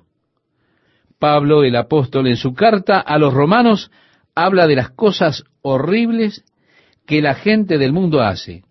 Pablo, 1.19 1.65
el 1.65 1.75
apóstol, 1.75 2.27
en 2.27 2.37
su 2.37 2.53
carta 2.53 3.01
a 3.01 3.17
los 3.17 3.33
romanos, 3.33 3.91
habla 4.33 4.65
de 4.65 4.77
las 4.77 4.91
cosas 4.91 5.43
horribles 5.61 6.45
que 7.05 7.21
la 7.21 7.35
gente 7.35 7.77
del 7.77 7.91
mundo 7.91 8.21
hace. 8.21 8.63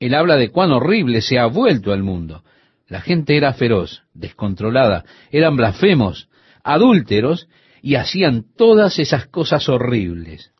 Él 0.00 0.14
habla 0.14 0.36
de 0.36 0.50
cuán 0.50 0.72
horrible 0.72 1.20
se 1.20 1.38
ha 1.38 1.46
vuelto 1.46 1.92
al 1.92 2.02
mundo. 2.02 2.42
La 2.88 3.00
gente 3.00 3.36
era 3.36 3.52
feroz, 3.52 4.02
descontrolada, 4.12 5.04
eran 5.30 5.56
blasfemos, 5.56 6.28
adúlteros 6.64 7.48
y 7.80 7.94
hacían 7.94 8.44
todas 8.56 8.98
esas 8.98 9.26
cosas 9.26 9.68
horribles. 9.68 10.52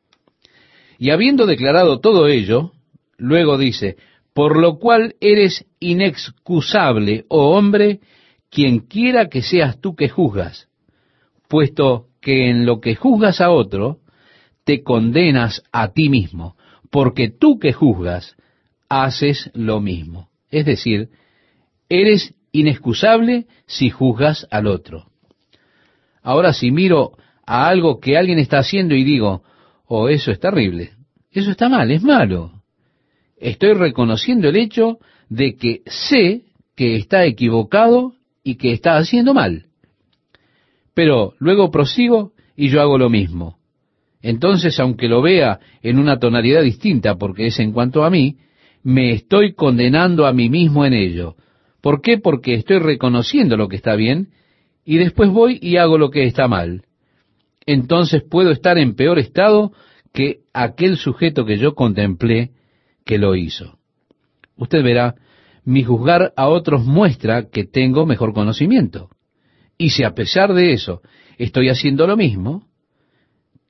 Y 1.01 1.09
habiendo 1.09 1.47
declarado 1.47 2.01
todo 2.01 2.29
ello, 2.29 2.73
luego 3.17 3.57
dice, 3.57 3.97
por 4.35 4.61
lo 4.61 4.79
cual 4.79 5.15
eres 5.23 5.65
inexcusable, 5.81 7.25
oh 7.29 7.57
hombre, 7.57 8.01
quien 8.51 8.81
quiera 8.81 9.31
que 9.31 9.41
seas 9.41 9.81
tú 9.81 9.97
que 9.97 10.11
juzgas, 10.11 10.69
puesto 11.49 12.09
que 12.21 12.51
en 12.51 12.67
lo 12.67 12.81
que 12.83 12.97
juzgas 12.97 13.41
a 13.41 13.51
otro, 13.51 14.01
te 14.65 14.83
condenas 14.83 15.63
a 15.73 15.91
ti 15.95 16.11
mismo, 16.11 16.55
porque 16.91 17.31
tú 17.31 17.59
que 17.59 17.73
juzgas, 17.73 18.37
haces 18.91 19.51
lo 19.55 19.81
mismo. 19.81 20.29
Es 20.51 20.67
decir, 20.67 21.09
eres 21.89 22.35
inexcusable 22.53 23.47
si 23.67 23.89
juzgas 23.89 24.47
al 24.51 24.67
otro. 24.67 25.07
Ahora 26.23 26.53
si 26.53 26.71
miro 26.71 27.13
a 27.47 27.69
algo 27.69 28.01
que 28.01 28.19
alguien 28.19 28.39
está 28.39 28.59
haciendo 28.59 28.95
y 28.95 29.03
digo, 29.03 29.45
oh, 29.93 30.09
eso 30.09 30.31
es 30.31 30.39
terrible, 30.39 30.93
eso 31.33 31.51
está 31.51 31.69
mal, 31.69 31.91
es 31.91 32.03
malo. 32.05 32.63
Estoy 33.37 33.73
reconociendo 33.73 34.49
el 34.49 34.57
hecho 34.57 34.99
de 35.29 35.57
que 35.57 35.83
sé 35.87 36.43
que 36.77 36.95
está 36.95 37.25
equivocado 37.25 38.15
y 38.45 38.55
que 38.55 38.73
está 38.73 38.97
haciendo 38.99 39.35
mal. 39.35 39.67
Pero 40.95 41.35
luego 41.41 41.73
prosigo 41.73 42.33
y 42.55 42.69
yo 42.69 42.81
hago 42.81 42.99
lo 42.99 43.11
mismo. 43.11 43.59
Entonces, 44.23 44.79
aunque 44.79 45.09
lo 45.09 45.23
vea 45.23 45.59
en 45.83 45.99
una 45.99 46.21
tonalidad 46.21 46.63
distinta, 46.63 47.17
porque 47.17 47.49
es 47.49 47.59
en 47.59 47.73
cuanto 47.73 48.05
a 48.05 48.11
mí, 48.11 48.37
me 48.85 49.11
estoy 49.11 49.55
condenando 49.55 50.25
a 50.27 50.33
mí 50.33 50.49
mismo 50.49 50.85
en 50.85 50.93
ello. 50.93 51.35
¿Por 51.81 52.01
qué? 52.01 52.19
Porque 52.19 52.55
estoy 52.55 52.79
reconociendo 52.79 53.57
lo 53.57 53.67
que 53.69 53.77
está 53.77 53.97
bien 53.97 54.29
y 54.85 54.99
después 54.99 55.31
voy 55.31 55.59
y 55.61 55.79
hago 55.79 55.99
lo 55.99 56.11
que 56.11 56.27
está 56.27 56.47
mal. 56.47 56.85
Entonces 57.67 58.23
puedo 58.23 58.51
estar 58.51 58.79
en 58.79 58.95
peor 58.95 59.19
estado 59.19 59.73
que 60.13 60.41
aquel 60.53 60.97
sujeto 60.97 61.45
que 61.45 61.59
yo 61.59 61.75
contemplé 61.75 62.51
que 63.05 63.19
lo 63.19 63.35
hizo. 63.37 63.79
Usted 64.57 64.83
verá, 64.83 65.15
mi 65.65 65.85
juzgar 65.85 66.33
a 66.37 66.49
otros 66.49 66.85
muestra 66.85 67.49
que 67.51 67.65
tengo 67.65 68.07
mejor 68.07 68.33
conocimiento. 68.33 69.11
Y 69.79 69.91
si 69.91 70.05
a 70.05 70.15
pesar 70.15 70.53
de 70.53 70.73
eso 70.73 71.01
estoy 71.39 71.69
haciendo 71.69 72.07
lo 72.07 72.17
mismo, 72.17 72.67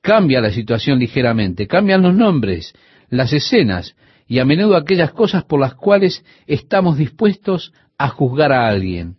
cambia 0.01 0.41
la 0.41 0.51
situación 0.51 0.99
ligeramente, 0.99 1.67
cambian 1.67 2.01
los 2.01 2.15
nombres, 2.15 2.73
las 3.09 3.31
escenas 3.33 3.95
y 4.27 4.39
a 4.39 4.45
menudo 4.45 4.75
aquellas 4.75 5.11
cosas 5.11 5.43
por 5.43 5.59
las 5.59 5.75
cuales 5.75 6.25
estamos 6.47 6.97
dispuestos 6.97 7.73
a 7.97 8.09
juzgar 8.09 8.51
a 8.51 8.67
alguien, 8.67 9.17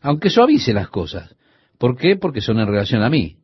aunque 0.00 0.30
suavice 0.30 0.72
las 0.72 0.88
cosas. 0.88 1.34
¿Por 1.78 1.96
qué? 1.96 2.16
Porque 2.16 2.40
son 2.40 2.58
en 2.58 2.66
relación 2.66 3.02
a 3.02 3.10
mí. 3.10 3.39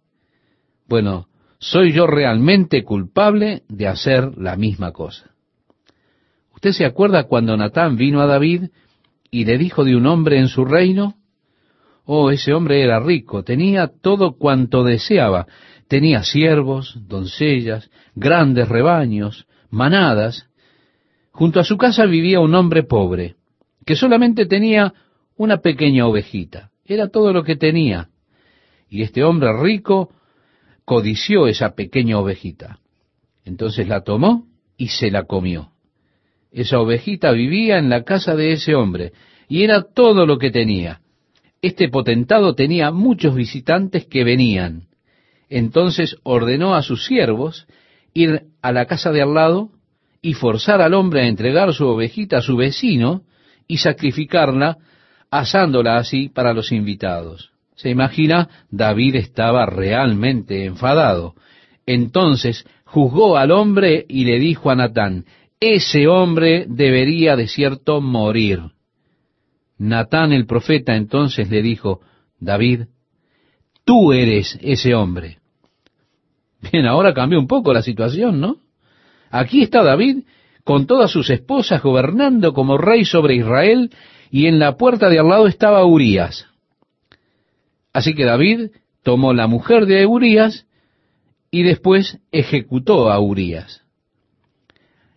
Bueno, 0.89 1.27
¿soy 1.59 1.93
yo 1.93 2.07
realmente 2.07 2.85
culpable 2.85 3.63
de 3.69 3.89
hacer 3.89 4.39
la 4.39 4.57
misma 4.57 4.93
cosa? 4.93 5.31
¿Usted 6.55 6.71
se 6.73 6.87
acuerda 6.87 7.25
cuando 7.25 7.57
Natán 7.57 7.97
vino 7.97 8.21
a 8.21 8.27
David 8.27 8.71
y 9.31 9.45
le 9.45 9.59
dijo 9.59 9.85
de 9.85 9.97
un 9.97 10.07
hombre 10.07 10.39
en 10.39 10.49
su 10.49 10.65
reino? 10.65 11.17
Oh, 12.05 12.31
ese 12.31 12.55
hombre 12.55 12.83
era 12.83 13.01
rico, 13.01 13.43
tenía 13.43 13.89
todo 13.89 14.37
cuanto 14.37 14.85
deseaba, 14.85 15.47
tenía 15.89 16.23
siervos, 16.23 16.97
doncellas, 17.09 17.91
grandes 18.15 18.69
rebaños, 18.69 19.47
manadas. 19.71 20.49
Junto 21.33 21.59
a 21.59 21.65
su 21.65 21.77
casa 21.77 22.07
vivía 22.07 22.39
un 22.41 22.55
hombre 22.55 22.85
pobre, 22.85 23.35
que 23.85 23.97
solamente 23.97 24.47
tenía 24.47 24.95
una 25.37 25.59
pequeña 25.59 26.07
ovejita. 26.07 26.71
Era 26.85 27.09
todo 27.09 27.33
lo 27.33 27.43
que 27.43 27.57
tenía. 27.57 28.09
Y 28.89 29.03
este 29.03 29.25
hombre 29.25 29.53
rico 29.61 30.11
codició 30.87 31.49
esa 31.49 31.75
pequeña 31.75 32.19
ovejita. 32.19 32.79
Entonces 33.45 33.89
la 33.89 34.03
tomó 34.03 34.47
y 34.79 34.89
se 34.89 35.11
la 35.11 35.25
comió. 35.25 35.73
Esa 36.53 36.81
ovejita 36.81 37.33
vivía 37.33 37.77
en 37.77 37.91
la 37.91 38.05
casa 38.05 38.35
de 38.35 38.53
ese 38.53 38.75
hombre 38.75 39.13
y 39.49 39.65
era 39.65 39.83
todo 39.83 40.25
lo 40.25 40.39
que 40.39 40.51
tenía. 40.51 41.01
Este 41.61 41.89
potentado 41.89 42.55
tenía 42.55 42.93
muchos 42.93 43.35
visitantes 43.35 44.07
que 44.07 44.25
venían. 44.25 44.85
Entonces 45.49 46.17
ordenó 46.23 46.75
a 46.75 46.83
sus 46.83 47.05
siervos 47.05 47.67
ir 48.15 48.45
a 48.63 48.73
la 48.73 48.87
casa 48.87 49.11
de 49.11 49.23
al 49.23 49.35
lado 49.35 49.71
y 50.23 50.35
forzar 50.35 50.81
al 50.81 50.95
hombre 50.95 51.23
a 51.23 51.27
entregar 51.27 51.73
su 51.75 51.87
ovejita 51.87 52.39
a 52.39 52.43
su 52.43 52.57
vecino 52.57 53.23
y 53.67 53.79
sacrificarla, 53.79 54.79
asándola 55.31 55.97
así 55.97 56.29
para 56.29 56.53
los 56.53 56.71
invitados. 56.71 57.56
Se 57.77 57.91
imagina, 57.91 58.49
David 58.71 59.17
estaba 59.17 59.67
realmente 59.67 60.65
enfadado. 60.65 61.35
Entonces 61.87 62.67
juzgó 62.85 63.37
al 63.37 63.51
hombre 63.53 64.05
y 64.09 64.25
le 64.25 64.39
dijo 64.39 64.71
a 64.71 64.75
Natán, 64.75 65.27
ese 65.61 66.09
hombre 66.09 66.67
debería 66.69 67.37
de 67.37 67.49
cierto 67.49 68.01
morir. 68.01 68.61
Natán 69.79 70.33
el 70.33 70.47
profeta 70.47 70.97
entonces 70.97 71.51
le 71.51 71.63
dijo, 71.63 72.01
David, 72.41 72.87
tú 73.85 74.13
eres 74.13 74.59
ese 74.63 74.95
hombre. 74.95 75.39
Bien, 76.73 76.87
ahora 76.87 77.13
cambió 77.13 77.39
un 77.39 77.47
poco 77.47 77.75
la 77.75 77.83
situación, 77.83 78.41
¿no? 78.41 78.57
Aquí 79.31 79.63
está 79.63 79.83
David 79.83 80.25
con 80.65 80.87
todas 80.87 81.11
sus 81.11 81.29
esposas 81.29 81.83
gobernando 81.83 82.55
como 82.55 82.79
rey 82.79 83.05
sobre 83.05 83.37
Israel 83.37 83.91
y 84.31 84.47
en 84.47 84.59
la 84.59 84.77
puerta 84.77 85.09
de 85.11 85.19
al 85.19 85.29
lado 85.29 85.47
estaba 85.47 85.85
Urías. 85.85 86.47
Así 87.97 88.13
que 88.13 88.27
David 88.27 88.73
tomó 89.03 89.33
la 89.33 89.47
mujer 89.47 89.87
de 89.87 90.05
Urías 90.05 90.67
y 91.51 91.63
después 91.63 92.19
ejecutó 92.31 93.11
a 93.11 93.19
Urías. 93.19 93.87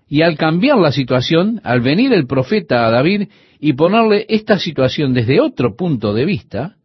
Y 0.08 0.22
al 0.22 0.38
cambiar 0.38 0.78
la 0.78 0.94
situación, 0.94 1.60
al 1.66 1.82
venir 1.82 2.14
el 2.14 2.26
profeta 2.26 2.88
a 2.88 2.90
David 2.90 3.28
y 3.60 3.74
ponerle 3.74 4.26
esta 4.30 4.58
situación 4.58 5.14
desde 5.14 5.42
otro 5.42 5.76
punto 5.76 6.14
de 6.14 6.24
vista, 6.24 6.78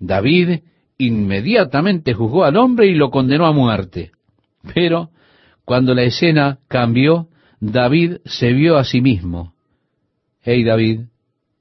David 0.00 0.62
inmediatamente 0.98 2.12
juzgó 2.12 2.42
al 2.42 2.56
hombre 2.56 2.88
y 2.88 2.96
lo 2.96 3.12
condenó 3.12 3.46
a 3.46 3.52
muerte. 3.52 4.10
Pero 4.74 5.10
cuando 5.64 5.94
la 5.94 6.02
escena 6.02 6.58
cambió, 6.66 7.28
David 7.60 8.16
se 8.24 8.52
vio 8.52 8.78
a 8.78 8.82
sí 8.82 9.00
mismo. 9.00 9.54
Hey 10.42 10.64
David, 10.64 11.02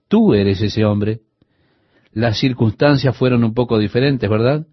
tú 0.08 0.34
eres 0.34 0.60
ese 0.60 0.84
hombre 0.86 1.20
las 2.14 2.38
circunstancias 2.40 3.16
fueron 3.18 3.44
un 3.44 3.54
poco 3.54 3.80
diferentes, 3.80 4.30
¿verdad? 4.30 4.68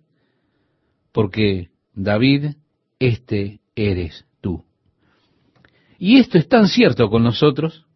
Porque 1.12 1.70
David, 1.95 2.53
este 2.99 3.61
eres 3.74 4.26
tú. 4.41 4.64
Y 5.99 6.18
esto 6.18 6.38
es 6.38 6.49
tan 6.49 6.68
cierto 6.68 7.11
con 7.11 7.22
nosotros. 7.22 7.86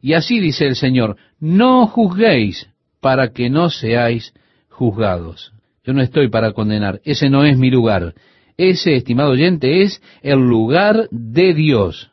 Y 0.00 0.14
así 0.14 0.40
dice 0.40 0.66
el 0.66 0.76
Señor, 0.76 1.16
no 1.38 1.86
juzguéis 1.86 2.68
para 3.00 3.32
que 3.32 3.50
no 3.50 3.70
seáis 3.70 4.34
juzgados. 4.68 5.52
Yo 5.84 5.92
no 5.92 6.02
estoy 6.02 6.28
para 6.28 6.52
condenar, 6.52 7.00
ese 7.04 7.30
no 7.30 7.44
es 7.44 7.56
mi 7.56 7.70
lugar. 7.70 8.14
Ese, 8.56 8.94
estimado 8.94 9.30
oyente, 9.30 9.82
es 9.82 10.02
el 10.22 10.38
lugar 10.38 11.08
de 11.10 11.54
Dios. 11.54 12.10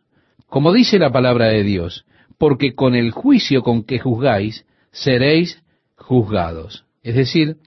Como 0.47 0.71
dice 0.71 0.97
la 0.97 1.11
palabra 1.11 1.47
de 1.47 1.63
Dios, 1.63 2.05
porque 2.37 2.73
con 2.73 2.95
el 2.95 3.11
juicio 3.11 3.63
con 3.63 3.83
que 3.83 3.99
juzgáis, 3.99 4.65
seréis 4.91 5.61
juzgados. 5.97 6.85
Es 7.03 7.15
decir, 7.15 7.57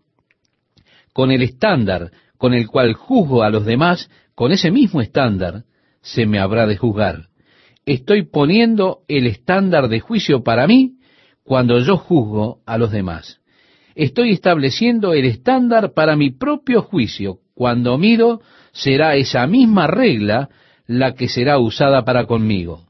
con 1.13 1.31
el 1.31 1.43
estándar 1.43 2.11
con 2.41 2.55
el 2.55 2.69
cual 2.69 2.95
juzgo 2.95 3.43
a 3.43 3.51
los 3.51 3.67
demás, 3.67 4.09
con 4.35 4.51
ese 4.51 4.71
mismo 4.71 5.03
estándar 5.03 5.65
se 6.01 6.25
me 6.25 6.39
habrá 6.39 6.67
de 6.67 6.79
juzgar. 6.79 7.29
Estoy 7.85 8.23
poniendo 8.23 9.01
el 9.09 9.27
estándar 9.27 9.89
de 9.89 10.01
juicio 10.01 10.43
para 10.43 10.67
mí 10.67 10.95
cuando 11.45 11.81
yo 11.81 11.99
juzgo 11.99 12.63
a 12.65 12.79
los 12.79 12.93
demás. 12.93 13.41
Estoy 13.95 14.31
estableciendo 14.31 15.13
el 15.13 15.27
estándar 15.27 15.93
para 15.93 16.17
mi 16.17 16.31
propio 16.31 16.81
juicio. 16.81 17.41
Cuando 17.53 17.99
mido, 17.99 18.41
será 18.73 19.17
esa 19.17 19.47
misma 19.47 19.87
regla 19.87 20.49
la 20.87 21.13
que 21.13 21.29
será 21.29 21.59
usada 21.59 22.07
para 22.07 22.25
conmigo. 22.25 22.87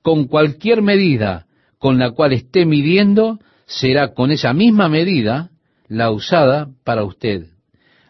Con 0.00 0.28
cualquier 0.28 0.80
medida 0.80 1.46
con 1.78 1.98
la 1.98 2.12
cual 2.12 2.34
esté 2.34 2.66
midiendo, 2.66 3.40
será 3.66 4.14
con 4.14 4.30
esa 4.30 4.52
misma 4.52 4.88
medida 4.88 5.50
la 5.88 6.10
usada 6.10 6.68
para 6.84 7.04
usted. 7.04 7.46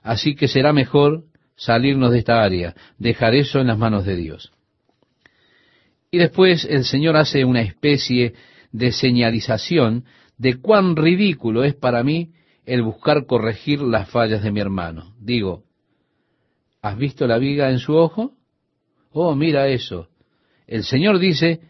Así 0.02 0.34
que 0.34 0.48
será 0.48 0.72
mejor 0.72 1.24
salirnos 1.56 2.12
de 2.12 2.18
esta 2.18 2.42
área, 2.42 2.74
dejar 2.98 3.34
eso 3.34 3.60
en 3.60 3.66
las 3.66 3.78
manos 3.78 4.04
de 4.04 4.16
Dios. 4.16 4.52
Y 6.10 6.18
después 6.18 6.64
el 6.64 6.84
Señor 6.84 7.16
hace 7.16 7.44
una 7.44 7.62
especie 7.62 8.34
de 8.72 8.92
señalización 8.92 10.04
de 10.38 10.60
cuán 10.60 10.96
ridículo 10.96 11.64
es 11.64 11.74
para 11.74 12.02
mí 12.04 12.32
el 12.64 12.82
buscar 12.82 13.26
corregir 13.26 13.80
las 13.80 14.08
fallas 14.10 14.42
de 14.42 14.52
mi 14.52 14.60
hermano. 14.60 15.14
Digo, 15.18 15.64
¿has 16.82 16.96
visto 16.96 17.26
la 17.26 17.38
viga 17.38 17.70
en 17.70 17.78
su 17.78 17.94
ojo? 17.94 18.34
Oh, 19.10 19.34
mira 19.34 19.68
eso. 19.68 20.08
El 20.66 20.84
Señor 20.84 21.18
dice, 21.18 21.60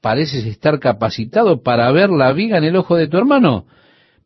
pareces 0.00 0.44
estar 0.46 0.78
capacitado 0.78 1.62
para 1.62 1.90
ver 1.92 2.10
la 2.10 2.32
viga 2.32 2.58
en 2.58 2.64
el 2.64 2.76
ojo 2.76 2.96
de 2.96 3.08
tu 3.08 3.16
hermano, 3.16 3.66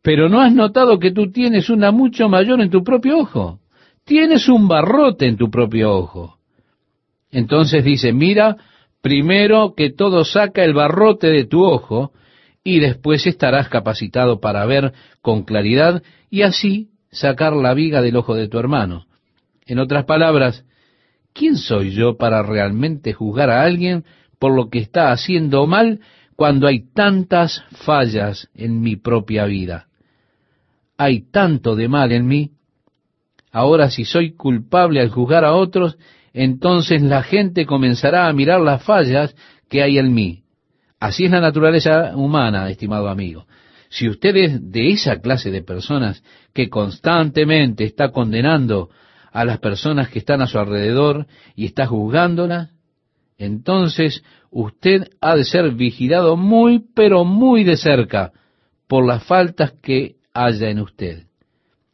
pero 0.03 0.29
no 0.29 0.41
has 0.41 0.53
notado 0.53 0.99
que 0.99 1.13
tú 1.13 1.31
tienes 1.31 1.71
una 1.71 1.91
mucho 1.93 2.29
mayor 2.29 2.61
en 2.61 2.71
tu 2.71 2.83
propio 2.83 3.19
ojo. 3.19 3.61
Tienes 4.05 4.49
un 4.49 4.67
barrote 4.67 5.27
en 5.27 5.37
tu 5.37 5.51
propio 5.51 5.93
ojo. 5.93 6.39
Entonces 7.31 7.85
dice, 7.85 8.13
mira, 8.13 8.57
primero 9.01 9.75
que 9.77 9.91
todo 9.91 10.25
saca 10.25 10.65
el 10.65 10.75
barrote 10.75 11.29
de 11.29 11.45
tu 11.45 11.65
ojo 11.65 12.13
y 12.65 12.81
después 12.81 13.27
estarás 13.27 13.69
capacitado 13.69 14.41
para 14.41 14.67
ver 14.67 14.93
con 15.21 15.45
claridad 15.45 16.03
y 16.31 16.43
así 16.43 16.91
sacar 17.11 17.53
la 17.55 17.75
viga 17.75 18.03
del 18.03 18.17
ojo 18.17 18.35
de 18.35 18.49
tu 18.49 18.59
hermano. 18.59 19.07
En 19.67 19.79
otras 19.79 20.05
palabras, 20.05 20.65
¿quién 21.33 21.57
soy 21.57 21.91
yo 21.93 22.17
para 22.17 22.43
realmente 22.43 23.13
juzgar 23.13 23.51
a 23.51 23.63
alguien 23.63 24.05
por 24.43 24.57
lo 24.57 24.71
que 24.71 24.81
está 24.81 25.13
haciendo 25.13 25.69
mal 25.69 26.01
cuando 26.35 26.67
hay 26.67 26.81
tantas 26.93 27.63
fallas 27.71 28.49
en 28.57 28.81
mi 28.81 28.97
propia 28.97 29.45
vida. 29.45 29.87
Hay 30.99 31.31
tanto 31.31 31.77
de 31.77 31.87
mal 31.87 32.11
en 32.11 32.27
mí. 32.27 32.51
Ahora 33.53 33.89
si 33.89 34.05
soy 34.05 34.33
culpable 34.33 35.01
al 35.01 35.11
juzgar 35.11 35.45
a 35.45 35.53
otros, 35.53 35.97
entonces 36.33 37.03
la 37.03 37.23
gente 37.23 37.67
comenzará 37.67 38.27
a 38.27 38.33
mirar 38.33 38.61
las 38.63 38.83
fallas 38.83 39.33
que 39.69 39.81
hay 39.81 39.99
en 39.99 40.13
mí. 40.13 40.43
Así 40.99 41.27
es 41.27 41.31
la 41.31 41.41
naturaleza 41.41 42.17
humana, 42.17 42.69
estimado 42.69 43.09
amigo. 43.09 43.47
Si 43.91 44.09
usted 44.09 44.35
es 44.35 44.73
de 44.73 44.91
esa 44.91 45.21
clase 45.21 45.53
de 45.53 45.63
personas 45.63 46.25
que 46.53 46.69
constantemente 46.69 47.85
está 47.85 48.11
condenando 48.11 48.91
a 49.31 49.45
las 49.45 49.61
personas 49.61 50.09
que 50.09 50.19
están 50.19 50.43
a 50.43 50.49
su 50.49 50.59
alrededor 50.59 51.29
y 51.55 51.67
está 51.67 51.87
juzgándolas, 51.87 52.71
entonces 53.45 54.23
usted 54.51 55.09
ha 55.21 55.35
de 55.35 55.45
ser 55.45 55.73
vigilado 55.73 56.37
muy, 56.37 56.85
pero 56.95 57.25
muy 57.25 57.65
de 57.65 57.77
cerca 57.77 58.33
por 58.87 59.05
las 59.05 59.25
faltas 59.25 59.73
que 59.83 60.17
haya 60.33 60.71
en 60.71 60.79
usted. 60.79 61.25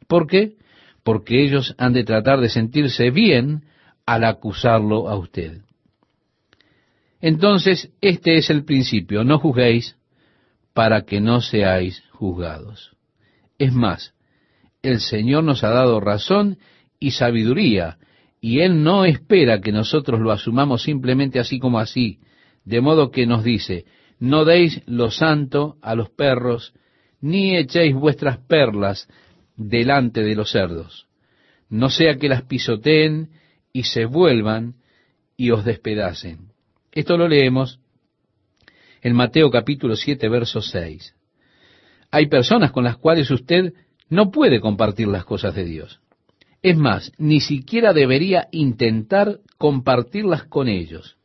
¿Por 0.07 0.27
qué? 0.27 0.57
Porque 1.03 1.43
ellos 1.43 1.73
han 1.79 1.93
de 1.93 2.03
tratar 2.03 2.39
de 2.39 2.49
sentirse 2.49 3.09
bien 3.09 3.63
al 4.05 4.25
acusarlo 4.25 5.09
a 5.09 5.17
usted. 5.17 5.61
Entonces, 7.19 7.91
este 7.99 8.37
es 8.37 8.49
el 8.49 8.63
principio, 8.63 9.23
no 9.23 9.39
juzguéis 9.39 9.97
para 10.73 11.01
que 11.01 11.19
no 11.19 11.41
seáis 11.41 12.03
juzgados. 12.11 12.95
Es 13.57 13.73
más, 13.73 14.13
el 14.83 14.99
Señor 14.99 15.43
nos 15.43 15.63
ha 15.63 15.69
dado 15.69 15.99
razón 15.99 16.59
y 16.99 17.11
sabiduría 17.11 17.97
y 18.41 18.59
Él 18.59 18.83
no 18.83 19.05
espera 19.05 19.59
que 19.61 19.71
nosotros 19.71 20.19
lo 20.19 20.31
asumamos 20.31 20.83
simplemente 20.83 21.39
así 21.39 21.59
como 21.59 21.79
así, 21.79 22.19
de 22.63 22.81
modo 22.81 23.11
que 23.11 23.25
nos 23.25 23.43
dice, 23.43 23.85
no 24.19 24.45
deis 24.45 24.81
lo 24.85 25.11
santo 25.11 25.77
a 25.81 25.95
los 25.95 26.09
perros, 26.09 26.73
ni 27.21 27.57
echéis 27.57 27.95
vuestras 27.95 28.37
perlas 28.37 29.07
delante 29.55 30.21
de 30.23 30.35
los 30.35 30.51
cerdos, 30.51 31.07
no 31.69 31.89
sea 31.89 32.15
que 32.15 32.29
las 32.29 32.43
pisoteen 32.43 33.29
y 33.73 33.83
se 33.83 34.05
vuelvan 34.05 34.75
y 35.35 35.51
os 35.51 35.65
despedacen. 35.65 36.51
Esto 36.91 37.17
lo 37.17 37.27
leemos 37.27 37.79
en 39.01 39.15
Mateo 39.15 39.51
capítulo 39.51 39.95
7, 39.95 40.27
verso 40.29 40.61
6. 40.61 41.15
Hay 42.11 42.27
personas 42.27 42.71
con 42.71 42.83
las 42.83 42.97
cuales 42.97 43.29
usted 43.31 43.73
no 44.09 44.31
puede 44.31 44.59
compartir 44.59 45.07
las 45.07 45.25
cosas 45.25 45.53
de 45.55 45.65
Dios. 45.65 46.01
Es 46.61 46.77
más, 46.77 47.11
ni 47.17 47.39
siquiera 47.39 47.93
debería 47.93 48.47
intentar 48.51 49.39
compartirlas 49.57 50.43
con 50.43 50.67
ellos. 50.67 51.17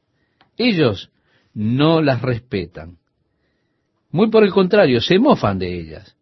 Ellos 0.56 1.10
no 1.52 2.02
las 2.02 2.22
respetan. 2.22 2.98
Muy 4.10 4.30
por 4.30 4.44
el 4.44 4.52
contrario, 4.52 5.00
se 5.00 5.18
mofan 5.18 5.58
de 5.58 5.76
ellas, 5.76 6.16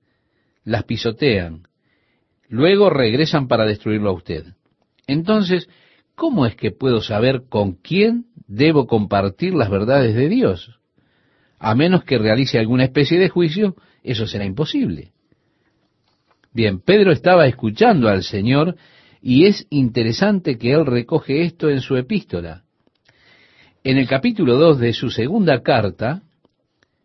las 0.65 0.85
pisotean, 0.85 1.69
luego 2.49 2.89
regresan 2.89 3.49
para 3.49 3.67
destruirlo 3.67 4.11
a 4.11 4.15
usted. 4.15 4.47
Entonces, 5.07 5.69
¿cómo 6.15 6.47
es 6.47 6.57
que 6.57 6.71
puedo 6.71 7.03
saber 7.03 7.43
con 7.51 7.73
quién 7.75 8.27
debo 8.47 8.87
compartir 8.87 9.55
las 9.55 9.69
verdades 9.69 10.15
de 10.15 10.29
Dios? 10.29 10.79
A 11.59 11.75
menos 11.75 12.05
que 12.05 12.19
realice 12.19 12.59
alguna 12.59 12.85
especie 12.85 13.19
de 13.19 13.29
juicio, 13.29 13.77
eso 14.03 14.27
será 14.27 14.47
imposible. 14.47 15.13
Bien, 16.53 16.81
Pedro 16.81 17.13
estaba 17.13 17.47
escuchando 17.47 18.09
al 18.09 18.23
Señor 18.23 18.77
y 19.23 19.47
es 19.47 19.67
interesante 19.71 20.59
que 20.59 20.73
él 20.73 20.85
recoge 20.85 21.43
esto 21.43 21.71
en 21.71 21.81
su 21.81 21.97
epístola. 21.97 22.65
En 23.85 23.97
el 23.97 24.09
capítulo 24.09 24.57
2 24.57 24.81
de 24.81 24.93
su 24.93 25.11
segunda 25.11 25.63
carta, 25.63 26.23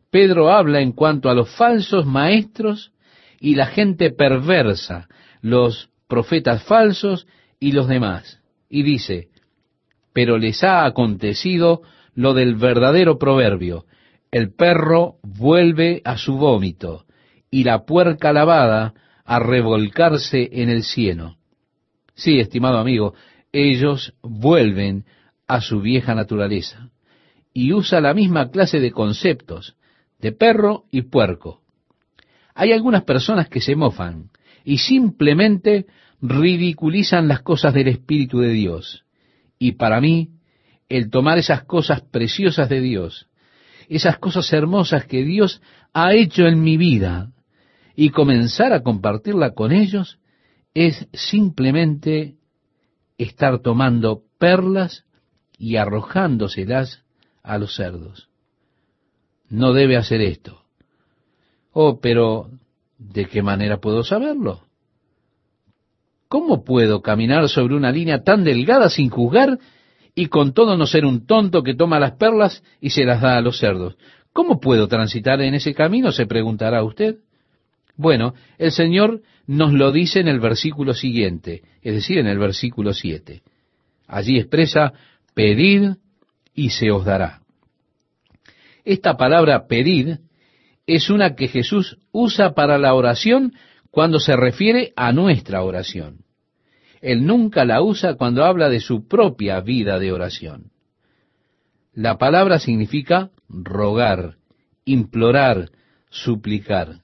Pedro 0.09 0.51
habla 0.51 0.81
en 0.81 0.93
cuanto 0.93 1.29
a 1.29 1.35
los 1.35 1.49
falsos 1.55 2.05
maestros 2.07 2.91
y 3.39 3.53
la 3.53 3.67
gente 3.67 4.09
perversa, 4.09 5.07
los 5.41 5.89
profetas 6.07 6.63
falsos 6.63 7.27
y 7.59 7.71
los 7.71 7.87
demás. 7.87 8.41
Y 8.67 8.81
dice, 8.81 9.27
pero 10.11 10.39
les 10.39 10.63
ha 10.63 10.85
acontecido 10.85 11.83
lo 12.15 12.33
del 12.33 12.55
verdadero 12.55 13.19
proverbio, 13.19 13.85
el 14.31 14.53
perro 14.53 15.17
vuelve 15.21 16.01
a 16.03 16.17
su 16.17 16.37
vómito 16.37 17.05
y 17.51 17.63
la 17.63 17.85
puerca 17.85 18.33
lavada 18.33 18.93
a 19.23 19.39
revolcarse 19.39 20.49
en 20.51 20.69
el 20.69 20.83
cieno. 20.83 21.36
Sí, 22.17 22.39
estimado 22.39 22.79
amigo, 22.79 23.13
ellos 23.51 24.15
vuelven 24.23 25.05
a 25.47 25.61
su 25.61 25.81
vieja 25.81 26.15
naturaleza 26.15 26.89
y 27.53 27.73
usa 27.73 28.01
la 28.01 28.15
misma 28.15 28.49
clase 28.49 28.79
de 28.79 28.91
conceptos 28.91 29.77
de 30.19 30.31
perro 30.31 30.85
y 30.91 31.03
puerco. 31.03 31.61
Hay 32.55 32.71
algunas 32.71 33.03
personas 33.03 33.49
que 33.49 33.61
se 33.61 33.75
mofan 33.75 34.31
y 34.65 34.79
simplemente 34.79 35.85
ridiculizan 36.19 37.27
las 37.27 37.41
cosas 37.43 37.75
del 37.75 37.87
Espíritu 37.87 38.39
de 38.39 38.49
Dios. 38.49 39.05
Y 39.59 39.73
para 39.73 40.01
mí, 40.01 40.29
el 40.89 41.11
tomar 41.11 41.37
esas 41.37 41.65
cosas 41.65 42.01
preciosas 42.01 42.67
de 42.67 42.81
Dios, 42.81 43.27
esas 43.89 44.17
cosas 44.17 44.51
hermosas 44.51 45.05
que 45.05 45.23
Dios 45.23 45.61
ha 45.93 46.13
hecho 46.15 46.47
en 46.47 46.63
mi 46.63 46.77
vida, 46.77 47.31
y 47.95 48.09
comenzar 48.09 48.73
a 48.73 48.81
compartirla 48.81 49.51
con 49.51 49.71
ellos, 49.71 50.19
es 50.73 51.07
simplemente 51.13 52.35
estar 53.17 53.59
tomando 53.59 54.23
perlas 54.37 55.05
y 55.57 55.77
arrojándoselas 55.77 57.03
a 57.43 57.57
los 57.57 57.75
cerdos. 57.75 58.29
No 59.49 59.73
debe 59.73 59.97
hacer 59.97 60.21
esto. 60.21 60.61
Oh, 61.71 61.99
pero 61.99 62.49
¿de 62.97 63.25
qué 63.25 63.41
manera 63.41 63.79
puedo 63.79 64.03
saberlo? 64.03 64.61
¿Cómo 66.27 66.63
puedo 66.63 67.01
caminar 67.01 67.47
sobre 67.47 67.75
una 67.75 67.91
línea 67.91 68.23
tan 68.23 68.43
delgada 68.43 68.89
sin 68.89 69.09
juzgar 69.09 69.59
y 70.13 70.27
con 70.27 70.53
todo 70.53 70.75
no 70.75 70.85
ser 70.85 71.05
un 71.05 71.25
tonto 71.25 71.63
que 71.63 71.75
toma 71.75 71.99
las 71.99 72.13
perlas 72.13 72.63
y 72.81 72.89
se 72.89 73.05
las 73.05 73.21
da 73.21 73.37
a 73.37 73.41
los 73.41 73.59
cerdos? 73.59 73.95
¿Cómo 74.33 74.59
puedo 74.59 74.87
transitar 74.87 75.41
en 75.41 75.55
ese 75.55 75.73
camino? 75.73 76.11
se 76.11 76.25
preguntará 76.25 76.83
usted. 76.83 77.17
Bueno, 77.95 78.33
el 78.57 78.71
Señor 78.71 79.21
nos 79.47 79.71
lo 79.71 79.91
dice 79.91 80.19
en 80.19 80.27
el 80.27 80.39
versículo 80.39 80.93
siguiente, 80.93 81.63
es 81.81 81.95
decir, 81.95 82.19
en 82.19 82.27
el 82.27 82.37
versículo 82.37 82.93
7. 82.93 83.41
Allí 84.07 84.37
expresa, 84.37 84.93
pedid 85.33 85.93
y 86.53 86.69
se 86.69 86.91
os 86.91 87.05
dará. 87.05 87.41
Esta 88.83 89.17
palabra 89.17 89.67
pedid 89.67 90.17
es 90.85 91.09
una 91.09 91.35
que 91.35 91.47
Jesús 91.47 91.97
usa 92.11 92.53
para 92.53 92.77
la 92.77 92.93
oración 92.93 93.53
cuando 93.89 94.19
se 94.19 94.35
refiere 94.35 94.93
a 94.95 95.11
nuestra 95.11 95.63
oración. 95.63 96.19
Él 97.01 97.25
nunca 97.25 97.65
la 97.65 97.81
usa 97.81 98.15
cuando 98.15 98.43
habla 98.43 98.69
de 98.69 98.79
su 98.79 99.07
propia 99.07 99.61
vida 99.61 99.99
de 99.99 100.11
oración. 100.11 100.71
La 101.93 102.17
palabra 102.17 102.59
significa 102.59 103.31
rogar, 103.49 104.35
implorar, 104.85 105.69
suplicar. 106.09 107.01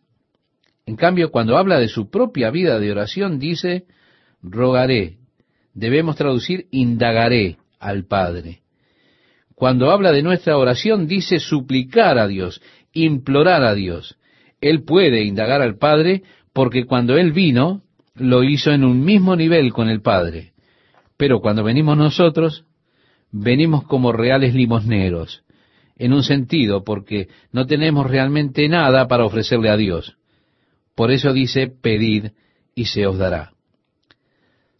En 0.86 0.96
cambio, 0.96 1.32
cuando 1.32 1.58
habla 1.58 1.80
de 1.80 1.88
su 1.88 2.10
propia 2.10 2.52
vida 2.52 2.80
de 2.80 2.92
oración, 2.92 3.40
dice, 3.40 3.86
rogaré. 4.42 5.18
Debemos 5.74 6.16
traducir, 6.16 6.68
indagaré 6.72 7.58
al 7.80 8.06
Padre. 8.06 8.62
Cuando 9.56 9.92
habla 9.92 10.12
de 10.12 10.24
nuestra 10.24 10.58
oración, 10.58 11.08
dice 11.08 11.40
suplicar 11.40 12.18
a 12.18 12.28
Dios, 12.28 12.62
implorar 12.92 13.64
a 13.64 13.74
Dios. 13.74 14.18
Él 14.62 14.84
puede 14.84 15.24
indagar 15.24 15.62
al 15.62 15.78
Padre 15.78 16.24
porque 16.54 16.86
cuando 16.86 17.18
Él 17.18 17.32
vino, 17.32 17.82
lo 18.16 18.44
hizo 18.44 18.72
en 18.72 18.84
un 18.84 19.04
mismo 19.04 19.36
nivel 19.36 19.74
con 19.74 19.90
el 19.90 20.02
Padre. 20.02 20.54
Pero 21.18 21.40
cuando 21.40 21.64
venimos 21.64 21.98
nosotros, 21.98 22.66
venimos 23.32 23.86
como 23.86 24.12
reales 24.12 24.54
limosneros, 24.54 25.44
en 25.96 26.14
un 26.14 26.24
sentido, 26.24 26.84
porque 26.84 27.30
no 27.52 27.66
tenemos 27.66 28.10
realmente 28.10 28.68
nada 28.68 29.08
para 29.08 29.26
ofrecerle 29.26 29.70
a 29.70 29.78
Dios. 29.78 30.18
Por 30.96 31.12
eso 31.12 31.34
dice, 31.34 31.68
pedid 31.68 32.32
y 32.76 32.86
se 32.86 33.06
os 33.08 33.18
dará. 33.18 33.54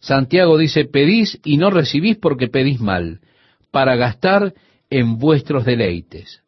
Santiago 0.00 0.58
dice, 0.58 0.84
pedís 0.84 1.40
y 1.44 1.56
no 1.56 1.70
recibís 1.70 2.16
porque 2.16 2.48
pedís 2.48 2.80
mal, 2.80 3.20
para 3.70 3.96
gastar 3.96 4.54
en 4.90 5.18
vuestros 5.18 5.64
deleites. 5.64 6.42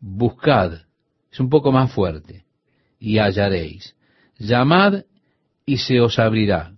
Buscad, 0.00 0.82
es 1.30 1.40
un 1.40 1.48
poco 1.48 1.72
más 1.72 1.92
fuerte, 1.92 2.44
y 2.98 3.18
hallaréis. 3.18 3.96
Llamad 4.36 5.04
y 5.64 5.78
se 5.78 6.00
os 6.00 6.18
abrirá. 6.18 6.74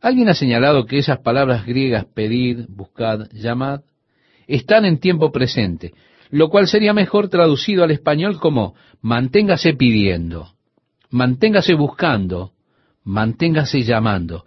Alguien 0.00 0.30
ha 0.30 0.34
señalado 0.34 0.86
que 0.86 0.98
esas 0.98 1.18
palabras 1.18 1.66
griegas, 1.66 2.06
pedid, 2.06 2.64
buscad, 2.68 3.28
llamad, 3.32 3.82
están 4.46 4.84
en 4.86 4.98
tiempo 4.98 5.30
presente, 5.30 5.92
lo 6.30 6.48
cual 6.48 6.68
sería 6.68 6.92
mejor 6.92 7.28
traducido 7.28 7.84
al 7.84 7.90
español 7.90 8.38
como 8.38 8.74
manténgase 9.00 9.74
pidiendo, 9.74 10.54
manténgase 11.10 11.74
buscando, 11.74 12.52
manténgase 13.04 13.82
llamando. 13.82 14.44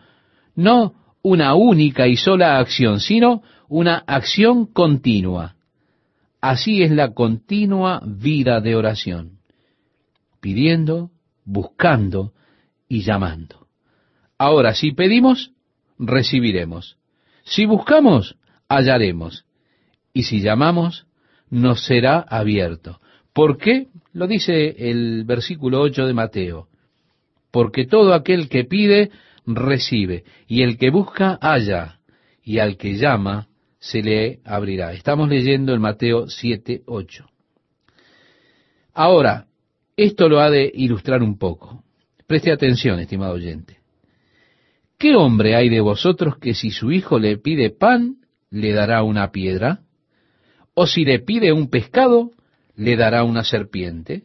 No 0.56 0.94
una 1.22 1.56
única 1.56 2.08
y 2.08 2.16
sola 2.16 2.60
acción, 2.60 3.00
sino 3.00 3.44
una 3.68 4.04
acción 4.08 4.66
continua. 4.66 5.56
Así 6.42 6.84
es 6.84 6.92
la 6.92 7.14
continua 7.14 8.02
vida 8.06 8.60
de 8.60 8.76
oración, 8.76 9.40
pidiendo, 10.42 11.12
buscando 11.46 12.34
y 12.88 13.02
llamando. 13.02 13.68
Ahora, 14.38 14.74
si 14.74 14.92
pedimos, 14.92 15.52
recibiremos. 15.98 16.98
Si 17.46 17.66
buscamos, 17.66 18.36
hallaremos. 18.68 19.46
Y 20.14 20.24
si 20.24 20.42
llamamos, 20.42 21.08
nos 21.54 21.86
será 21.86 22.20
abierto. 22.20 23.00
¿Por 23.32 23.60
qué? 23.60 23.90
Lo 24.12 24.26
dice 24.26 24.76
el 24.90 25.24
versículo 25.24 25.82
8 25.82 26.08
de 26.08 26.14
Mateo. 26.14 26.68
Porque 27.52 27.86
todo 27.86 28.16
aquel 28.16 28.50
que 28.50 28.64
pide, 28.64 29.12
recibe, 29.46 30.24
y 30.48 30.64
el 30.64 30.80
que 30.80 30.90
busca, 30.90 31.38
halla, 31.40 32.00
y 32.44 32.58
al 32.58 32.76
que 32.76 32.96
llama, 32.96 33.50
se 33.78 34.02
le 34.02 34.40
abrirá. 34.44 34.94
Estamos 34.94 35.30
leyendo 35.30 35.74
el 35.74 35.80
Mateo 35.80 36.28
7, 36.28 36.82
8. 36.88 37.30
Ahora, 38.96 39.46
esto 39.96 40.28
lo 40.28 40.40
ha 40.40 40.50
de 40.50 40.72
ilustrar 40.74 41.22
un 41.22 41.38
poco. 41.38 41.84
Preste 42.26 42.52
atención, 42.52 43.00
estimado 43.00 43.36
oyente. 43.36 43.78
¿Qué 44.98 45.16
hombre 45.16 45.56
hay 45.56 45.70
de 45.70 45.82
vosotros 45.82 46.38
que 46.38 46.56
si 46.56 46.72
su 46.72 46.92
hijo 46.92 47.20
le 47.20 47.38
pide 47.38 47.70
pan, 47.70 48.16
le 48.50 48.72
dará 48.74 49.04
una 49.04 49.32
piedra? 49.32 49.83
¿O 50.74 50.88
si 50.88 51.06
le 51.06 51.20
pide 51.20 51.52
un 51.52 51.70
pescado, 51.70 52.32
le 52.76 52.96
dará 52.96 53.24
una 53.24 53.44
serpiente? 53.44 54.24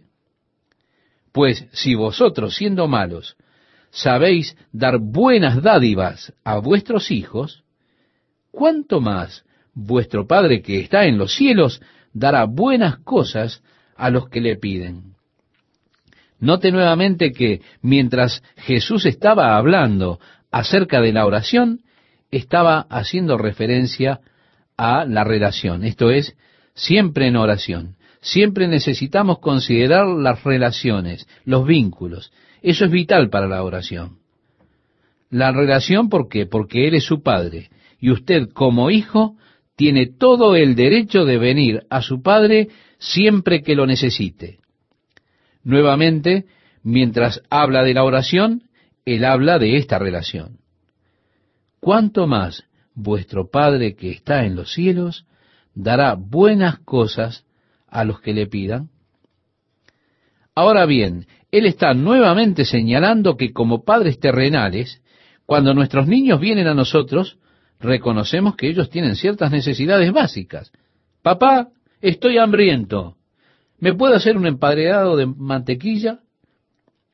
Pues 1.32 1.66
si 1.72 1.94
vosotros, 1.94 2.54
siendo 2.56 2.88
malos, 2.88 3.36
sabéis 3.90 4.56
dar 4.72 4.98
buenas 4.98 5.62
dádivas 5.62 6.32
a 6.44 6.58
vuestros 6.58 7.10
hijos, 7.10 7.64
¿cuánto 8.50 9.00
más 9.00 9.44
vuestro 9.74 10.26
Padre 10.26 10.62
que 10.62 10.80
está 10.80 11.04
en 11.04 11.18
los 11.18 11.34
cielos 11.34 11.80
dará 12.12 12.44
buenas 12.44 12.98
cosas 12.98 13.62
a 13.96 14.10
los 14.10 14.28
que 14.28 14.40
le 14.40 14.56
piden? 14.56 15.14
Note 16.40 16.70
nuevamente 16.70 17.32
que 17.32 17.60
mientras 17.82 18.42
Jesús 18.56 19.06
estaba 19.06 19.56
hablando 19.56 20.20
acerca 20.50 21.00
de 21.00 21.12
la 21.12 21.26
oración, 21.26 21.80
estaba 22.30 22.80
haciendo 22.88 23.36
referencia 23.36 24.20
a 24.78 25.04
la 25.04 25.24
relación, 25.24 25.84
esto 25.84 26.10
es, 26.10 26.36
siempre 26.74 27.26
en 27.26 27.36
oración. 27.36 27.96
Siempre 28.20 28.66
necesitamos 28.68 29.40
considerar 29.40 30.06
las 30.06 30.42
relaciones, 30.44 31.28
los 31.44 31.66
vínculos. 31.66 32.32
Eso 32.62 32.84
es 32.84 32.90
vital 32.90 33.28
para 33.28 33.46
la 33.46 33.62
oración. 33.62 34.18
La 35.30 35.52
relación, 35.52 36.08
¿por 36.08 36.28
qué? 36.28 36.46
Porque 36.46 36.88
Él 36.88 36.94
es 36.94 37.04
su 37.04 37.22
Padre. 37.22 37.70
Y 38.00 38.10
usted 38.10 38.48
como 38.52 38.90
hijo 38.90 39.36
tiene 39.76 40.06
todo 40.06 40.56
el 40.56 40.74
derecho 40.74 41.24
de 41.24 41.38
venir 41.38 41.82
a 41.90 42.02
su 42.02 42.22
Padre 42.22 42.68
siempre 42.98 43.62
que 43.62 43.76
lo 43.76 43.86
necesite. 43.86 44.58
Nuevamente, 45.62 46.46
mientras 46.82 47.42
habla 47.50 47.82
de 47.82 47.94
la 47.94 48.04
oración, 48.04 48.62
Él 49.04 49.24
habla 49.24 49.58
de 49.58 49.76
esta 49.76 49.98
relación. 49.98 50.58
¿Cuánto 51.80 52.26
más 52.26 52.67
vuestro 52.98 53.48
Padre 53.48 53.94
que 53.94 54.10
está 54.10 54.44
en 54.44 54.56
los 54.56 54.72
cielos 54.72 55.24
dará 55.74 56.14
buenas 56.14 56.78
cosas 56.80 57.44
a 57.86 58.04
los 58.04 58.20
que 58.20 58.34
le 58.34 58.46
pidan? 58.46 58.90
Ahora 60.54 60.86
bien, 60.86 61.26
Él 61.52 61.66
está 61.66 61.94
nuevamente 61.94 62.64
señalando 62.64 63.36
que 63.36 63.52
como 63.52 63.84
padres 63.84 64.18
terrenales, 64.18 65.00
cuando 65.46 65.72
nuestros 65.72 66.08
niños 66.08 66.40
vienen 66.40 66.66
a 66.66 66.74
nosotros, 66.74 67.38
reconocemos 67.78 68.56
que 68.56 68.68
ellos 68.68 68.90
tienen 68.90 69.14
ciertas 69.14 69.52
necesidades 69.52 70.12
básicas. 70.12 70.72
Papá, 71.22 71.68
estoy 72.00 72.38
hambriento. 72.38 73.16
¿Me 73.78 73.94
puedo 73.94 74.16
hacer 74.16 74.36
un 74.36 74.46
empadreado 74.46 75.16
de 75.16 75.26
mantequilla? 75.26 76.18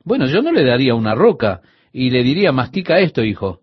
Bueno, 0.03 0.26
yo 0.26 0.41
no 0.41 0.51
le 0.51 0.64
daría 0.64 0.95
una 0.95 1.14
roca 1.14 1.61
y 1.93 2.09
le 2.09 2.22
diría, 2.22 2.51
mastica 2.51 2.99
esto, 2.99 3.22
hijo. 3.22 3.61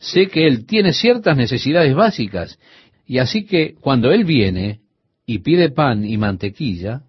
Sé 0.00 0.28
que 0.28 0.46
él 0.46 0.64
tiene 0.66 0.94
ciertas 0.94 1.36
necesidades 1.36 1.94
básicas 1.94 2.58
y 3.06 3.18
así 3.18 3.44
que 3.44 3.74
cuando 3.74 4.10
él 4.12 4.24
viene 4.24 4.80
y 5.26 5.40
pide 5.40 5.70
pan 5.70 6.06
y 6.06 6.16
mantequilla, 6.16 7.02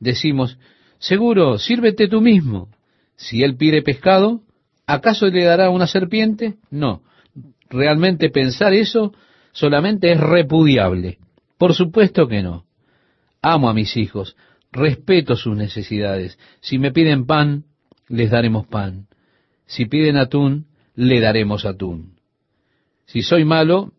decimos, 0.00 0.58
seguro, 0.98 1.58
sírvete 1.58 2.08
tú 2.08 2.20
mismo. 2.20 2.68
Si 3.16 3.44
él 3.44 3.56
pide 3.56 3.82
pescado, 3.82 4.42
¿acaso 4.84 5.28
le 5.28 5.44
dará 5.44 5.70
una 5.70 5.86
serpiente? 5.86 6.56
No. 6.70 7.02
Realmente 7.70 8.30
pensar 8.30 8.74
eso 8.74 9.14
solamente 9.52 10.10
es 10.10 10.18
repudiable. 10.18 11.18
Por 11.56 11.72
supuesto 11.72 12.26
que 12.26 12.42
no. 12.42 12.64
Amo 13.42 13.68
a 13.68 13.74
mis 13.74 13.96
hijos, 13.96 14.36
respeto 14.72 15.36
sus 15.36 15.56
necesidades. 15.56 16.36
Si 16.60 16.78
me 16.78 16.90
piden 16.90 17.26
pan, 17.26 17.64
les 18.08 18.30
daremos 18.30 18.66
pan. 18.66 19.06
Si 19.66 19.86
piden 19.86 20.16
atún, 20.16 20.66
le 20.96 21.20
daremos 21.20 21.64
atún. 21.64 22.13
Si 23.06 23.22
soy 23.22 23.44
malo, 23.44 23.92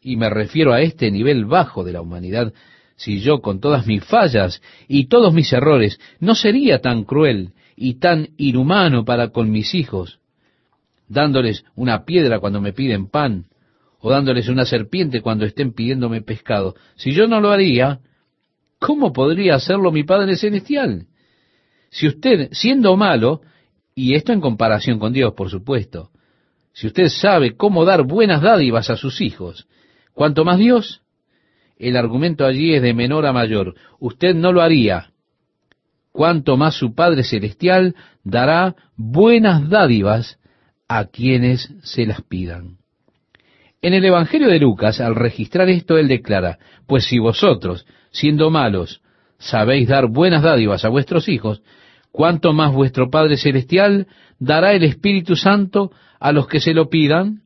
y 0.00 0.16
me 0.16 0.30
refiero 0.30 0.72
a 0.72 0.80
este 0.80 1.10
nivel 1.10 1.44
bajo 1.44 1.84
de 1.84 1.92
la 1.92 2.00
humanidad, 2.00 2.52
si 2.96 3.20
yo 3.20 3.40
con 3.40 3.60
todas 3.60 3.86
mis 3.86 4.04
fallas 4.04 4.62
y 4.88 5.06
todos 5.08 5.34
mis 5.34 5.52
errores 5.52 6.00
no 6.18 6.34
sería 6.34 6.80
tan 6.80 7.04
cruel 7.04 7.52
y 7.76 7.94
tan 7.94 8.30
inhumano 8.38 9.04
para 9.04 9.28
con 9.28 9.50
mis 9.50 9.74
hijos, 9.74 10.18
dándoles 11.08 11.64
una 11.74 12.04
piedra 12.04 12.40
cuando 12.40 12.60
me 12.60 12.72
piden 12.72 13.08
pan, 13.08 13.46
o 14.00 14.10
dándoles 14.10 14.48
una 14.48 14.64
serpiente 14.64 15.20
cuando 15.20 15.44
estén 15.44 15.72
pidiéndome 15.72 16.22
pescado, 16.22 16.74
si 16.96 17.12
yo 17.12 17.26
no 17.26 17.40
lo 17.40 17.50
haría, 17.50 18.00
¿cómo 18.78 19.12
podría 19.12 19.56
hacerlo 19.56 19.90
mi 19.90 20.04
Padre 20.04 20.36
Celestial? 20.36 21.06
Si 21.90 22.06
usted, 22.06 22.48
siendo 22.52 22.96
malo, 22.96 23.40
y 23.94 24.14
esto 24.14 24.32
en 24.32 24.40
comparación 24.40 24.98
con 24.98 25.12
Dios, 25.12 25.34
por 25.34 25.50
supuesto, 25.50 26.10
si 26.76 26.88
usted 26.88 27.08
sabe 27.08 27.56
cómo 27.56 27.86
dar 27.86 28.02
buenas 28.02 28.42
dádivas 28.42 28.90
a 28.90 28.96
sus 28.96 29.22
hijos, 29.22 29.66
cuanto 30.12 30.44
más 30.44 30.58
Dios, 30.58 31.00
el 31.78 31.96
argumento 31.96 32.44
allí 32.44 32.74
es 32.74 32.82
de 32.82 32.92
menor 32.92 33.24
a 33.24 33.32
mayor. 33.32 33.74
Usted 33.98 34.34
no 34.34 34.52
lo 34.52 34.60
haría. 34.60 35.10
Cuanto 36.12 36.58
más 36.58 36.74
su 36.74 36.94
Padre 36.94 37.24
Celestial 37.24 37.94
dará 38.24 38.76
buenas 38.94 39.70
dádivas 39.70 40.38
a 40.86 41.06
quienes 41.06 41.72
se 41.82 42.04
las 42.04 42.20
pidan. 42.20 42.76
En 43.80 43.94
el 43.94 44.04
Evangelio 44.04 44.48
de 44.48 44.58
Lucas, 44.58 45.00
al 45.00 45.14
registrar 45.14 45.70
esto, 45.70 45.96
él 45.96 46.08
declara, 46.08 46.58
pues 46.86 47.06
si 47.06 47.18
vosotros, 47.18 47.86
siendo 48.10 48.50
malos, 48.50 49.00
sabéis 49.38 49.88
dar 49.88 50.08
buenas 50.08 50.42
dádivas 50.42 50.84
a 50.84 50.90
vuestros 50.90 51.26
hijos, 51.30 51.62
cuánto 52.16 52.54
más 52.54 52.72
vuestro 52.72 53.10
Padre 53.10 53.36
Celestial 53.36 54.06
dará 54.38 54.72
el 54.72 54.84
Espíritu 54.84 55.36
Santo 55.36 55.92
a 56.18 56.32
los 56.32 56.48
que 56.48 56.60
se 56.60 56.72
lo 56.72 56.88
pidan. 56.88 57.42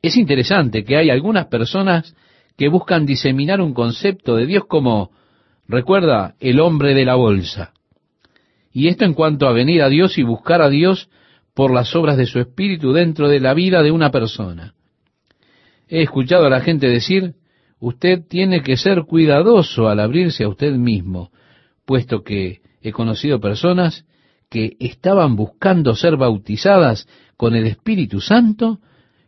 Es 0.00 0.16
interesante 0.16 0.84
que 0.84 0.96
hay 0.96 1.10
algunas 1.10 1.48
personas 1.48 2.16
que 2.56 2.68
buscan 2.68 3.04
diseminar 3.04 3.60
un 3.60 3.74
concepto 3.74 4.36
de 4.36 4.46
Dios 4.46 4.64
como, 4.66 5.10
recuerda, 5.68 6.34
el 6.40 6.60
hombre 6.60 6.94
de 6.94 7.04
la 7.04 7.14
bolsa. 7.16 7.74
Y 8.72 8.88
esto 8.88 9.04
en 9.04 9.12
cuanto 9.12 9.46
a 9.46 9.52
venir 9.52 9.82
a 9.82 9.90
Dios 9.90 10.16
y 10.16 10.22
buscar 10.22 10.62
a 10.62 10.70
Dios 10.70 11.10
por 11.52 11.70
las 11.70 11.94
obras 11.94 12.16
de 12.16 12.24
su 12.24 12.40
espíritu 12.40 12.94
dentro 12.94 13.28
de 13.28 13.38
la 13.38 13.52
vida 13.52 13.82
de 13.82 13.90
una 13.90 14.10
persona. 14.10 14.72
He 15.88 16.00
escuchado 16.00 16.46
a 16.46 16.50
la 16.50 16.60
gente 16.60 16.88
decir, 16.88 17.34
usted 17.78 18.22
tiene 18.26 18.62
que 18.62 18.78
ser 18.78 19.02
cuidadoso 19.02 19.88
al 19.88 20.00
abrirse 20.00 20.44
a 20.44 20.48
usted 20.48 20.72
mismo, 20.72 21.32
puesto 21.84 22.22
que 22.22 22.62
he 22.80 22.92
conocido 22.92 23.40
personas 23.40 24.04
que 24.48 24.76
estaban 24.80 25.36
buscando 25.36 25.94
ser 25.94 26.16
bautizadas 26.16 27.06
con 27.36 27.54
el 27.54 27.66
Espíritu 27.66 28.20
Santo 28.20 28.80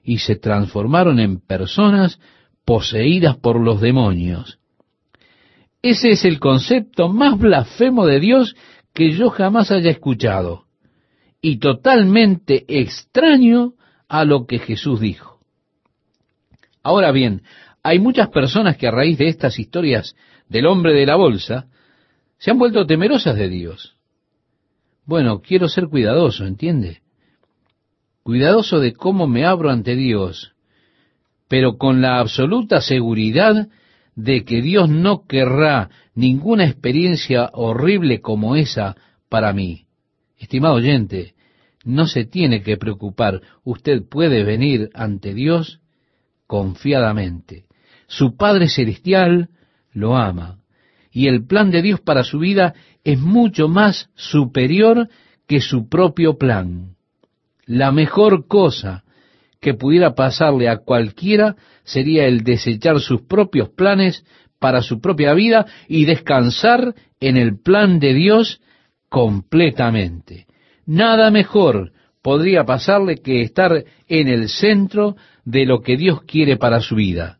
y 0.03 0.19
se 0.19 0.37
transformaron 0.37 1.21
en 1.21 1.41
personas 1.41 2.19
poseídas 2.65 3.37
por 3.37 3.61
los 3.61 3.81
demonios. 3.81 4.59
Ese 5.81 6.11
es 6.11 6.25
el 6.25 6.41
concepto 6.41 7.09
más 7.09 7.39
blasfemo 7.39 8.07
de 8.07 8.21
Dios 8.21 8.57
que 8.93 9.13
yo 9.13 9.31
jamás 9.31 9.71
haya 9.71 9.91
escuchado 9.91 10.65
y 11.41 11.59
totalmente 11.59 12.65
extraño 12.69 13.75
a 14.09 14.25
lo 14.25 14.47
que 14.47 14.59
Jesús 14.59 15.01
dijo. 15.01 15.41
Ahora 16.83 17.11
bien, 17.13 17.43
hay 17.83 17.99
muchas 17.99 18.29
personas 18.29 18.77
que 18.77 18.87
a 18.87 18.91
raíz 18.93 19.19
de 19.19 19.29
estas 19.29 19.59
historias 19.59 20.15
del 20.49 20.67
hombre 20.67 20.93
de 20.95 21.07
la 21.07 21.17
bolsa 21.17 21.67
se 22.43 22.51
han 22.51 22.59
vuelto 22.59 22.85
temerosas 22.87 23.37
de 23.37 23.49
Dios. 23.49 23.95
Bueno, 25.07 25.43
quiero 25.43 25.69
ser 25.69 25.87
cuidadoso, 25.87 26.45
¿entiende? 26.45 27.03
Cuidadoso 28.25 28.81
de 28.81 28.95
cómo 28.95 29.29
me 29.29 29.45
abro 29.45 29.71
ante 29.71 29.95
Dios, 29.95 30.53
pero 31.47 31.79
con 31.79 32.03
la 32.03 32.19
absoluta 32.19 32.81
seguridad 32.81 33.69
de 34.17 34.45
que 34.45 34.61
Dios 34.61 34.89
no 34.89 35.25
querrá 35.29 35.91
ninguna 36.17 36.65
experiencia 36.65 37.49
horrible 37.53 38.21
como 38.21 38.57
esa 38.57 38.97
para 39.29 39.53
mí. 39.53 39.87
Estimado 40.37 40.75
oyente, 40.75 41.35
no 41.85 42.09
se 42.09 42.25
tiene 42.25 42.65
que 42.65 42.77
preocupar. 42.77 43.41
Usted 43.63 44.03
puede 44.09 44.43
venir 44.43 44.91
ante 44.95 45.33
Dios 45.33 45.79
confiadamente. 46.49 47.67
Su 48.09 48.37
Padre 48.37 48.69
Celestial 48.69 49.51
lo 49.93 50.17
ama. 50.17 50.62
Y 51.13 51.29
el 51.29 51.47
plan 51.47 51.71
de 51.71 51.83
Dios 51.83 52.01
para 52.01 52.25
su 52.25 52.39
vida 52.39 52.75
es 53.05 53.21
mucho 53.21 53.69
más 53.69 54.09
superior 54.15 55.09
que 55.47 55.61
su 55.61 55.89
propio 55.89 56.39
plan. 56.39 56.97
La 57.67 57.93
mejor 57.93 58.47
cosa 58.49 59.05
que 59.61 59.75
pudiera 59.75 60.15
pasarle 60.15 60.69
a 60.69 60.79
cualquiera 60.79 61.57
sería 61.85 62.27
el 62.27 62.43
desechar 62.43 62.99
sus 63.01 63.23
propios 63.23 63.69
planes 63.71 64.25
para 64.59 64.81
su 64.83 65.01
propia 65.01 65.35
vida 65.35 65.67
y 65.89 66.05
descansar 66.05 66.95
en 67.21 67.37
el 67.37 67.61
plan 67.61 67.99
de 67.99 68.15
Dios 68.15 68.61
completamente. 69.09 70.47
Nada 70.87 71.31
mejor 71.31 71.93
podría 72.23 72.65
pasarle 72.65 73.17
que 73.17 73.43
estar 73.43 73.85
en 74.09 74.29
el 74.29 74.49
centro 74.49 75.17
de 75.45 75.67
lo 75.67 75.81
que 75.81 75.97
Dios 75.97 76.23
quiere 76.23 76.57
para 76.57 76.81
su 76.81 76.95
vida. 76.95 77.39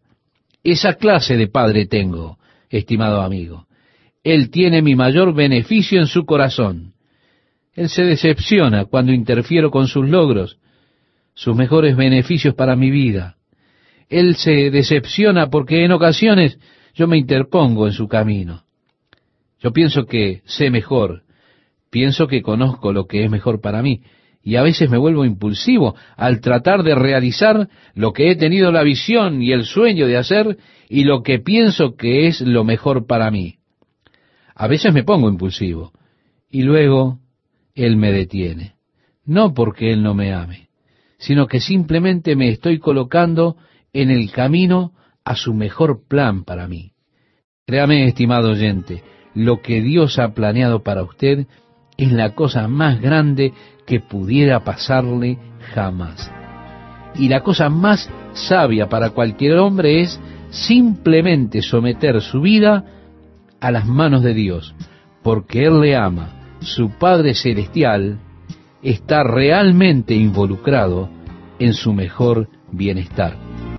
Esa 0.63 0.95
clase 0.95 1.37
de 1.37 1.49
padre 1.49 1.87
tengo, 1.87 2.39
estimado 2.79 3.23
amigo. 3.23 3.67
Él 4.25 4.51
tiene 4.51 4.83
mi 4.83 4.95
mayor 4.95 5.35
beneficio 5.35 6.01
en 6.01 6.07
su 6.07 6.25
corazón. 6.25 6.95
Él 7.75 7.89
se 7.89 8.05
decepciona 8.05 8.85
cuando 8.85 9.13
interfiero 9.13 9.71
con 9.71 9.89
sus 9.89 10.09
logros, 10.09 10.59
sus 11.35 11.57
mejores 11.57 11.97
beneficios 11.97 12.55
para 12.55 12.77
mi 12.77 12.91
vida. 12.91 13.37
Él 14.09 14.37
se 14.37 14.71
decepciona 14.71 15.49
porque 15.49 15.85
en 15.85 15.93
ocasiones 15.93 16.59
yo 16.95 17.09
me 17.09 17.17
interpongo 17.17 17.87
en 17.87 17.93
su 17.93 18.09
camino. 18.09 18.65
Yo 19.61 19.73
pienso 19.73 20.05
que 20.05 20.43
sé 20.45 20.71
mejor, 20.71 21.23
pienso 21.91 22.27
que 22.27 22.43
conozco 22.43 22.93
lo 22.93 23.07
que 23.07 23.25
es 23.25 23.31
mejor 23.31 23.61
para 23.61 23.83
mí, 23.83 24.03
y 24.43 24.57
a 24.57 24.63
veces 24.63 24.91
me 24.91 24.99
vuelvo 24.99 25.25
impulsivo 25.25 25.95
al 26.17 26.41
tratar 26.41 26.83
de 26.83 26.95
realizar 26.95 27.69
lo 27.95 28.13
que 28.13 28.31
he 28.31 28.37
tenido 28.37 28.73
la 28.73 28.83
visión 28.83 29.43
y 29.43 29.53
el 29.53 29.65
sueño 29.65 30.07
de 30.07 30.17
hacer 30.17 30.59
y 30.89 31.05
lo 31.05 31.23
que 31.23 31.39
pienso 31.39 31.95
que 31.97 32.27
es 32.27 32.41
lo 32.41 32.65
mejor 32.65 33.07
para 33.07 33.31
mí. 33.31 33.57
A 34.55 34.67
veces 34.67 34.93
me 34.93 35.05
pongo 35.05 35.29
impulsivo 35.29 35.93
y 36.51 36.63
luego 36.63 37.21
Él 37.75 37.97
me 37.97 38.13
detiene. 38.13 38.75
No 39.25 39.55
porque 39.55 39.93
Él 39.93 40.03
no 40.03 40.15
me 40.15 40.35
ame, 40.35 40.69
sino 41.19 41.47
que 41.47 41.61
simplemente 41.61 42.35
me 42.35 42.49
estoy 42.49 42.79
colocando 42.79 43.57
en 43.93 44.11
el 44.11 44.33
camino 44.33 44.93
a 45.25 45.37
su 45.37 45.55
mejor 45.55 46.07
plan 46.09 46.45
para 46.45 46.67
mí. 46.67 46.93
Créame, 47.65 48.07
estimado 48.07 48.51
oyente, 48.51 49.05
lo 49.35 49.63
que 49.63 49.81
Dios 49.81 50.19
ha 50.19 50.35
planeado 50.35 50.83
para 50.83 51.05
usted 51.05 51.47
es 51.97 52.13
la 52.13 52.35
cosa 52.35 52.69
más 52.69 53.01
grande 53.01 53.53
que 53.87 54.01
pudiera 54.01 54.65
pasarle 54.65 55.39
jamás. 55.75 56.31
Y 57.17 57.29
la 57.29 57.43
cosa 57.43 57.69
más 57.69 58.11
sabia 58.33 58.89
para 58.89 59.11
cualquier 59.11 59.59
hombre 59.59 60.01
es 60.01 60.19
simplemente 60.51 61.63
someter 61.63 62.21
su 62.21 62.41
vida 62.41 62.85
a 63.61 63.71
las 63.71 63.87
manos 63.87 64.23
de 64.23 64.35
Dios, 64.35 64.75
porque 65.23 65.65
Él 65.65 65.81
le 65.81 65.97
ama. 65.97 66.59
Su 66.61 66.91
Padre 66.91 67.35
Celestial 67.35 68.19
está 68.83 69.23
realmente 69.23 70.15
involucrado 70.15 71.09
en 71.59 71.75
su 71.75 71.93
mejor 71.93 72.49
bienestar. 72.71 73.42